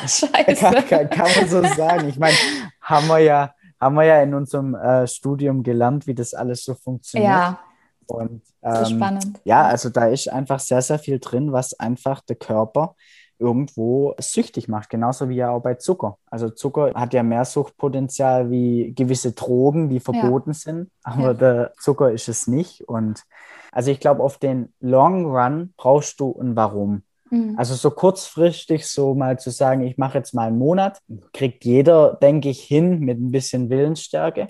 Scheiße. 0.01 0.55
Kann, 0.57 0.89
kann, 0.89 1.11
kann 1.11 1.29
man 1.37 1.49
so 1.49 1.63
sagen. 1.63 2.09
Ich 2.09 2.19
meine, 2.19 2.37
haben 2.81 3.07
wir 3.07 3.19
ja 3.21 3.55
haben 3.81 3.95
wir 3.95 4.05
ja 4.05 4.23
in 4.23 4.35
unserem 4.35 4.75
äh, 4.75 5.07
Studium 5.07 5.63
gelernt, 5.63 6.07
wie 6.07 6.15
das 6.15 6.35
alles 6.35 6.65
so 6.65 6.75
funktioniert. 6.75 7.31
Ja. 7.31 7.61
Und 8.07 8.43
ähm, 8.63 8.85
spannend. 8.87 9.41
ja, 9.45 9.67
also 9.67 9.91
da 9.91 10.07
ist 10.07 10.33
einfach 10.33 10.61
sehr, 10.61 10.81
sehr 10.81 10.99
viel 10.99 11.19
drin, 11.19 11.53
was 11.53 11.79
einfach 11.79 12.23
der 12.23 12.37
Körper 12.37 12.95
irgendwo 13.39 14.15
süchtig 14.19 14.69
macht, 14.69 14.91
genauso 14.91 15.29
wie 15.29 15.37
ja 15.37 15.51
auch 15.51 15.63
bei 15.63 15.75
Zucker. 15.75 16.19
Also 16.27 16.51
Zucker 16.51 16.93
hat 16.95 17.15
ja 17.15 17.23
mehr 17.23 17.45
Suchtpotenzial 17.45 18.51
wie 18.51 18.93
gewisse 18.95 19.33
Drogen, 19.33 19.89
die 19.89 20.01
verboten 20.01 20.51
ja. 20.51 20.55
sind, 20.55 20.91
aber 21.03 21.23
ja. 21.23 21.35
der 21.35 21.73
Zucker 21.79 22.11
ist 22.11 22.29
es 22.29 22.47
nicht. 22.47 22.89
Und 22.89 23.23
also 23.71 23.91
ich 23.91 24.01
glaube, 24.01 24.23
auf 24.23 24.39
den 24.39 24.73
Long 24.81 25.27
Run 25.27 25.75
brauchst 25.77 26.19
du 26.19 26.37
ein 26.41 26.57
Warum. 26.57 27.03
Mhm. 27.31 27.55
Also 27.57 27.75
so 27.75 27.91
kurzfristig 27.91 28.87
so 28.87 29.15
mal 29.15 29.39
zu 29.39 29.51
sagen, 29.51 29.83
ich 29.83 29.99
mache 29.99 30.19
jetzt 30.19 30.35
mal 30.35 30.49
einen 30.49 30.59
Monat, 30.59 31.01
kriegt 31.33 31.65
jeder, 31.65 32.15
denke 32.23 32.49
ich, 32.49 32.63
hin 32.63 33.01
mit 33.01 33.19
ein 33.19 33.31
bisschen 33.31 33.71
Willensstärke. 33.71 34.47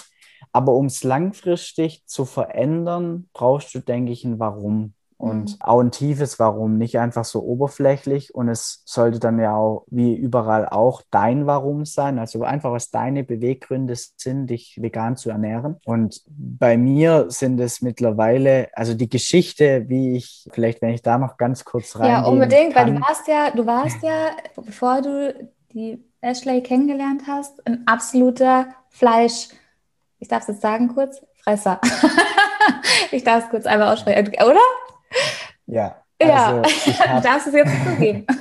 Aber 0.53 0.73
um 0.73 0.87
es 0.87 1.05
langfristig 1.05 2.05
zu 2.07 2.25
verändern, 2.25 3.29
brauchst 3.33 3.75
du, 3.75 3.81
denke 3.81 4.13
ich, 4.13 4.25
ein 4.25 4.39
Warum 4.39 4.95
und 5.19 5.57
auch 5.59 5.81
ein 5.81 5.91
tiefes 5.91 6.39
Warum, 6.39 6.79
nicht 6.79 6.97
einfach 7.01 7.25
so 7.25 7.43
oberflächlich. 7.43 8.37
Und 8.37 8.49
es 8.49 8.83
sollte 8.87 9.19
dann 9.19 9.41
ja 9.41 9.57
auch, 9.57 9.85
wie 9.89 10.15
überall 10.15 10.69
auch, 10.69 11.03
dein 11.11 11.45
Warum 11.45 11.85
sein, 11.85 12.21
also 12.21 12.45
einfach 12.45 12.71
was 12.71 12.93
deine 12.93 13.25
Beweggründe 13.25 13.95
sind, 13.97 14.47
dich 14.47 14.79
vegan 14.81 15.17
zu 15.17 15.31
ernähren. 15.31 15.81
Und 15.85 16.23
bei 16.29 16.79
mir 16.79 17.27
sind 17.31 17.59
es 17.59 17.83
mittlerweile, 17.83 18.69
also 18.75 18.95
die 18.95 19.09
Geschichte, 19.09 19.89
wie 19.89 20.17
ich, 20.17 20.47
vielleicht 20.53 20.83
wenn 20.83 20.91
ich 20.91 21.03
da 21.03 21.19
noch 21.19 21.37
ganz 21.37 21.65
kurz 21.65 21.97
rein. 21.97 22.11
Ja, 22.11 22.25
unbedingt, 22.25 22.75
kann. 22.75 22.87
weil 22.87 22.95
du 22.95 23.01
warst 23.01 23.27
ja, 23.27 23.51
du 23.51 23.67
warst 23.67 24.01
ja, 24.05 24.29
bevor 24.55 25.03
du 25.03 25.51
die 25.73 26.01
Ashley 26.21 26.63
kennengelernt 26.63 27.23
hast, 27.27 27.67
ein 27.67 27.83
absoluter 27.87 28.69
Fleisch, 28.89 29.49
ich 30.21 30.29
darf 30.29 30.43
es 30.43 30.49
jetzt 30.49 30.63
sagen 30.63 30.95
kurz, 30.95 31.21
Fresser. 31.43 31.81
ich 33.11 33.25
darf 33.25 33.45
es 33.45 33.51
kurz 33.51 33.67
einmal 33.67 33.93
aussprechen, 33.93 34.29
oder? 34.45 34.61
Ja. 35.67 35.97
Ja, 36.21 36.63
hab, 36.63 37.23
darfst 37.23 37.47
es 37.47 37.55
jetzt 37.55 37.73
zugeben. 37.85 38.27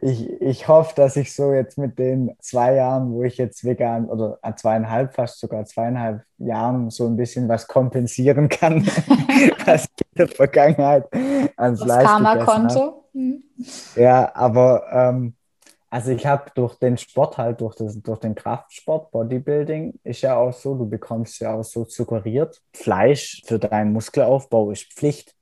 ich, 0.00 0.40
ich 0.40 0.68
hoffe, 0.68 0.94
dass 0.94 1.16
ich 1.16 1.34
so 1.34 1.52
jetzt 1.52 1.78
mit 1.78 1.98
den 1.98 2.36
zwei 2.38 2.74
Jahren, 2.74 3.12
wo 3.12 3.24
ich 3.24 3.36
jetzt 3.38 3.64
vegan 3.64 4.08
oder 4.08 4.38
äh, 4.42 4.54
zweieinhalb, 4.54 5.14
fast 5.14 5.40
sogar 5.40 5.64
zweieinhalb 5.64 6.22
Jahren 6.38 6.90
so 6.90 7.06
ein 7.06 7.16
bisschen 7.16 7.48
was 7.48 7.66
kompensieren 7.66 8.48
kann, 8.48 8.86
was 9.66 9.84
ich 9.84 10.06
in 10.12 10.16
der 10.16 10.28
Vergangenheit 10.28 11.08
ans 11.56 11.80
das 11.80 12.04
Karma-Konto. 12.04 13.04
Mhm. 13.12 13.42
Ja, 13.96 14.30
aber 14.34 14.84
ähm, 14.92 15.34
also 15.90 16.12
ich 16.12 16.24
habe 16.24 16.50
durch 16.54 16.76
den 16.76 16.96
Sport 16.96 17.36
halt, 17.36 17.60
durch, 17.60 17.74
das, 17.74 18.00
durch 18.00 18.20
den 18.20 18.36
Kraftsport, 18.36 19.10
Bodybuilding, 19.10 19.98
ist 20.04 20.22
ja 20.22 20.36
auch 20.36 20.52
so, 20.52 20.76
du 20.76 20.88
bekommst 20.88 21.40
ja 21.40 21.54
auch 21.54 21.64
so 21.64 21.84
suggeriert, 21.84 22.62
Fleisch 22.72 23.42
für 23.44 23.58
deinen 23.58 23.92
Muskelaufbau 23.92 24.70
ist 24.70 24.92
Pflicht. 24.92 25.34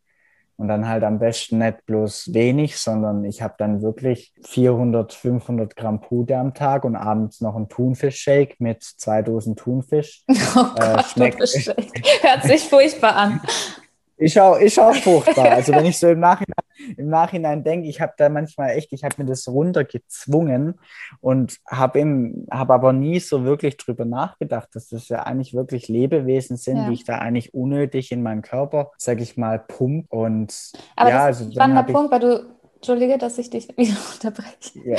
Und 0.57 0.67
dann 0.67 0.89
halt 0.89 1.05
am 1.05 1.21
besten 1.21 1.59
nicht 1.59 1.87
bloß 1.87 2.35
wenig, 2.35 2.79
sondern 2.79 3.23
ich 3.25 3.43
habe 3.43 3.55
dann 3.59 3.81
wirklich 3.81 4.35
400, 4.45 5.13
500 5.13 5.77
Gramm 5.77 6.01
Pude 6.01 6.37
am 6.37 6.53
Tag 6.53 6.85
und 6.85 6.97
abends 6.97 7.41
noch 7.41 7.55
einen 7.55 7.69
Thunfischshake 7.69 8.57
mit 8.59 8.83
zwei 8.83 9.23
Dosen 9.23 9.55
Thunfisch. 9.55 10.25
Oh 10.57 10.67
äh, 10.77 10.95
Gott, 10.95 11.07
schmeckt, 11.07 11.41
Hört 11.41 12.43
sich 12.43 12.69
furchtbar 12.69 13.15
an. 13.15 13.41
Ist 14.19 14.37
auch, 14.39 14.57
ist 14.57 14.79
auch 14.81 14.95
furchtbar. 14.95 15.53
Also 15.53 15.73
wenn 15.73 15.87
ich 15.87 15.97
so 15.97 16.09
im 16.09 16.19
Nachhinein, 16.19 16.65
im 16.97 17.09
Nachhinein 17.09 17.63
denke, 17.63 17.89
ich 17.89 18.01
habe 18.01 18.15
da 18.17 18.29
manchmal 18.29 18.71
echt, 18.71 18.93
ich 18.93 19.05
habe 19.05 19.15
mir 19.19 19.27
das 19.27 19.47
runtergezwungen 19.47 20.75
und 21.21 21.59
habe 21.67 22.35
hab 22.51 22.71
aber 22.71 22.93
nie 22.93 23.21
so 23.21 23.45
wirklich 23.45 23.77
drüber 23.77 24.05
nachgedacht, 24.05 24.71
dass 24.75 24.89
das 24.89 25.09
ja 25.09 25.23
eigentlich 25.23 25.55
wirklich 25.55 25.87
Lebewesen 25.87 26.57
sind, 26.57 26.79
ja. 26.79 26.89
die 26.89 26.95
ich 26.95 27.05
da 27.05 27.19
eigentlich 27.19 27.55
unnötig 27.55 28.11
in 28.11 28.23
meinen 28.23 28.43
Körper, 28.43 28.91
sag 28.99 29.21
ich 29.21 29.37
mal, 29.37 29.61
pump. 29.61 30.13
Und 30.13 30.73
aber 30.97 31.11
ja, 31.11 31.29
das 31.29 31.37
ist 31.37 31.43
also 31.43 31.51
ein 31.51 31.53
spannender 31.53 31.93
Punkt, 31.93 32.11
weil 32.11 32.21
du 32.21 32.59
Entschuldige, 32.79 33.19
dass 33.19 33.39
ich 33.39 33.51
dich 33.51 33.69
wieder 33.77 33.97
unterbreche. 34.15 34.79
Yeah. 34.85 34.99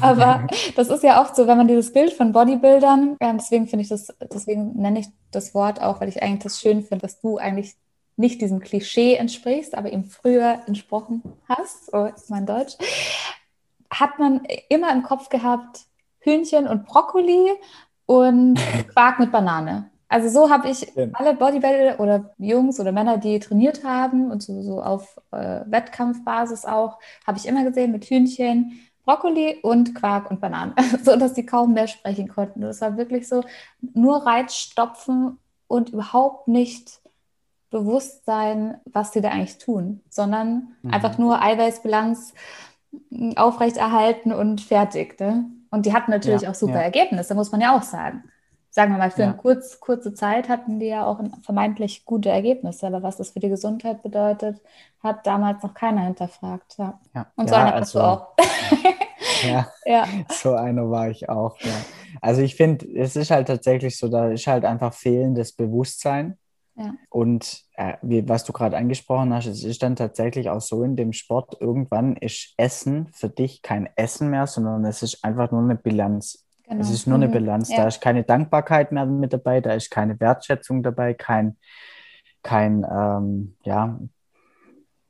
Aber 0.00 0.46
das 0.76 0.88
ist 0.90 1.02
ja 1.02 1.20
oft 1.20 1.34
so, 1.34 1.46
wenn 1.46 1.56
man 1.56 1.68
dieses 1.68 1.92
Bild 1.92 2.12
von 2.12 2.32
Bodybuildern, 2.32 3.16
ja, 3.20 3.32
deswegen 3.32 3.66
finde 3.66 3.82
ich 3.82 3.88
das, 3.88 4.14
deswegen 4.32 4.74
nenne 4.74 5.00
ich 5.00 5.06
das 5.32 5.52
Wort 5.52 5.82
auch, 5.82 6.00
weil 6.00 6.08
ich 6.08 6.22
eigentlich 6.22 6.44
das 6.44 6.60
schön 6.60 6.82
finde, 6.82 7.02
dass 7.02 7.20
du 7.20 7.36
eigentlich 7.38 7.74
nicht 8.16 8.40
diesem 8.40 8.60
Klischee 8.60 9.14
entsprichst, 9.14 9.74
aber 9.76 9.92
ihm 9.92 10.04
früher 10.04 10.62
entsprochen 10.66 11.22
hast, 11.48 11.90
so 11.90 12.06
ist 12.06 12.30
mein 12.30 12.46
Deutsch, 12.46 12.76
hat 13.90 14.18
man 14.18 14.42
immer 14.68 14.92
im 14.92 15.02
Kopf 15.02 15.28
gehabt 15.28 15.86
Hühnchen 16.20 16.66
und 16.66 16.86
Brokkoli 16.86 17.52
und 18.06 18.58
Quark 18.92 19.20
mit 19.20 19.32
Banane. 19.32 19.90
Also 20.08 20.28
so 20.28 20.50
habe 20.50 20.68
ich 20.70 20.92
alle 21.14 21.34
Bodybuilder 21.34 21.98
oder 22.00 22.34
Jungs 22.38 22.78
oder 22.78 22.92
Männer, 22.92 23.18
die 23.18 23.40
trainiert 23.40 23.82
haben 23.84 24.30
und 24.30 24.42
so, 24.42 24.62
so 24.62 24.80
auf 24.80 25.20
äh, 25.32 25.62
Wettkampfbasis 25.66 26.64
auch, 26.64 26.98
habe 27.26 27.38
ich 27.38 27.46
immer 27.46 27.64
gesehen 27.64 27.90
mit 27.90 28.04
Hühnchen, 28.04 28.80
Brokkoli 29.04 29.58
und 29.62 29.94
Quark 29.94 30.30
und 30.30 30.40
Bananen, 30.40 30.74
so 31.02 31.16
dass 31.16 31.34
die 31.34 31.46
kaum 31.46 31.74
mehr 31.74 31.88
sprechen 31.88 32.28
konnten. 32.28 32.60
Das 32.60 32.80
war 32.80 32.96
wirklich 32.96 33.28
so 33.28 33.44
nur 33.94 34.24
Reizstopfen 34.24 35.38
und 35.66 35.90
überhaupt 35.90 36.46
nicht 36.46 37.00
bewusst 37.70 38.24
sein, 38.24 38.80
was 38.84 39.12
sie 39.12 39.20
da 39.20 39.30
eigentlich 39.30 39.58
tun, 39.58 40.00
sondern 40.08 40.68
mhm. 40.82 40.92
einfach 40.92 41.18
nur 41.18 41.42
Eiweißbilanz 41.42 42.34
aufrechterhalten 43.36 44.32
und 44.32 44.60
fertig. 44.60 45.18
Ne? 45.20 45.46
Und 45.70 45.86
die 45.86 45.92
hatten 45.92 46.10
natürlich 46.10 46.42
ja, 46.42 46.50
auch 46.50 46.54
super 46.54 46.76
ja. 46.76 46.82
Ergebnisse, 46.82 47.34
muss 47.34 47.52
man 47.52 47.60
ja 47.60 47.76
auch 47.76 47.82
sagen. 47.82 48.24
Sagen 48.70 48.92
wir 48.92 48.98
mal, 48.98 49.10
für 49.10 49.22
ja. 49.22 49.28
eine 49.28 49.36
kurz, 49.36 49.80
kurze 49.80 50.12
Zeit 50.12 50.50
hatten 50.50 50.78
die 50.78 50.86
ja 50.86 51.06
auch 51.06 51.18
vermeintlich 51.42 52.04
gute 52.04 52.28
Ergebnisse. 52.28 52.86
Aber 52.86 53.02
was 53.02 53.16
das 53.16 53.30
für 53.30 53.40
die 53.40 53.48
Gesundheit 53.48 54.02
bedeutet, 54.02 54.60
hat 55.02 55.26
damals 55.26 55.62
noch 55.62 55.72
keiner 55.72 56.02
hinterfragt. 56.02 56.76
Ja. 56.78 57.26
Und 57.36 57.48
so 57.48 57.54
einer 57.54 57.74
also, 57.74 57.98
du 57.98 58.04
auch. 58.04 58.26
ja, 59.86 60.06
so 60.30 60.54
einer 60.54 60.90
war 60.90 61.08
ich 61.08 61.28
auch. 61.28 61.56
Also 62.20 62.42
ich 62.42 62.54
finde, 62.54 62.86
es 62.94 63.16
ist 63.16 63.30
halt 63.30 63.48
tatsächlich 63.48 63.98
so, 63.98 64.08
da 64.08 64.28
ist 64.28 64.46
halt 64.46 64.64
einfach 64.64 64.92
fehlendes 64.92 65.52
Bewusstsein. 65.52 66.36
Ja. 66.76 66.94
Und 67.08 67.62
äh, 67.74 67.94
wie, 68.02 68.28
was 68.28 68.44
du 68.44 68.52
gerade 68.52 68.76
angesprochen 68.76 69.32
hast, 69.32 69.46
es 69.46 69.64
ist 69.64 69.82
dann 69.82 69.96
tatsächlich 69.96 70.50
auch 70.50 70.60
so 70.60 70.82
in 70.82 70.94
dem 70.94 71.12
Sport, 71.12 71.56
irgendwann 71.60 72.16
ist 72.16 72.52
Essen 72.58 73.08
für 73.12 73.30
dich 73.30 73.62
kein 73.62 73.88
Essen 73.96 74.28
mehr, 74.28 74.46
sondern 74.46 74.84
es 74.84 75.02
ist 75.02 75.24
einfach 75.24 75.50
nur 75.50 75.62
eine 75.62 75.76
Bilanz. 75.76 76.46
Genau. 76.68 76.80
Es 76.80 76.90
ist 76.90 77.06
nur 77.06 77.16
eine 77.16 77.28
mhm. 77.28 77.32
Bilanz. 77.32 77.70
Ja. 77.70 77.78
Da 77.78 77.88
ist 77.88 78.00
keine 78.00 78.24
Dankbarkeit 78.24 78.92
mehr 78.92 79.06
mit 79.06 79.32
dabei, 79.32 79.60
da 79.60 79.72
ist 79.72 79.90
keine 79.90 80.20
Wertschätzung 80.20 80.82
dabei, 80.82 81.14
kein, 81.14 81.56
kein, 82.42 82.86
ähm, 82.90 83.56
ja, 83.64 83.98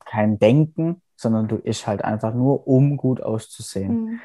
kein 0.05 0.39
Denken, 0.39 1.01
sondern 1.17 1.47
du 1.47 1.57
isst 1.57 1.87
halt 1.87 2.03
einfach 2.03 2.33
nur, 2.33 2.67
um 2.67 2.95
gut 2.95 3.21
auszusehen. 3.21 4.05
Mhm. 4.05 4.19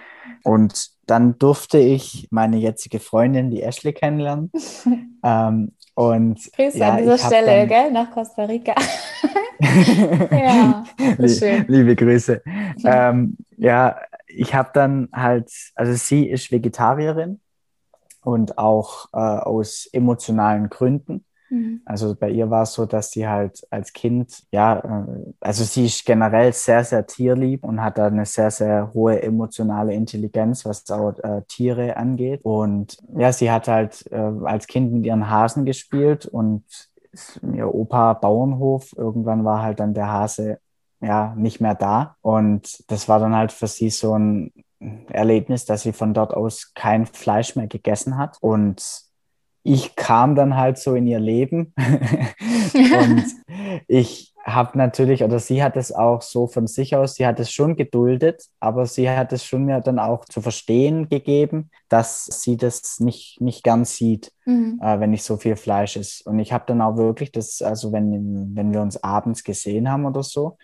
Und 0.45 0.91
dann 1.07 1.39
durfte 1.39 1.79
ich 1.79 2.29
meine 2.31 2.59
jetzige 2.59 3.01
Freundin, 3.01 3.51
die 3.51 3.63
Ashley, 3.63 3.93
kennenlernen. 3.93 4.53
ähm, 5.25 5.73
und 5.95 6.53
Grüße 6.53 6.79
ja, 6.79 6.91
an 6.91 6.99
dieser 6.99 7.19
Stelle, 7.19 7.67
dann, 7.67 7.69
gell, 7.69 7.91
nach 7.93 8.11
Costa 8.11 8.45
Rica. 8.45 8.75
ja, 10.31 10.85
schön. 11.27 11.65
Liebe 11.69 11.97
Grüße. 11.97 12.43
Ähm, 12.85 13.37
ja, 13.59 13.97
ich 14.27 14.55
habe 14.55 14.71
dann 14.73 15.09
halt, 15.13 15.51
also 15.75 15.93
sie 15.93 16.29
ist 16.29 16.51
Vegetarierin 16.51 17.41
und 18.23 18.59
auch 18.59 19.09
äh, 19.13 19.19
aus 19.19 19.89
emotionalen 19.93 20.69
Gründen. 20.71 21.25
Mhm. 21.53 21.83
Also 21.85 22.15
bei 22.15 22.31
ihr 22.31 22.49
war 22.49 22.63
es 22.63 22.73
so, 22.73 22.87
dass 22.87 23.11
sie 23.11 23.29
halt 23.29 23.67
als 23.71 23.93
Kind, 23.93 24.45
ja, 24.53 24.79
äh, 24.79 25.33
also 25.41 25.65
sie 25.65 25.85
ist 25.85 26.07
generell 26.07 26.53
sehr, 26.55 26.83
sehr 26.83 27.07
tierlieb 27.07 27.63
und 27.63 27.83
hat 27.83 27.99
da 27.99 28.07
eine 28.07 28.25
sehr, 28.25 28.51
sehr 28.51 28.91
hohe 28.95 29.23
emotionale 29.23 29.93
Intelligenz, 29.93 30.65
was 30.65 30.91
auch 30.91 31.19
äh, 31.19 31.43
Tiere 31.49 31.99
angeht. 31.99 32.41
Und 32.43 32.97
ja, 33.15 33.33
sie 33.33 33.51
hat 33.51 33.69
halt 33.69 34.11
äh, 34.11 34.17
als 34.17 34.67
Kind 34.67 34.93
mit 34.93 35.05
ihren 35.05 35.29
Hasen 35.29 35.67
gespielt 35.67 36.25
und 36.25 36.65
ihr 37.55 37.75
Opa 37.75 38.15
Bauernhof, 38.15 38.95
irgendwann 38.97 39.45
war 39.45 39.61
halt 39.63 39.79
dann 39.81 39.93
der 39.93 40.11
Hase 40.11 40.59
ja 41.03 41.35
nicht 41.37 41.61
mehr 41.61 41.75
da. 41.75 42.17
Und 42.23 42.91
das 42.91 43.11
war 43.11 43.21
dann 43.21 43.37
halt 43.37 43.53
für 43.53 43.67
sie 43.67 43.91
so 43.91 44.17
ein 44.19 44.53
Erlebnis, 45.11 45.67
dass 45.67 45.83
sie 45.83 45.93
von 45.93 46.15
dort 46.15 46.33
aus 46.33 46.73
kein 46.75 47.05
Fleisch 47.05 47.57
mehr 47.57 47.67
gegessen 47.67 48.17
hat. 48.17 48.39
Und 48.41 49.12
ich 49.65 49.95
kam 49.97 50.35
dann 50.35 50.57
halt 50.57 50.79
so 50.79 50.95
in 50.95 51.07
ihr 51.07 51.21
Leben 51.21 51.73
und 52.75 53.25
ich 53.87 54.33
habe 54.45 54.77
natürlich, 54.77 55.23
oder 55.23 55.39
sie 55.39 55.63
hat 55.63 55.77
es 55.77 55.93
auch 55.93 56.21
so 56.21 56.47
von 56.49 56.67
sich 56.67 56.97
aus, 56.97 57.15
sie 57.15 57.27
hat 57.27 57.39
es 57.39 57.53
schon 57.53 57.77
geduldet, 57.77 58.45
aber 58.59 58.87
sie 58.87 59.09
hat 59.09 59.33
es 59.33 59.45
schon 59.45 59.65
mir 59.65 59.81
dann 59.81 59.99
auch 59.99 60.25
zu 60.25 60.41
verstehen 60.41 61.09
gegeben, 61.09 61.71
dass 61.89 62.25
sie 62.25 62.57
das 62.57 62.99
nicht, 62.99 63.41
nicht 63.41 63.63
gern 63.63 63.85
sieht, 63.85 64.33
mhm. 64.45 64.81
äh, 64.83 64.99
wenn 64.99 65.11
nicht 65.11 65.23
so 65.23 65.37
viel 65.37 65.57
Fleisch 65.57 65.97
ist. 65.97 66.27
Und 66.27 66.41
ich 66.41 66.53
habe 66.53 66.65
dann 66.67 66.81
auch 66.81 66.97
wirklich 66.97 67.31
das, 67.31 67.63
also 67.63 67.93
wenn, 67.93 68.57
wenn 68.57 68.73
wir 68.73 68.81
uns 68.81 69.03
abends 69.03 69.45
gesehen 69.45 69.89
haben 69.91 70.07
oder 70.07 70.25
so, 70.25 70.59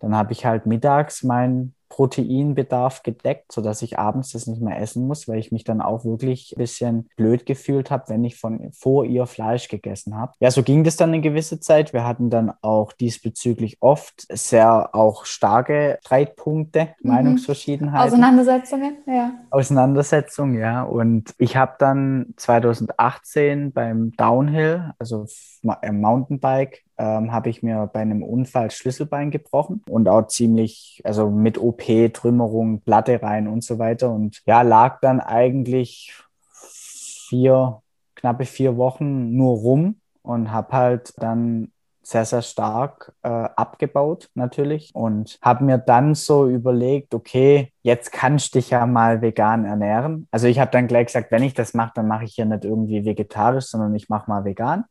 dann 0.00 0.14
habe 0.14 0.32
ich 0.32 0.44
halt 0.44 0.66
mittags 0.66 1.22
mein 1.22 1.73
Proteinbedarf 1.88 3.02
gedeckt, 3.02 3.52
sodass 3.52 3.82
ich 3.82 3.98
abends 3.98 4.32
das 4.32 4.46
nicht 4.46 4.60
mehr 4.60 4.80
essen 4.80 5.06
muss, 5.06 5.28
weil 5.28 5.38
ich 5.38 5.52
mich 5.52 5.64
dann 5.64 5.80
auch 5.80 6.04
wirklich 6.04 6.52
ein 6.54 6.58
bisschen 6.58 7.08
blöd 7.16 7.46
gefühlt 7.46 7.90
habe, 7.90 8.04
wenn 8.08 8.24
ich 8.24 8.36
von 8.36 8.70
vor 8.72 9.04
ihr 9.04 9.26
Fleisch 9.26 9.68
gegessen 9.68 10.16
habe. 10.16 10.32
Ja, 10.40 10.50
so 10.50 10.62
ging 10.62 10.84
das 10.84 10.96
dann 10.96 11.10
eine 11.10 11.20
gewisse 11.20 11.60
Zeit. 11.60 11.92
Wir 11.92 12.04
hatten 12.04 12.30
dann 12.30 12.52
auch 12.62 12.92
diesbezüglich 12.92 13.78
oft 13.80 14.26
sehr 14.32 14.94
auch 14.94 15.24
starke 15.24 15.98
Streitpunkte, 16.00 16.88
mhm. 17.00 17.10
Meinungsverschiedenheiten. 17.10 18.12
Auseinandersetzungen, 18.12 18.96
ja. 19.06 19.32
Auseinandersetzungen, 19.50 20.58
ja. 20.58 20.82
Und 20.82 21.34
ich 21.38 21.56
habe 21.56 21.74
dann 21.78 22.34
2018 22.36 23.72
beim 23.72 24.12
Downhill, 24.16 24.92
also 24.98 25.26
Mountainbike, 25.62 26.84
ähm, 26.98 27.32
habe 27.32 27.50
ich 27.50 27.62
mir 27.62 27.88
bei 27.92 28.00
einem 28.00 28.22
Unfall 28.22 28.70
Schlüsselbein 28.70 29.30
gebrochen 29.30 29.82
und 29.88 30.08
auch 30.08 30.26
ziemlich, 30.28 31.00
also 31.04 31.30
mit 31.30 31.58
OP, 31.58 31.82
Trümmerung, 32.12 32.80
Platte 32.80 33.22
rein 33.22 33.48
und 33.48 33.64
so 33.64 33.78
weiter. 33.78 34.10
Und 34.10 34.42
ja, 34.46 34.62
lag 34.62 35.00
dann 35.00 35.20
eigentlich 35.20 36.12
vier, 36.52 37.82
knappe 38.14 38.44
vier 38.44 38.76
Wochen 38.76 39.34
nur 39.36 39.56
rum 39.56 39.96
und 40.22 40.52
habe 40.52 40.76
halt 40.76 41.14
dann 41.18 41.70
sehr, 42.06 42.26
sehr 42.26 42.42
stark 42.42 43.14
äh, 43.22 43.28
abgebaut 43.28 44.28
natürlich 44.34 44.90
und 44.94 45.38
habe 45.40 45.64
mir 45.64 45.78
dann 45.78 46.14
so 46.14 46.48
überlegt, 46.48 47.14
okay, 47.14 47.72
jetzt 47.82 48.12
kannst 48.12 48.54
du 48.54 48.58
dich 48.58 48.70
ja 48.70 48.84
mal 48.84 49.22
vegan 49.22 49.64
ernähren. 49.64 50.28
Also 50.30 50.46
ich 50.46 50.58
habe 50.58 50.70
dann 50.70 50.86
gleich 50.86 51.06
gesagt, 51.06 51.30
wenn 51.30 51.42
ich 51.42 51.54
das 51.54 51.72
mache, 51.72 51.92
dann 51.94 52.06
mache 52.06 52.24
ich 52.24 52.36
ja 52.36 52.44
nicht 52.44 52.64
irgendwie 52.64 53.06
vegetarisch, 53.06 53.64
sondern 53.66 53.94
ich 53.94 54.10
mache 54.10 54.30
mal 54.30 54.44
vegan 54.44 54.84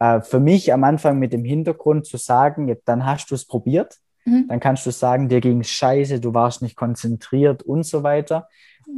äh, 0.00 0.20
für 0.22 0.40
mich 0.40 0.72
am 0.72 0.82
Anfang 0.82 1.18
mit 1.18 1.32
dem 1.32 1.44
Hintergrund 1.44 2.06
zu 2.06 2.16
sagen, 2.16 2.74
dann 2.84 3.06
hast 3.06 3.30
du 3.30 3.34
es 3.34 3.46
probiert, 3.46 3.98
mhm. 4.24 4.46
dann 4.48 4.58
kannst 4.58 4.86
du 4.86 4.90
sagen, 4.90 5.28
dir 5.28 5.40
ging 5.40 5.62
scheiße, 5.62 6.20
du 6.20 6.34
warst 6.34 6.62
nicht 6.62 6.74
konzentriert 6.74 7.62
und 7.62 7.84
so 7.84 8.02
weiter. 8.02 8.48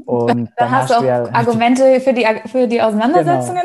Und 0.07 0.51
da 0.57 0.65
dann 0.65 0.71
hast, 0.71 0.91
du 0.91 0.95
auch 0.95 1.05
ja, 1.05 1.25
Argumente 1.33 2.01
für 2.01 2.13
die, 2.13 2.27
für 2.47 2.67
die 2.67 2.81
Auseinandersetzungen. 2.81 3.65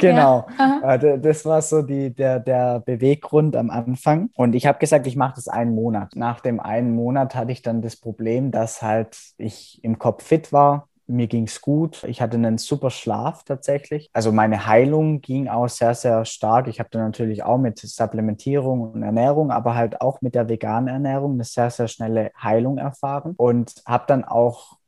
Genau, 0.00 0.46
genau. 0.58 0.80
Ja. 0.82 0.94
Äh, 0.94 1.20
das 1.20 1.44
war 1.44 1.60
so 1.60 1.82
die, 1.82 2.14
der, 2.14 2.40
der 2.40 2.80
Beweggrund 2.80 3.54
am 3.54 3.70
Anfang. 3.70 4.30
Und 4.34 4.54
ich 4.54 4.66
habe 4.66 4.78
gesagt, 4.78 5.06
ich 5.06 5.16
mache 5.16 5.34
das 5.36 5.48
einen 5.48 5.74
Monat. 5.74 6.16
Nach 6.16 6.40
dem 6.40 6.60
einen 6.60 6.94
Monat 6.94 7.34
hatte 7.34 7.52
ich 7.52 7.62
dann 7.62 7.82
das 7.82 7.96
Problem, 7.96 8.50
dass 8.50 8.82
halt 8.82 9.18
ich 9.36 9.80
im 9.82 9.98
Kopf 9.98 10.24
fit 10.24 10.52
war, 10.52 10.88
mir 11.06 11.26
ging 11.26 11.44
es 11.44 11.60
gut. 11.60 12.04
Ich 12.04 12.22
hatte 12.22 12.36
einen 12.36 12.58
super 12.58 12.90
Schlaf 12.90 13.44
tatsächlich. 13.44 14.08
Also 14.12 14.32
meine 14.32 14.66
Heilung 14.66 15.20
ging 15.20 15.48
auch 15.48 15.68
sehr, 15.68 15.94
sehr 15.94 16.24
stark. 16.24 16.68
Ich 16.68 16.78
habe 16.78 16.88
dann 16.90 17.02
natürlich 17.02 17.42
auch 17.42 17.58
mit 17.58 17.78
Supplementierung 17.78 18.80
und 18.92 19.02
Ernährung, 19.02 19.50
aber 19.50 19.74
halt 19.74 20.00
auch 20.00 20.20
mit 20.22 20.34
der 20.34 20.48
veganen 20.48 20.88
Ernährung 20.88 21.34
eine 21.34 21.44
sehr, 21.44 21.70
sehr 21.70 21.88
schnelle 21.88 22.30
Heilung 22.40 22.78
erfahren 22.78 23.34
und 23.36 23.82
habe 23.86 24.04
dann 24.06 24.24
auch 24.24 24.78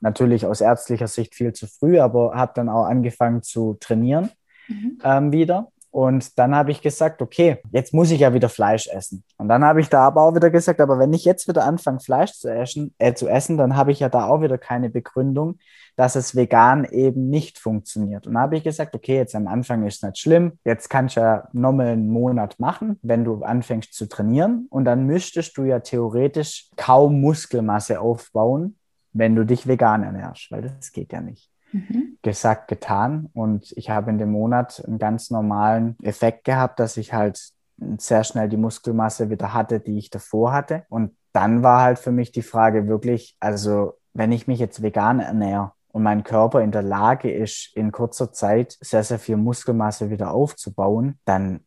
natürlich 0.00 0.46
aus 0.46 0.60
ärztlicher 0.60 1.08
Sicht 1.08 1.34
viel 1.34 1.52
zu 1.52 1.66
früh, 1.66 2.00
aber 2.00 2.34
habe 2.34 2.52
dann 2.54 2.68
auch 2.68 2.84
angefangen 2.84 3.42
zu 3.42 3.76
trainieren 3.80 4.30
mhm. 4.68 4.98
ähm, 5.04 5.32
wieder. 5.32 5.68
Und 5.92 6.38
dann 6.38 6.56
habe 6.56 6.70
ich 6.70 6.80
gesagt, 6.80 7.20
okay, 7.20 7.58
jetzt 7.70 7.92
muss 7.92 8.10
ich 8.10 8.20
ja 8.20 8.32
wieder 8.32 8.48
Fleisch 8.48 8.88
essen. 8.88 9.24
Und 9.36 9.48
dann 9.48 9.62
habe 9.62 9.82
ich 9.82 9.90
da 9.90 10.00
aber 10.06 10.22
auch 10.22 10.34
wieder 10.34 10.48
gesagt, 10.48 10.80
aber 10.80 10.98
wenn 10.98 11.12
ich 11.12 11.26
jetzt 11.26 11.46
wieder 11.48 11.66
anfange, 11.66 12.00
Fleisch 12.00 12.32
zu 12.32 12.48
essen, 12.48 12.94
äh, 12.98 13.12
zu 13.12 13.28
essen, 13.28 13.58
dann 13.58 13.76
habe 13.76 13.92
ich 13.92 14.00
ja 14.00 14.08
da 14.08 14.26
auch 14.26 14.40
wieder 14.40 14.56
keine 14.56 14.88
Begründung, 14.88 15.58
dass 15.96 16.16
es 16.16 16.34
vegan 16.34 16.86
eben 16.86 17.28
nicht 17.28 17.58
funktioniert. 17.58 18.26
Und 18.26 18.32
dann 18.32 18.42
habe 18.42 18.56
ich 18.56 18.64
gesagt, 18.64 18.94
okay, 18.94 19.16
jetzt 19.16 19.34
am 19.34 19.46
Anfang 19.46 19.86
ist 19.86 19.96
es 19.96 20.02
nicht 20.02 20.16
schlimm. 20.16 20.58
Jetzt 20.64 20.88
kannst 20.88 21.16
du 21.16 21.20
ja 21.20 21.48
nochmal 21.52 21.88
einen 21.88 22.08
Monat 22.08 22.58
machen, 22.58 22.98
wenn 23.02 23.22
du 23.24 23.42
anfängst 23.42 23.92
zu 23.92 24.08
trainieren. 24.08 24.68
Und 24.70 24.86
dann 24.86 25.04
müsstest 25.04 25.58
du 25.58 25.64
ja 25.64 25.80
theoretisch 25.80 26.70
kaum 26.76 27.20
Muskelmasse 27.20 28.00
aufbauen, 28.00 28.78
wenn 29.12 29.36
du 29.36 29.44
dich 29.44 29.66
vegan 29.66 30.04
ernährst, 30.04 30.50
weil 30.50 30.62
das 30.62 30.90
geht 30.90 31.12
ja 31.12 31.20
nicht. 31.20 31.51
Mhm. 31.72 32.18
Gesagt, 32.22 32.68
getan. 32.68 33.30
Und 33.32 33.72
ich 33.76 33.90
habe 33.90 34.10
in 34.10 34.18
dem 34.18 34.30
Monat 34.30 34.82
einen 34.86 34.98
ganz 34.98 35.30
normalen 35.30 35.96
Effekt 36.02 36.44
gehabt, 36.44 36.78
dass 36.78 36.96
ich 36.96 37.12
halt 37.12 37.52
sehr 37.98 38.24
schnell 38.24 38.48
die 38.48 38.56
Muskelmasse 38.56 39.30
wieder 39.30 39.54
hatte, 39.54 39.80
die 39.80 39.98
ich 39.98 40.10
davor 40.10 40.52
hatte. 40.52 40.84
Und 40.88 41.16
dann 41.32 41.62
war 41.62 41.82
halt 41.82 41.98
für 41.98 42.12
mich 42.12 42.32
die 42.32 42.42
Frage 42.42 42.86
wirklich, 42.86 43.36
also 43.40 43.94
wenn 44.14 44.32
ich 44.32 44.46
mich 44.46 44.58
jetzt 44.58 44.82
vegan 44.82 45.20
ernähre 45.20 45.72
und 45.88 46.02
mein 46.02 46.24
Körper 46.24 46.60
in 46.60 46.70
der 46.70 46.82
Lage 46.82 47.32
ist, 47.32 47.70
in 47.74 47.92
kurzer 47.92 48.32
Zeit 48.32 48.76
sehr, 48.80 49.02
sehr 49.02 49.18
viel 49.18 49.36
Muskelmasse 49.36 50.10
wieder 50.10 50.32
aufzubauen, 50.32 51.18
dann 51.24 51.60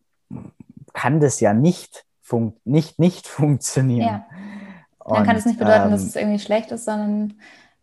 kann 0.93 1.19
das 1.19 1.39
ja 1.39 1.53
nicht, 1.53 2.05
fun 2.21 2.53
nicht, 2.63 2.99
nicht 2.99 3.27
funktionieren. 3.27 4.07
Ja. 4.07 4.25
Dann 5.07 5.19
und, 5.19 5.25
kann 5.25 5.35
es 5.35 5.45
nicht 5.45 5.59
bedeuten, 5.59 5.85
ähm, 5.85 5.91
dass 5.91 6.03
es 6.03 6.15
irgendwie 6.15 6.39
schlecht 6.39 6.71
ist, 6.71 6.85
sondern 6.85 7.35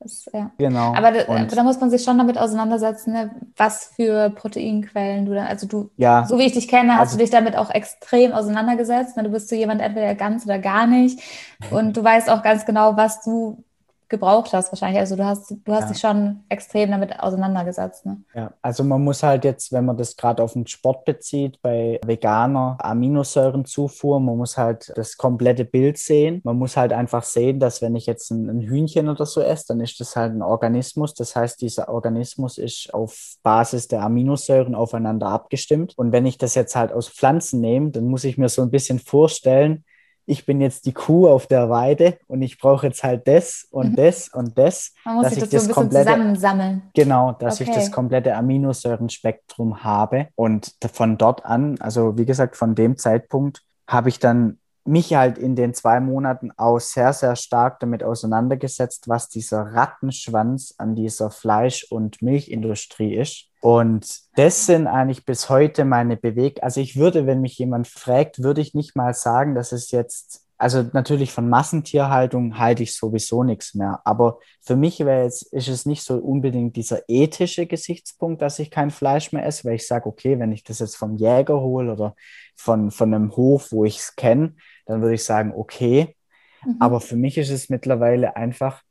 das, 0.03 0.29
ja. 0.33 0.51
Genau. 0.59 0.95
Aber 0.95 1.13
da, 1.13 1.45
da, 1.45 1.63
muss 1.63 1.81
man 1.81 1.91
sich 1.91 2.03
schon 2.03 2.19
damit 2.19 2.39
auseinandersetzen, 2.39 3.13
ne, 3.13 3.31
was 3.57 3.93
für 3.97 4.31
Proteinquellen 4.31 5.27
du 5.27 5.35
dann, 5.35 5.47
also 5.47 5.67
du, 5.67 5.91
ja. 5.97 6.25
so 6.27 6.39
wie 6.39 6.47
ich 6.47 6.53
dich 6.53 6.69
kenne, 6.69 6.95
hast 6.95 7.01
also, 7.01 7.17
du 7.17 7.23
dich 7.23 7.31
damit 7.31 7.57
auch 7.57 7.71
extrem 7.71 8.33
auseinandergesetzt. 8.33 9.17
Ne? 9.17 9.23
Du 9.23 9.31
bist 9.31 9.49
so 9.49 9.55
jemand 9.55 9.81
entweder 9.81 10.15
ganz 10.15 10.45
oder 10.45 10.59
gar 10.59 10.87
nicht. 10.87 11.21
Und 11.71 11.97
du 11.97 12.03
weißt 12.03 12.31
auch 12.31 12.43
ganz 12.43 12.67
genau, 12.67 12.97
was 12.97 13.23
du 13.23 13.65
gebraucht 14.13 14.53
hast 14.53 14.71
wahrscheinlich. 14.71 15.01
Also 15.01 15.17
du 15.17 15.25
hast, 15.25 15.51
du 15.51 15.73
hast 15.73 15.83
ja. 15.83 15.89
dich 15.89 15.99
schon 15.99 16.45
extrem 16.49 16.93
damit 16.93 17.19
auseinandergesetzt. 17.19 18.07
Ne? 18.07 18.19
Ja, 18.35 18.53
also 18.63 18.85
man 18.85 19.03
muss 19.03 19.25
halt 19.25 19.45
jetzt, 19.45 19.73
wenn 19.73 19.85
man 19.85 19.97
das 19.97 20.17
gerade 20.17 20.41
auf 20.43 20.53
den 20.53 20.69
Sport 20.69 21.05
bezieht, 21.05 21.61
bei 21.63 21.99
veganer 22.07 22.77
Aminosäurenzufuhr, 22.79 24.21
man 24.21 24.37
muss 24.37 24.57
halt 24.57 24.93
das 24.95 25.17
komplette 25.17 25.65
Bild 25.65 25.99
sehen. 25.99 26.41
Man 26.45 26.59
muss 26.59 26.77
halt 26.77 26.93
einfach 26.93 27.25
sehen, 27.25 27.59
dass 27.59 27.83
wenn 27.83 27.97
ich 27.97 28.07
jetzt 28.07 28.31
ein, 28.31 28.49
ein 28.49 28.61
Hühnchen 28.61 29.09
oder 29.09 29.27
so 29.27 29.41
esse, 29.41 29.65
dann 29.69 29.81
ist 29.81 29.99
das 29.99 30.15
halt 30.15 30.33
ein 30.33 30.43
Organismus. 30.43 31.15
Das 31.15 31.35
heißt, 31.35 31.61
dieser 31.61 31.89
Organismus 31.89 32.59
ist 32.59 32.95
auf 32.95 33.35
Basis 33.43 33.89
der 33.89 34.03
Aminosäuren 34.03 34.77
aufeinander 34.77 35.29
abgestimmt. 35.29 35.95
Und 35.97 36.13
wenn 36.13 36.27
ich 36.27 36.39
das 36.39 36.55
jetzt 36.55 36.77
halt 36.77 36.93
aus 36.93 37.09
Pflanzen 37.09 37.61
nehme, 37.61 37.91
dann 37.91 38.05
muss 38.05 38.23
ich 38.23 38.39
mir 38.39 38.49
so 38.49 38.63
ein 38.63 38.71
bisschen 38.71 39.01
vorstellen, 39.01 39.85
ich 40.27 40.47
bin 40.47 40.61
jetzt 40.61 40.87
die 40.87 40.93
Kuh 40.93 41.29
auf 41.29 41.47
der 41.47 41.69
Weide 41.71 42.19
und 42.27 42.43
ich 42.43 42.59
brauche 42.59 42.87
jetzt 42.87 43.03
halt 43.03 43.27
das 43.27 43.67
und 43.71 43.93
mhm. 43.93 43.97
das 43.97 44.29
und 44.29 44.57
das. 44.57 44.93
Man 45.05 45.17
muss 45.17 45.25
dass 45.25 45.35
sich 45.35 45.43
das, 45.43 45.51
das 45.51 45.65
so 45.65 45.65
ein 45.65 45.69
bisschen 45.69 45.83
komplette, 45.83 46.11
zusammensammeln. 46.11 46.83
Genau, 46.95 47.33
dass 47.33 47.61
okay. 47.61 47.71
ich 47.71 47.77
das 47.77 47.91
komplette 47.91 48.35
Aminosäurenspektrum 48.37 49.83
habe. 49.85 50.29
Und 50.35 50.75
von 50.93 51.19
dort 51.19 51.45
an, 51.45 51.77
also 51.81 52.17
wie 52.17 52.27
gesagt, 52.27 52.57
von 52.57 52.75
dem 52.75 52.97
Zeitpunkt 52.97 53.63
habe 53.87 54.09
ich 54.09 54.19
dann 54.19 54.59
mich 54.85 55.15
halt 55.15 55.39
in 55.39 55.55
den 55.55 55.75
zwei 55.75 56.01
Monaten 56.01 56.51
auch 56.57 56.81
sehr, 56.81 57.13
sehr 57.13 57.37
stark 57.37 57.79
damit 57.81 58.03
auseinandergesetzt, 58.03 59.09
was 59.09 59.29
dieser 59.29 59.75
Rattenschwanz 59.75 60.75
an 60.79 60.97
dieser 60.97 61.31
Fleisch- 61.31 61.85
und 61.91 62.21
Milchindustrie 62.21 63.15
ist. 63.15 63.52
Und 63.63 64.09
das 64.35 64.67
sind 64.67 64.89
eigentlich 64.89 65.25
bis 65.25 65.49
heute 65.49 65.85
meine 65.85 66.17
Beweg. 66.17 66.61
Also 66.65 66.81
ich 66.81 66.97
würde, 66.97 67.29
wenn 67.29 67.41
mich 67.41 67.57
jemand 67.59 67.87
fragt, 67.87 68.43
würde 68.43 68.61
ich 68.61 68.75
nicht 68.75 68.97
mal 68.97 69.15
sagen, 69.15 69.55
dass 69.55 69.71
es 69.71 69.93
jetzt, 69.93 70.45
also 70.59 70.85
natürlich 70.93 71.31
von 71.31 71.49
Massentierhaltung 71.49 72.59
halte 72.59 72.83
ich 72.83 72.97
sowieso 72.97 73.45
nichts 73.45 73.75
mehr. 73.75 74.01
Aber 74.05 74.41
für 74.63 74.75
mich 74.75 74.99
wäre 74.99 75.23
jetzt, 75.23 75.45
ist 75.53 75.69
es 75.69 75.87
nicht 75.87 76.03
so 76.03 76.17
unbedingt 76.17 76.75
dieser 76.75 77.03
ethische 77.07 77.67
Gesichtspunkt, 77.67 78.43
dass 78.43 78.59
ich 78.59 78.73
kein 78.73 78.91
Fleisch 78.91 79.31
mehr 79.31 79.47
esse, 79.47 79.65
weil 79.65 79.77
ich 79.77 79.87
sage, 79.87 80.07
okay, 80.09 80.41
wenn 80.41 80.51
ich 80.51 80.65
das 80.65 80.81
jetzt 80.81 80.97
vom 80.97 81.15
Jäger 81.15 81.61
hole 81.61 81.93
oder 81.93 82.17
von, 82.57 82.91
von 82.91 83.15
einem 83.15 83.37
Hof, 83.37 83.71
wo 83.71 83.85
ich 83.85 83.99
es 83.99 84.17
kenne, 84.17 84.57
dann 84.87 85.03
würde 85.03 85.15
ich 85.15 85.23
sagen, 85.23 85.53
okay. 85.55 86.17
Mhm. 86.65 86.79
Aber 86.81 87.01
für 87.01 87.17
mich 87.17 87.39
ist 87.39 87.51
es 87.51 87.69
mittlerweile 87.69 88.35
einfach 88.35 88.83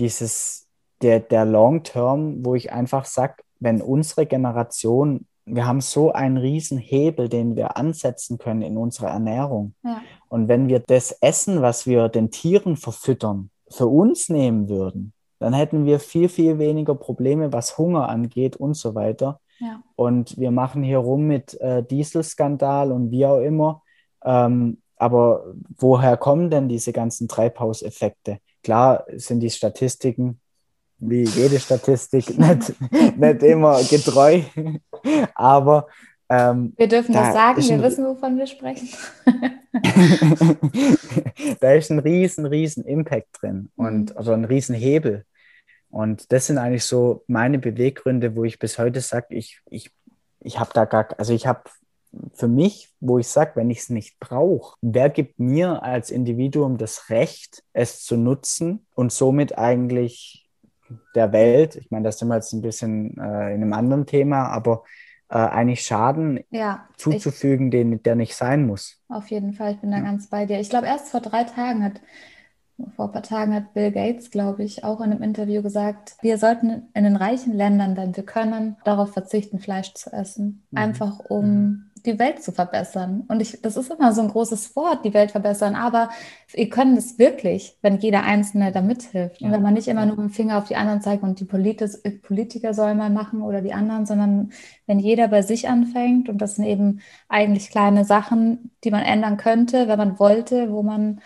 dieses, 0.00 0.66
der, 1.00 1.20
der 1.20 1.44
Long 1.44 1.84
Term, 1.84 2.44
wo 2.44 2.56
ich 2.56 2.72
einfach 2.72 3.04
sage, 3.04 3.36
wenn 3.60 3.80
unsere 3.82 4.26
Generation, 4.26 5.26
wir 5.44 5.66
haben 5.66 5.80
so 5.80 6.12
einen 6.12 6.36
riesen 6.36 6.78
Hebel, 6.78 7.28
den 7.28 7.56
wir 7.56 7.76
ansetzen 7.76 8.38
können 8.38 8.62
in 8.62 8.76
unserer 8.76 9.08
Ernährung. 9.08 9.74
Ja. 9.84 10.02
Und 10.28 10.48
wenn 10.48 10.68
wir 10.68 10.80
das 10.80 11.12
Essen, 11.20 11.62
was 11.62 11.86
wir 11.86 12.08
den 12.08 12.30
Tieren 12.30 12.76
verfüttern, 12.76 13.50
für 13.70 13.86
uns 13.86 14.28
nehmen 14.28 14.68
würden, 14.68 15.12
dann 15.38 15.52
hätten 15.52 15.84
wir 15.84 16.00
viel, 16.00 16.28
viel 16.28 16.58
weniger 16.58 16.94
Probleme, 16.94 17.52
was 17.52 17.78
Hunger 17.78 18.08
angeht 18.08 18.56
und 18.56 18.74
so 18.74 18.94
weiter. 18.94 19.40
Ja. 19.58 19.82
Und 19.94 20.38
wir 20.38 20.50
machen 20.50 20.82
hier 20.82 20.98
rum 20.98 21.26
mit 21.26 21.60
äh, 21.60 21.82
Dieselskandal 21.82 22.92
und 22.92 23.10
wie 23.10 23.26
auch 23.26 23.40
immer. 23.40 23.82
Ähm, 24.24 24.78
aber 24.96 25.44
woher 25.76 26.16
kommen 26.16 26.50
denn 26.50 26.68
diese 26.68 26.92
ganzen 26.92 27.28
Treibhauseffekte? 27.28 28.38
Klar 28.62 29.04
sind 29.14 29.40
die 29.40 29.50
Statistiken 29.50 30.40
wie 30.98 31.24
jede 31.24 31.60
Statistik 31.60 32.28
nicht, 32.38 32.74
nicht 33.16 33.42
immer 33.42 33.82
getreu, 33.82 34.40
aber 35.34 35.88
ähm, 36.28 36.72
wir 36.76 36.88
dürfen 36.88 37.12
da 37.12 37.26
das 37.26 37.34
sagen, 37.34 37.62
wir 37.62 37.82
wissen, 37.82 38.04
wovon 38.04 38.36
wir 38.36 38.46
sprechen. 38.46 38.88
da 41.60 41.72
ist 41.72 41.90
ein 41.90 42.00
riesen, 42.00 42.46
riesen 42.46 42.84
Impact 42.84 43.28
drin 43.40 43.70
und 43.76 44.16
also 44.16 44.32
ein 44.32 44.44
riesen 44.44 44.74
Hebel. 44.74 45.24
Und 45.88 46.32
das 46.32 46.46
sind 46.46 46.58
eigentlich 46.58 46.84
so 46.84 47.22
meine 47.28 47.58
Beweggründe, 47.58 48.34
wo 48.34 48.44
ich 48.44 48.58
bis 48.58 48.78
heute 48.78 49.00
sage, 49.00 49.36
ich, 49.36 49.60
ich, 49.70 49.90
ich 50.40 50.58
habe 50.58 50.70
da 50.74 50.84
gar, 50.84 51.08
also 51.16 51.32
ich 51.32 51.46
habe 51.46 51.62
für 52.34 52.48
mich, 52.48 52.90
wo 53.00 53.18
ich 53.18 53.28
sage, 53.28 53.52
wenn 53.54 53.70
ich 53.70 53.78
es 53.78 53.90
nicht 53.90 54.18
brauche, 54.18 54.76
wer 54.80 55.10
gibt 55.10 55.38
mir 55.38 55.82
als 55.82 56.10
Individuum 56.10 56.76
das 56.76 57.08
Recht, 57.08 57.62
es 57.72 58.02
zu 58.02 58.16
nutzen 58.16 58.86
und 58.94 59.12
somit 59.12 59.58
eigentlich 59.58 60.45
der 61.14 61.32
Welt, 61.32 61.76
ich 61.76 61.90
meine, 61.90 62.04
das 62.04 62.18
sind 62.18 62.28
wir 62.28 62.36
jetzt 62.36 62.52
ein 62.52 62.62
bisschen 62.62 63.16
äh, 63.18 63.54
in 63.54 63.62
einem 63.62 63.72
anderen 63.72 64.06
Thema, 64.06 64.48
aber 64.48 64.84
äh, 65.28 65.36
eigentlich 65.36 65.82
Schaden 65.82 66.40
ja, 66.50 66.88
zuzufügen, 66.96 67.66
ich, 67.66 67.70
den, 67.72 68.02
der 68.02 68.16
nicht 68.16 68.34
sein 68.34 68.66
muss. 68.66 69.00
Auf 69.08 69.28
jeden 69.30 69.52
Fall, 69.52 69.72
ich 69.72 69.80
bin 69.80 69.90
da 69.90 69.98
ja. 69.98 70.04
ganz 70.04 70.28
bei 70.28 70.46
dir. 70.46 70.60
Ich 70.60 70.70
glaube, 70.70 70.86
erst 70.86 71.08
vor 71.08 71.20
drei 71.20 71.44
Tagen 71.44 71.82
hat 71.82 72.00
vor 72.94 73.06
ein 73.06 73.12
paar 73.12 73.22
Tagen 73.22 73.54
hat 73.54 73.72
Bill 73.72 73.90
Gates, 73.90 74.30
glaube 74.30 74.62
ich, 74.62 74.84
auch 74.84 75.00
in 75.00 75.10
einem 75.10 75.22
Interview 75.22 75.62
gesagt, 75.62 76.16
wir 76.20 76.36
sollten 76.36 76.88
in 76.92 77.04
den 77.04 77.16
reichen 77.16 77.54
Ländern, 77.54 77.96
wenn 77.96 78.14
wir 78.14 78.22
können, 78.22 78.76
darauf 78.84 79.14
verzichten, 79.14 79.58
Fleisch 79.58 79.94
zu 79.94 80.12
essen. 80.12 80.66
Mhm. 80.70 80.78
Einfach 80.78 81.18
um 81.20 81.46
mhm 81.46 81.85
die 82.06 82.18
Welt 82.18 82.42
zu 82.42 82.52
verbessern. 82.52 83.24
Und 83.28 83.40
ich, 83.40 83.60
das 83.60 83.76
ist 83.76 83.90
immer 83.90 84.12
so 84.12 84.22
ein 84.22 84.28
großes 84.28 84.74
Wort, 84.76 85.04
die 85.04 85.12
Welt 85.12 85.32
verbessern, 85.32 85.74
aber 85.74 86.10
wir 86.52 86.68
können 86.70 86.96
es 86.96 87.18
wirklich, 87.18 87.76
wenn 87.82 87.98
jeder 87.98 88.22
Einzelne 88.22 88.72
da 88.72 88.80
mithilft. 88.80 89.40
Ja. 89.40 89.48
Und 89.48 89.52
wenn 89.52 89.62
man 89.62 89.74
nicht 89.74 89.88
immer 89.88 90.06
nur 90.06 90.16
mit 90.16 90.26
dem 90.26 90.30
Finger 90.30 90.58
auf 90.58 90.68
die 90.68 90.76
anderen 90.76 91.02
zeigt 91.02 91.22
und 91.22 91.40
die 91.40 91.44
Politis, 91.44 92.02
Politiker 92.22 92.72
sollen 92.72 92.96
mal 92.96 93.10
machen 93.10 93.42
oder 93.42 93.60
die 93.60 93.74
anderen, 93.74 94.06
sondern 94.06 94.52
wenn 94.86 94.98
jeder 94.98 95.28
bei 95.28 95.42
sich 95.42 95.68
anfängt 95.68 96.28
und 96.28 96.38
das 96.38 96.56
sind 96.56 96.64
eben 96.64 97.00
eigentlich 97.28 97.70
kleine 97.70 98.04
Sachen, 98.04 98.70
die 98.84 98.90
man 98.90 99.02
ändern 99.02 99.36
könnte, 99.36 99.88
wenn 99.88 99.98
man 99.98 100.18
wollte, 100.18 100.70
wo 100.70 100.82
man, 100.82 101.20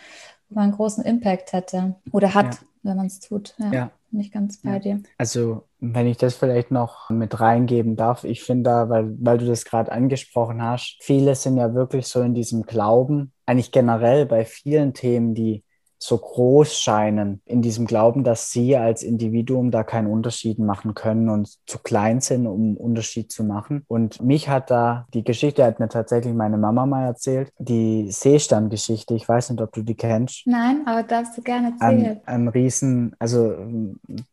wo 0.49 0.57
man 0.57 0.65
einen 0.65 0.73
großen 0.73 1.05
Impact 1.05 1.53
hätte 1.53 1.95
oder 2.13 2.35
hat, 2.35 2.55
ja. 2.55 2.61
wenn 2.83 2.97
man 2.97 3.07
es 3.07 3.21
tut. 3.21 3.55
Ja. 3.59 3.73
ja. 3.73 3.91
Bin 4.11 4.21
ich 4.21 4.33
ganz 4.33 4.57
bei 4.59 4.81
dir. 4.81 5.01
Also 5.19 5.63
wenn 5.81 6.07
ich 6.07 6.19
das 6.19 6.37
vielleicht 6.37 6.71
noch 6.71 7.11
mit 7.11 7.41
reingeben 7.41 7.97
darf, 7.97 8.25
ich 8.25 8.43
finde 8.43 8.65
da, 8.71 8.89
weil, 8.89 9.15
weil 9.19 9.39
du 9.39 9.47
das 9.47 9.65
gerade 9.65 9.91
angesprochen 9.91 10.63
hast, 10.63 10.99
viele 11.03 11.35
sind 11.35 11.57
ja 11.57 11.75
wirklich 11.75 12.07
so 12.07 12.21
in 12.21 12.35
diesem 12.35 12.63
Glauben, 12.63 13.33
eigentlich 13.47 13.73
generell 13.73 14.27
bei 14.27 14.45
vielen 14.45 14.93
Themen, 14.95 15.35
die 15.35 15.65
so 16.03 16.17
groß 16.17 16.81
scheinen, 16.81 17.43
in 17.45 17.61
diesem 17.61 17.87
Glauben, 17.87 18.25
dass 18.25 18.51
sie 18.51 18.77
als 18.77 19.03
Individuum 19.03 19.71
da 19.71 19.85
keinen 19.85 20.07
Unterschied 20.07 20.59
machen 20.59 20.95
können 20.95 21.29
und 21.29 21.59
zu 21.67 21.79
klein 21.79 22.21
sind, 22.21 22.47
um 22.47 22.61
einen 22.61 22.77
Unterschied 22.79 23.31
zu 23.31 23.45
machen. 23.45 23.85
Und 23.87 24.23
mich 24.23 24.49
hat 24.49 24.71
da, 24.71 25.07
die 25.13 25.25
Geschichte 25.25 25.63
hat 25.63 25.79
mir 25.79 25.89
tatsächlich 25.89 26.33
meine 26.33 26.57
Mama 26.57 26.87
mal 26.87 27.05
erzählt, 27.05 27.53
die 27.59 28.11
Seesterngeschichte, 28.11 29.15
ich 29.15 29.29
weiß 29.29 29.51
nicht, 29.51 29.61
ob 29.61 29.73
du 29.73 29.83
die 29.83 29.95
kennst. 29.95 30.47
Nein, 30.47 30.83
aber 30.87 31.03
darfst 31.03 31.37
du 31.37 31.43
gerne 31.43 31.73
erzählen. 31.73 32.21
Ein, 32.25 32.47
ein 32.47 32.49
Riesen, 32.49 33.15
also 33.19 33.55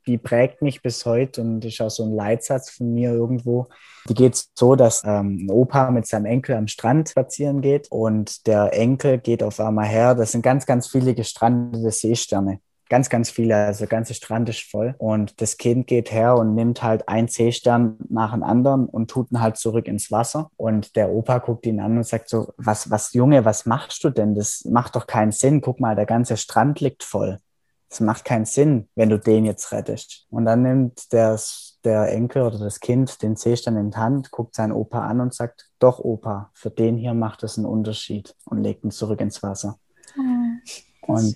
die 0.08 0.18
prägt 0.18 0.62
mich 0.62 0.82
bis 0.82 1.06
heute 1.06 1.42
und 1.42 1.66
ist 1.66 1.82
auch 1.82 1.90
so 1.90 2.06
ein 2.06 2.16
Leitsatz 2.16 2.70
von 2.70 2.94
mir 2.94 3.12
irgendwo. 3.12 3.68
Die 4.08 4.14
geht 4.14 4.42
so, 4.56 4.76
dass 4.76 5.04
ähm, 5.04 5.46
ein 5.46 5.52
Opa 5.52 5.92
mit 5.92 6.08
seinem 6.08 6.26
Enkel 6.26 6.56
am 6.56 6.68
Strand 6.68 7.10
spazieren 7.10 7.62
geht 7.62 7.88
und 7.92 8.48
der 8.48 8.74
Enkel 8.74 9.18
geht 9.18 9.44
auf 9.44 9.60
einmal 9.60 9.88
her. 9.88 10.16
Das 10.16 10.32
sind 10.32 10.42
ganz, 10.42 10.66
ganz 10.66 10.88
viele 10.88 11.14
gestrandete 11.14 11.92
Seesterne. 11.92 12.60
Ganz, 12.90 13.10
ganz 13.10 13.30
viele, 13.30 13.56
also 13.56 13.80
der 13.80 13.90
ganze 13.90 14.14
Strand 14.14 14.48
ist 14.48 14.62
voll. 14.62 14.96
Und 14.98 15.42
das 15.42 15.58
Kind 15.58 15.88
geht 15.88 16.12
her 16.14 16.36
und 16.38 16.56
nimmt 16.56 16.84
halt 16.84 17.10
einen 17.10 17.28
Seestern 17.28 17.98
nach 18.08 18.32
dem 18.32 18.44
anderen 18.44 18.86
und 18.86 19.12
tut 19.12 19.30
ihn 19.32 19.42
halt 19.42 19.58
zurück 19.58 19.88
ins 19.88 20.10
Wasser. 20.10 20.50
Und 20.56 20.96
der 20.96 21.12
Opa 21.12 21.40
guckt 21.40 21.66
ihn 21.66 21.82
an 21.82 21.98
und 21.98 22.06
sagt 22.06 22.30
so, 22.30 22.54
was, 22.56 22.90
was, 22.90 23.12
Junge, 23.12 23.44
was 23.44 23.66
machst 23.66 24.06
du 24.06 24.10
denn? 24.10 24.36
Das 24.36 24.64
macht 24.64 24.96
doch 24.96 25.06
keinen 25.06 25.34
Sinn. 25.34 25.60
Guck 25.60 25.82
mal, 25.82 25.98
der 25.98 26.06
ganze 26.06 26.38
Strand 26.38 26.80
liegt 26.80 27.04
voll. 27.04 27.40
Das 27.90 28.00
macht 28.00 28.24
keinen 28.24 28.46
Sinn, 28.46 28.88
wenn 28.96 29.10
du 29.10 29.20
den 29.20 29.44
jetzt 29.44 29.72
rettest. 29.74 30.26
Und 30.30 30.46
dann 30.46 30.62
nimmt 30.62 31.12
der 31.12 31.38
der 31.88 32.12
Enkel 32.12 32.42
oder 32.42 32.60
das 32.60 32.80
Kind 32.80 33.22
den 33.22 33.36
Seestern 33.38 33.78
in 33.78 33.92
die 33.92 33.98
Hand, 33.98 34.32
guckt 34.32 34.56
seinen 34.56 34.74
Opa 34.74 35.08
an 35.08 35.22
und 35.22 35.34
sagt, 35.34 35.70
doch 35.80 36.00
Opa, 36.00 36.52
für 36.54 36.70
den 36.70 36.98
hier 36.98 37.14
macht 37.14 37.44
es 37.44 37.58
einen 37.58 37.66
Unterschied 37.66 38.36
und 38.46 38.62
legt 38.62 38.84
ihn 38.84 38.92
zurück 38.92 39.22
ins 39.22 39.42
Wasser. 39.42 39.80
Oh, 40.18 41.14
und 41.14 41.36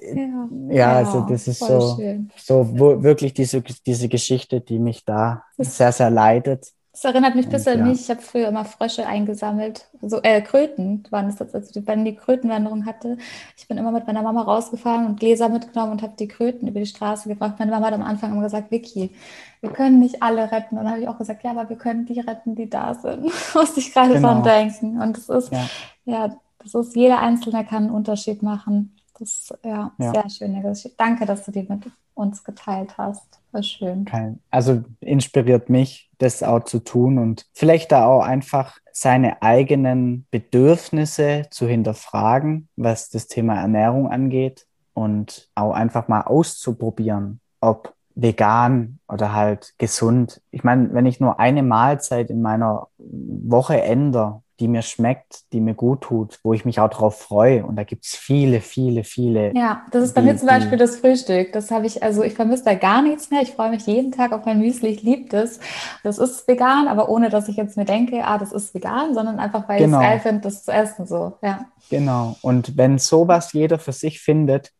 ja. 0.00 0.48
ja, 0.70 0.92
also 0.92 1.22
das 1.28 1.48
ist 1.48 1.58
so, 1.58 1.98
so 2.36 3.02
wirklich 3.02 3.34
diese, 3.34 3.60
diese 3.60 4.08
Geschichte, 4.08 4.60
die 4.60 4.78
mich 4.78 5.04
da 5.04 5.44
sehr, 5.56 5.90
sehr 5.90 6.10
leidet. 6.10 6.72
Das 7.00 7.12
erinnert 7.12 7.36
mich 7.36 7.46
ein 7.46 7.52
bisschen 7.52 7.80
an 7.80 7.88
mich. 7.88 8.00
Ich 8.00 8.10
habe 8.10 8.20
früher 8.20 8.48
immer 8.48 8.64
Frösche 8.64 9.06
eingesammelt. 9.06 9.86
So, 10.02 10.20
äh, 10.20 10.42
Kröten 10.42 11.04
waren 11.10 11.26
das, 11.26 11.54
als 11.54 11.76
ich 11.76 11.84
die 11.84 12.16
Krötenwanderung 12.16 12.86
hatte. 12.86 13.18
Ich 13.56 13.68
bin 13.68 13.78
immer 13.78 13.92
mit 13.92 14.08
meiner 14.08 14.22
Mama 14.22 14.42
rausgefahren 14.42 15.06
und 15.06 15.20
Gläser 15.20 15.48
mitgenommen 15.48 15.92
und 15.92 16.02
habe 16.02 16.14
die 16.18 16.26
Kröten 16.26 16.66
über 16.66 16.80
die 16.80 16.86
Straße 16.86 17.28
gebracht. 17.28 17.54
Meine 17.60 17.70
Mama 17.70 17.86
hat 17.86 17.94
am 17.94 18.02
Anfang 18.02 18.32
immer 18.32 18.42
gesagt, 18.42 18.72
Vicky, 18.72 19.12
wir 19.60 19.70
können 19.70 20.00
nicht 20.00 20.24
alle 20.24 20.50
retten. 20.50 20.76
Und 20.76 20.84
dann 20.84 20.90
habe 20.90 21.00
ich 21.00 21.08
auch 21.08 21.18
gesagt, 21.18 21.44
ja, 21.44 21.52
aber 21.52 21.68
wir 21.68 21.76
können 21.76 22.04
die 22.04 22.18
retten, 22.18 22.56
die 22.56 22.68
da 22.68 22.94
sind. 22.94 23.22
Musste 23.54 23.78
ich 23.78 23.94
gerade 23.94 24.14
genau. 24.14 24.32
dran 24.32 24.42
denken. 24.42 25.00
Und 25.00 25.16
das 25.16 25.28
ist, 25.28 25.52
ja. 25.52 25.68
ja, 26.04 26.36
das 26.58 26.74
ist, 26.74 26.96
jeder 26.96 27.20
Einzelne 27.20 27.64
kann 27.64 27.84
einen 27.84 27.92
Unterschied 27.92 28.42
machen. 28.42 28.96
Das 29.18 29.30
ist 29.30 29.58
ja, 29.64 29.92
ja. 29.98 30.12
sehr 30.12 30.30
schöne 30.30 30.62
Geschichte. 30.62 30.96
Danke, 30.96 31.26
dass 31.26 31.44
du 31.44 31.50
die 31.50 31.66
mit 31.68 31.90
uns 32.14 32.44
geteilt 32.44 32.96
hast. 32.98 33.40
War 33.52 33.62
schön. 33.62 34.04
Kein, 34.04 34.40
also 34.50 34.82
inspiriert 35.00 35.70
mich, 35.70 36.10
das 36.18 36.42
auch 36.42 36.64
zu 36.64 36.80
tun 36.80 37.18
und 37.18 37.46
vielleicht 37.54 37.92
da 37.92 38.06
auch 38.06 38.22
einfach 38.22 38.78
seine 38.92 39.42
eigenen 39.42 40.26
Bedürfnisse 40.30 41.46
zu 41.50 41.66
hinterfragen, 41.66 42.68
was 42.76 43.08
das 43.08 43.28
Thema 43.28 43.60
Ernährung 43.60 44.08
angeht 44.08 44.66
und 44.94 45.48
auch 45.54 45.72
einfach 45.72 46.08
mal 46.08 46.22
auszuprobieren, 46.22 47.40
ob 47.60 47.94
vegan 48.16 48.98
oder 49.08 49.32
halt 49.32 49.74
gesund. 49.78 50.42
Ich 50.50 50.64
meine, 50.64 50.92
wenn 50.92 51.06
ich 51.06 51.20
nur 51.20 51.38
eine 51.38 51.62
Mahlzeit 51.62 52.30
in 52.30 52.42
meiner 52.42 52.88
Woche 52.98 53.80
ändere, 53.80 54.42
die 54.60 54.68
mir 54.68 54.82
schmeckt, 54.82 55.52
die 55.52 55.60
mir 55.60 55.74
gut 55.74 56.02
tut, 56.02 56.40
wo 56.42 56.52
ich 56.52 56.64
mich 56.64 56.80
auch 56.80 56.90
drauf 56.90 57.20
freue. 57.20 57.64
Und 57.64 57.76
da 57.76 57.84
gibt 57.84 58.04
es 58.04 58.16
viele, 58.16 58.60
viele, 58.60 59.04
viele. 59.04 59.54
Ja, 59.54 59.82
das 59.92 60.04
ist 60.04 60.14
bei 60.14 60.22
mir 60.22 60.36
zum 60.36 60.48
Beispiel 60.48 60.76
das 60.76 60.96
Frühstück. 60.96 61.52
Das 61.52 61.70
habe 61.70 61.86
ich, 61.86 62.02
also 62.02 62.22
ich 62.24 62.34
vermisse 62.34 62.64
da 62.64 62.74
gar 62.74 63.02
nichts 63.02 63.30
mehr. 63.30 63.42
Ich 63.42 63.52
freue 63.52 63.70
mich 63.70 63.86
jeden 63.86 64.10
Tag 64.10 64.32
auf 64.32 64.44
mein 64.44 64.58
Müsli. 64.58 64.88
Ich 64.88 65.02
liebe 65.02 65.28
das. 65.28 65.60
Das 66.02 66.18
ist 66.18 66.48
vegan, 66.48 66.88
aber 66.88 67.08
ohne, 67.08 67.28
dass 67.28 67.48
ich 67.48 67.56
jetzt 67.56 67.76
mir 67.76 67.84
denke, 67.84 68.24
ah, 68.24 68.38
das 68.38 68.52
ist 68.52 68.74
vegan, 68.74 69.14
sondern 69.14 69.38
einfach, 69.38 69.68
weil 69.68 69.78
genau. 69.78 70.00
ich 70.00 70.06
es 70.06 70.10
geil 70.10 70.20
finde, 70.20 70.40
das 70.40 70.64
zu 70.64 70.72
essen. 70.72 71.06
So, 71.06 71.34
ja. 71.42 71.66
Genau. 71.88 72.36
Und 72.42 72.76
wenn 72.76 72.98
sowas 72.98 73.52
jeder 73.52 73.78
für 73.78 73.92
sich 73.92 74.20
findet, 74.20 74.72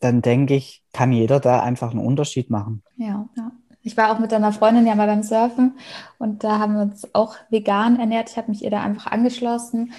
dann 0.00 0.22
denke 0.22 0.54
ich, 0.54 0.84
kann 0.92 1.12
jeder 1.12 1.40
da 1.40 1.62
einfach 1.62 1.90
einen 1.90 2.04
Unterschied 2.04 2.50
machen. 2.50 2.82
Ja, 2.96 3.26
ja. 3.36 3.52
Ich 3.88 3.96
war 3.96 4.12
auch 4.12 4.18
mit 4.18 4.34
einer 4.34 4.52
Freundin 4.52 4.86
ja 4.86 4.94
mal 4.94 5.06
beim 5.06 5.22
Surfen 5.22 5.78
und 6.18 6.44
da 6.44 6.58
haben 6.58 6.74
wir 6.74 6.82
uns 6.82 7.08
auch 7.14 7.36
vegan 7.48 7.98
ernährt. 7.98 8.28
Ich 8.28 8.36
habe 8.36 8.50
mich 8.50 8.62
ihr 8.62 8.70
da 8.70 8.82
einfach 8.82 9.10
angeschlossen 9.10 9.94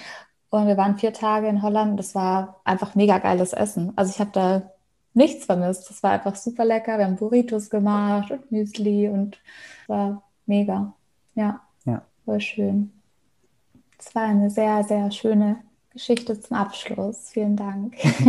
und 0.48 0.68
wir 0.68 0.76
waren 0.76 0.96
vier 0.96 1.12
Tage 1.12 1.48
in 1.48 1.60
Holland. 1.60 1.98
Das 1.98 2.14
war 2.14 2.60
einfach 2.62 2.94
mega 2.94 3.18
geiles 3.18 3.52
Essen. 3.52 3.92
Also 3.96 4.12
ich 4.12 4.20
habe 4.20 4.30
da 4.32 4.62
nichts 5.12 5.46
vermisst. 5.46 5.90
Das 5.90 6.04
war 6.04 6.12
einfach 6.12 6.36
super 6.36 6.64
lecker. 6.64 6.98
Wir 6.98 7.04
haben 7.04 7.16
Burritos 7.16 7.68
gemacht 7.68 8.30
und 8.30 8.52
Müsli 8.52 9.08
und 9.08 9.40
war 9.88 10.22
mega. 10.46 10.92
Ja, 11.34 11.58
ja. 11.84 12.02
voll 12.24 12.40
schön. 12.40 12.92
Es 13.98 14.14
war 14.14 14.22
eine 14.22 14.50
sehr, 14.50 14.84
sehr 14.84 15.10
schöne 15.10 15.56
Geschichte 15.92 16.38
zum 16.38 16.56
Abschluss. 16.56 17.30
Vielen 17.30 17.56
Dank. 17.56 17.96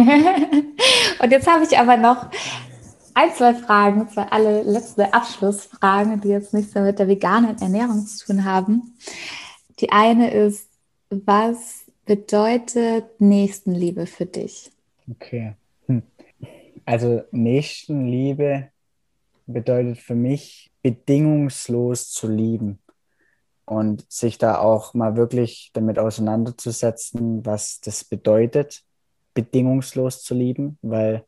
und 1.21 1.31
jetzt 1.31 1.47
habe 1.47 1.65
ich 1.65 1.77
aber 1.77 1.97
noch 1.97 2.31
ein, 3.13 3.33
zwei 3.33 3.53
Fragen, 3.53 4.07
zwei 4.09 4.23
allerletzte 4.23 5.13
Abschlussfragen, 5.13 6.21
die 6.21 6.29
jetzt 6.29 6.53
nichts 6.53 6.73
mehr 6.73 6.83
mit 6.83 6.99
der 6.99 7.07
veganen 7.07 7.57
Ernährung 7.59 8.05
zu 8.05 8.25
tun 8.25 8.45
haben. 8.45 8.95
Die 9.79 9.91
eine 9.91 10.31
ist, 10.31 10.67
was 11.09 11.85
bedeutet 12.05 13.05
Nächstenliebe 13.19 14.05
für 14.05 14.25
dich? 14.25 14.71
Okay. 15.09 15.53
Hm. 15.87 16.03
Also 16.85 17.23
Nächstenliebe 17.31 18.69
bedeutet 19.45 19.97
für 19.97 20.15
mich 20.15 20.71
bedingungslos 20.81 22.09
zu 22.11 22.27
lieben 22.27 22.79
und 23.65 24.09
sich 24.11 24.37
da 24.37 24.59
auch 24.59 24.93
mal 24.93 25.15
wirklich 25.15 25.71
damit 25.73 25.99
auseinanderzusetzen, 25.99 27.45
was 27.45 27.79
das 27.81 28.03
bedeutet, 28.03 28.83
bedingungslos 29.33 30.23
zu 30.23 30.33
lieben, 30.33 30.77
weil 30.81 31.25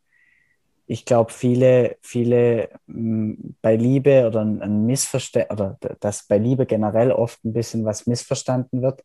ich 0.86 1.04
glaube, 1.04 1.32
viele, 1.32 1.96
viele 2.02 2.68
mh, 2.86 3.36
bei 3.62 3.76
Liebe 3.76 4.26
oder 4.26 4.42
ein 4.42 4.86
Missverständnis, 4.86 5.52
oder 5.52 5.78
dass 6.00 6.26
bei 6.26 6.38
Liebe 6.38 6.66
generell 6.66 7.10
oft 7.12 7.44
ein 7.44 7.52
bisschen 7.52 7.84
was 7.84 8.06
missverstanden 8.06 8.82
wird, 8.82 9.02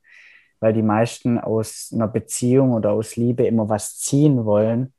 weil 0.60 0.74
die 0.74 0.84
meisten 0.84 1.40
aus 1.40 1.92
einer 1.94 2.08
Beziehung 2.08 2.74
oder 2.74 2.92
aus 2.92 3.16
Liebe 3.16 3.46
immer 3.46 3.70
was 3.70 3.98
ziehen 3.98 4.46
wollen, 4.46 4.94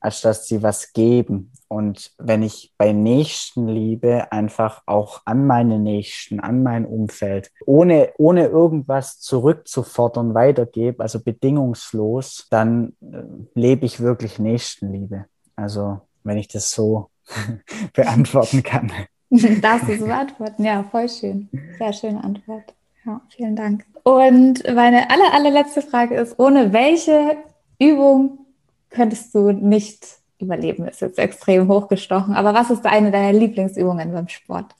als 0.00 0.20
dass 0.20 0.46
sie 0.46 0.62
was 0.62 0.92
geben. 0.92 1.52
Und 1.68 2.12
wenn 2.18 2.42
ich 2.42 2.74
bei 2.76 2.92
Nächstenliebe 2.92 4.30
einfach 4.32 4.82
auch 4.86 5.22
an 5.24 5.46
meine 5.46 5.78
Nächsten, 5.78 6.40
an 6.40 6.62
mein 6.62 6.84
Umfeld, 6.84 7.50
ohne, 7.64 8.12
ohne 8.18 8.46
irgendwas 8.46 9.18
zurückzufordern, 9.20 10.34
weitergebe, 10.34 11.02
also 11.02 11.22
bedingungslos, 11.22 12.46
dann 12.50 12.94
äh, 13.00 13.22
lebe 13.54 13.86
ich 13.86 14.00
wirklich 14.00 14.38
Nächstenliebe. 14.38 15.24
Also 15.56 16.02
wenn 16.24 16.38
ich 16.38 16.48
das 16.48 16.70
so 16.70 17.10
beantworten 17.92 18.62
kann. 18.62 18.90
Darfst 19.30 19.88
du 19.88 19.98
so 19.98 20.06
beantworten? 20.06 20.64
Ja, 20.64 20.84
voll 20.90 21.08
schön. 21.08 21.48
Sehr 21.78 21.92
schöne 21.92 22.22
Antwort. 22.22 22.74
Ja, 23.04 23.20
vielen 23.28 23.56
Dank. 23.56 23.84
Und 24.02 24.62
meine 24.74 25.10
aller, 25.10 25.32
allerletzte 25.32 25.82
Frage 25.82 26.16
ist, 26.16 26.38
ohne 26.38 26.72
welche 26.72 27.36
Übung 27.78 28.38
könntest 28.90 29.34
du 29.34 29.52
nicht 29.52 30.06
überleben? 30.38 30.86
Ist 30.86 31.00
jetzt 31.00 31.18
extrem 31.18 31.68
hochgestochen, 31.68 32.34
aber 32.34 32.54
was 32.54 32.70
ist 32.70 32.84
eine 32.86 33.10
deiner 33.10 33.36
Lieblingsübungen 33.36 34.12
beim 34.12 34.28
Sport? 34.28 34.74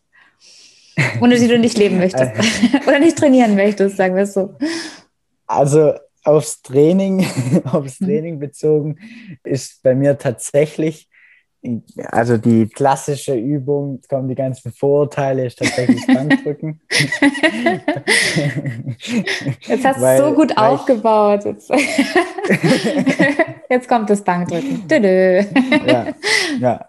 Ohne 1.21 1.39
die 1.39 1.49
du 1.49 1.59
nicht 1.59 1.77
leben 1.77 1.99
möchtest 1.99 2.33
oder 2.87 2.99
nicht 2.99 3.19
trainieren 3.19 3.57
möchtest, 3.57 3.97
sagen 3.97 4.15
wir 4.15 4.23
es 4.23 4.35
so. 4.35 4.55
Also 5.47 5.95
aufs 6.23 6.63
Training, 6.63 7.27
aufs. 7.65 7.99
Training 7.99 8.39
bezogen, 8.39 8.99
ist 9.43 9.83
bei 9.83 9.95
mir 9.95 10.19
tatsächlich 10.19 11.09
also 12.11 12.37
die 12.37 12.69
klassische 12.69 13.35
Übung, 13.35 13.97
jetzt 13.97 14.09
kommen 14.09 14.29
die 14.29 14.35
ganzen 14.35 14.73
Vorurteile, 14.73 15.47
ist 15.47 15.59
tatsächlich 15.59 16.07
Bankdrücken. 16.07 16.81
Jetzt 19.67 19.85
hast 19.85 20.01
du 20.01 20.05
es 20.05 20.19
so 20.19 20.35
gut 20.35 20.57
aufgebaut. 20.57 21.45
Jetzt. 21.45 21.71
jetzt, 23.71 23.89
kommt 23.89 24.11
das 24.11 24.23
Bankdrücken. 24.23 24.85
ja, 25.87 26.07
ja. 26.59 26.89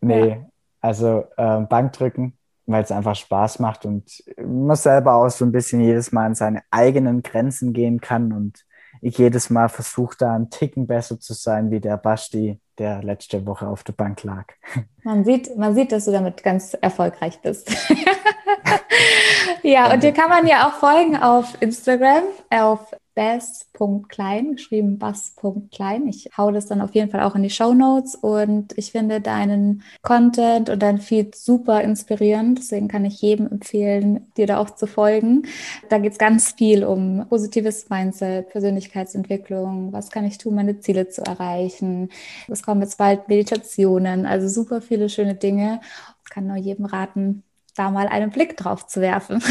Nee, 0.00 0.28
ja. 0.28 0.36
also 0.80 1.24
äh, 1.36 1.60
Bankdrücken, 1.60 2.32
weil 2.66 2.82
es 2.82 2.92
einfach 2.92 3.14
Spaß 3.14 3.58
macht 3.58 3.84
und 3.84 4.22
man 4.42 4.76
selber 4.76 5.16
auch 5.16 5.28
so 5.28 5.44
ein 5.44 5.52
bisschen 5.52 5.82
jedes 5.82 6.12
Mal 6.12 6.26
an 6.26 6.34
seine 6.34 6.62
eigenen 6.70 7.22
Grenzen 7.22 7.74
gehen 7.74 8.00
kann 8.00 8.32
und 8.32 8.64
ich 9.02 9.18
jedes 9.18 9.50
Mal 9.50 9.68
versuche 9.68 10.16
da 10.16 10.34
einen 10.34 10.48
Ticken 10.48 10.86
besser 10.86 11.18
zu 11.18 11.34
sein 11.34 11.70
wie 11.70 11.80
der 11.80 11.96
Basti 11.96 12.60
der 12.78 13.02
letzte 13.02 13.44
Woche 13.44 13.66
auf 13.66 13.82
der 13.82 13.92
Bank 13.92 14.22
lag. 14.22 14.44
Man 15.02 15.24
sieht, 15.24 15.56
man 15.58 15.74
sieht, 15.74 15.90
dass 15.90 16.04
du 16.04 16.12
damit 16.12 16.44
ganz 16.44 16.74
erfolgreich 16.74 17.40
bist. 17.40 17.68
ja, 19.64 19.92
und 19.92 20.04
dir 20.04 20.12
kann 20.12 20.30
man 20.30 20.46
ja 20.46 20.68
auch 20.68 20.74
folgen 20.74 21.16
auf 21.16 21.60
Instagram, 21.60 22.22
auf 22.50 22.94
bass.klein, 23.14 24.56
geschrieben 24.56 24.98
bass.klein. 24.98 26.08
Ich 26.08 26.30
hau 26.36 26.50
das 26.50 26.66
dann 26.66 26.80
auf 26.80 26.94
jeden 26.94 27.10
Fall 27.10 27.22
auch 27.22 27.34
in 27.34 27.42
die 27.42 27.50
Show 27.50 27.74
Notes 27.74 28.14
und 28.14 28.76
ich 28.76 28.92
finde 28.92 29.20
deinen 29.20 29.82
Content 30.02 30.70
und 30.70 30.82
dein 30.82 30.98
Feed 30.98 31.34
super 31.34 31.82
inspirierend. 31.82 32.58
Deswegen 32.58 32.88
kann 32.88 33.04
ich 33.04 33.20
jedem 33.20 33.46
empfehlen, 33.46 34.32
dir 34.36 34.46
da 34.46 34.58
auch 34.58 34.70
zu 34.70 34.86
folgen. 34.86 35.42
Da 35.88 35.98
geht 35.98 36.12
es 36.12 36.18
ganz 36.18 36.52
viel 36.52 36.84
um 36.84 37.26
positives 37.28 37.88
Mindset, 37.90 38.48
Persönlichkeitsentwicklung. 38.50 39.92
Was 39.92 40.10
kann 40.10 40.24
ich 40.24 40.38
tun, 40.38 40.54
meine 40.54 40.80
Ziele 40.80 41.08
zu 41.08 41.22
erreichen? 41.22 42.10
Es 42.48 42.62
kommen 42.62 42.82
jetzt 42.82 42.98
bald 42.98 43.28
Meditationen, 43.28 44.26
also 44.26 44.48
super 44.48 44.80
viele 44.80 45.08
schöne 45.08 45.34
Dinge. 45.34 45.80
Ich 46.24 46.30
kann 46.30 46.46
nur 46.46 46.56
jedem 46.56 46.86
raten, 46.86 47.42
da 47.74 47.90
mal 47.90 48.08
einen 48.08 48.30
Blick 48.30 48.56
drauf 48.56 48.86
zu 48.86 49.00
werfen. 49.00 49.42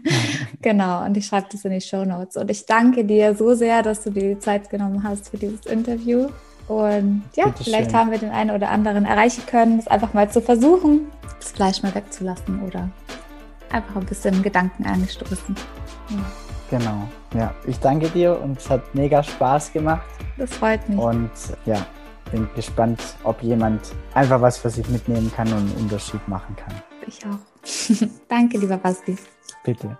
genau, 0.62 1.04
und 1.04 1.16
ich 1.16 1.26
schreibe 1.26 1.48
das 1.50 1.64
in 1.64 1.72
die 1.72 1.80
Show 1.80 2.04
Notes. 2.04 2.36
Und 2.36 2.50
ich 2.50 2.66
danke 2.66 3.04
dir 3.04 3.34
so 3.34 3.54
sehr, 3.54 3.82
dass 3.82 4.02
du 4.02 4.10
dir 4.10 4.34
die 4.34 4.38
Zeit 4.38 4.70
genommen 4.70 5.02
hast 5.02 5.30
für 5.30 5.36
dieses 5.36 5.66
Interview. 5.66 6.28
Und 6.68 7.22
ja, 7.34 7.46
Bitte 7.46 7.64
vielleicht 7.64 7.90
schön. 7.90 7.98
haben 7.98 8.10
wir 8.10 8.18
den 8.18 8.30
einen 8.30 8.50
oder 8.50 8.70
anderen 8.70 9.04
erreichen 9.04 9.44
können, 9.46 9.78
es 9.78 9.86
einfach 9.86 10.14
mal 10.14 10.30
zu 10.30 10.40
versuchen, 10.40 11.08
das 11.38 11.52
Fleisch 11.52 11.82
mal 11.82 11.94
wegzulassen 11.94 12.62
oder 12.62 12.88
einfach 13.70 13.96
ein 13.96 14.06
bisschen 14.06 14.42
Gedanken 14.42 14.86
angestoßen. 14.86 15.54
Ja. 16.10 16.24
Genau, 16.70 17.06
ja. 17.34 17.54
Ich 17.66 17.78
danke 17.78 18.08
dir 18.08 18.40
und 18.40 18.58
es 18.58 18.70
hat 18.70 18.94
mega 18.94 19.22
Spaß 19.22 19.72
gemacht. 19.72 20.06
Das 20.38 20.54
freut 20.54 20.88
mich. 20.88 20.98
Und 20.98 21.30
ja, 21.66 21.86
bin 22.30 22.48
gespannt, 22.56 23.00
ob 23.24 23.42
jemand 23.42 23.92
einfach 24.14 24.40
was 24.40 24.58
für 24.58 24.70
sich 24.70 24.88
mitnehmen 24.88 25.30
kann 25.36 25.48
und 25.48 25.58
einen 25.58 25.74
Unterschied 25.76 26.26
machen 26.26 26.56
kann. 26.56 26.74
Ich 27.06 27.24
auch. 27.26 27.53
Danke, 28.28 28.58
lieber 28.58 28.76
Basti. 28.76 29.16
Bitte. 29.64 29.98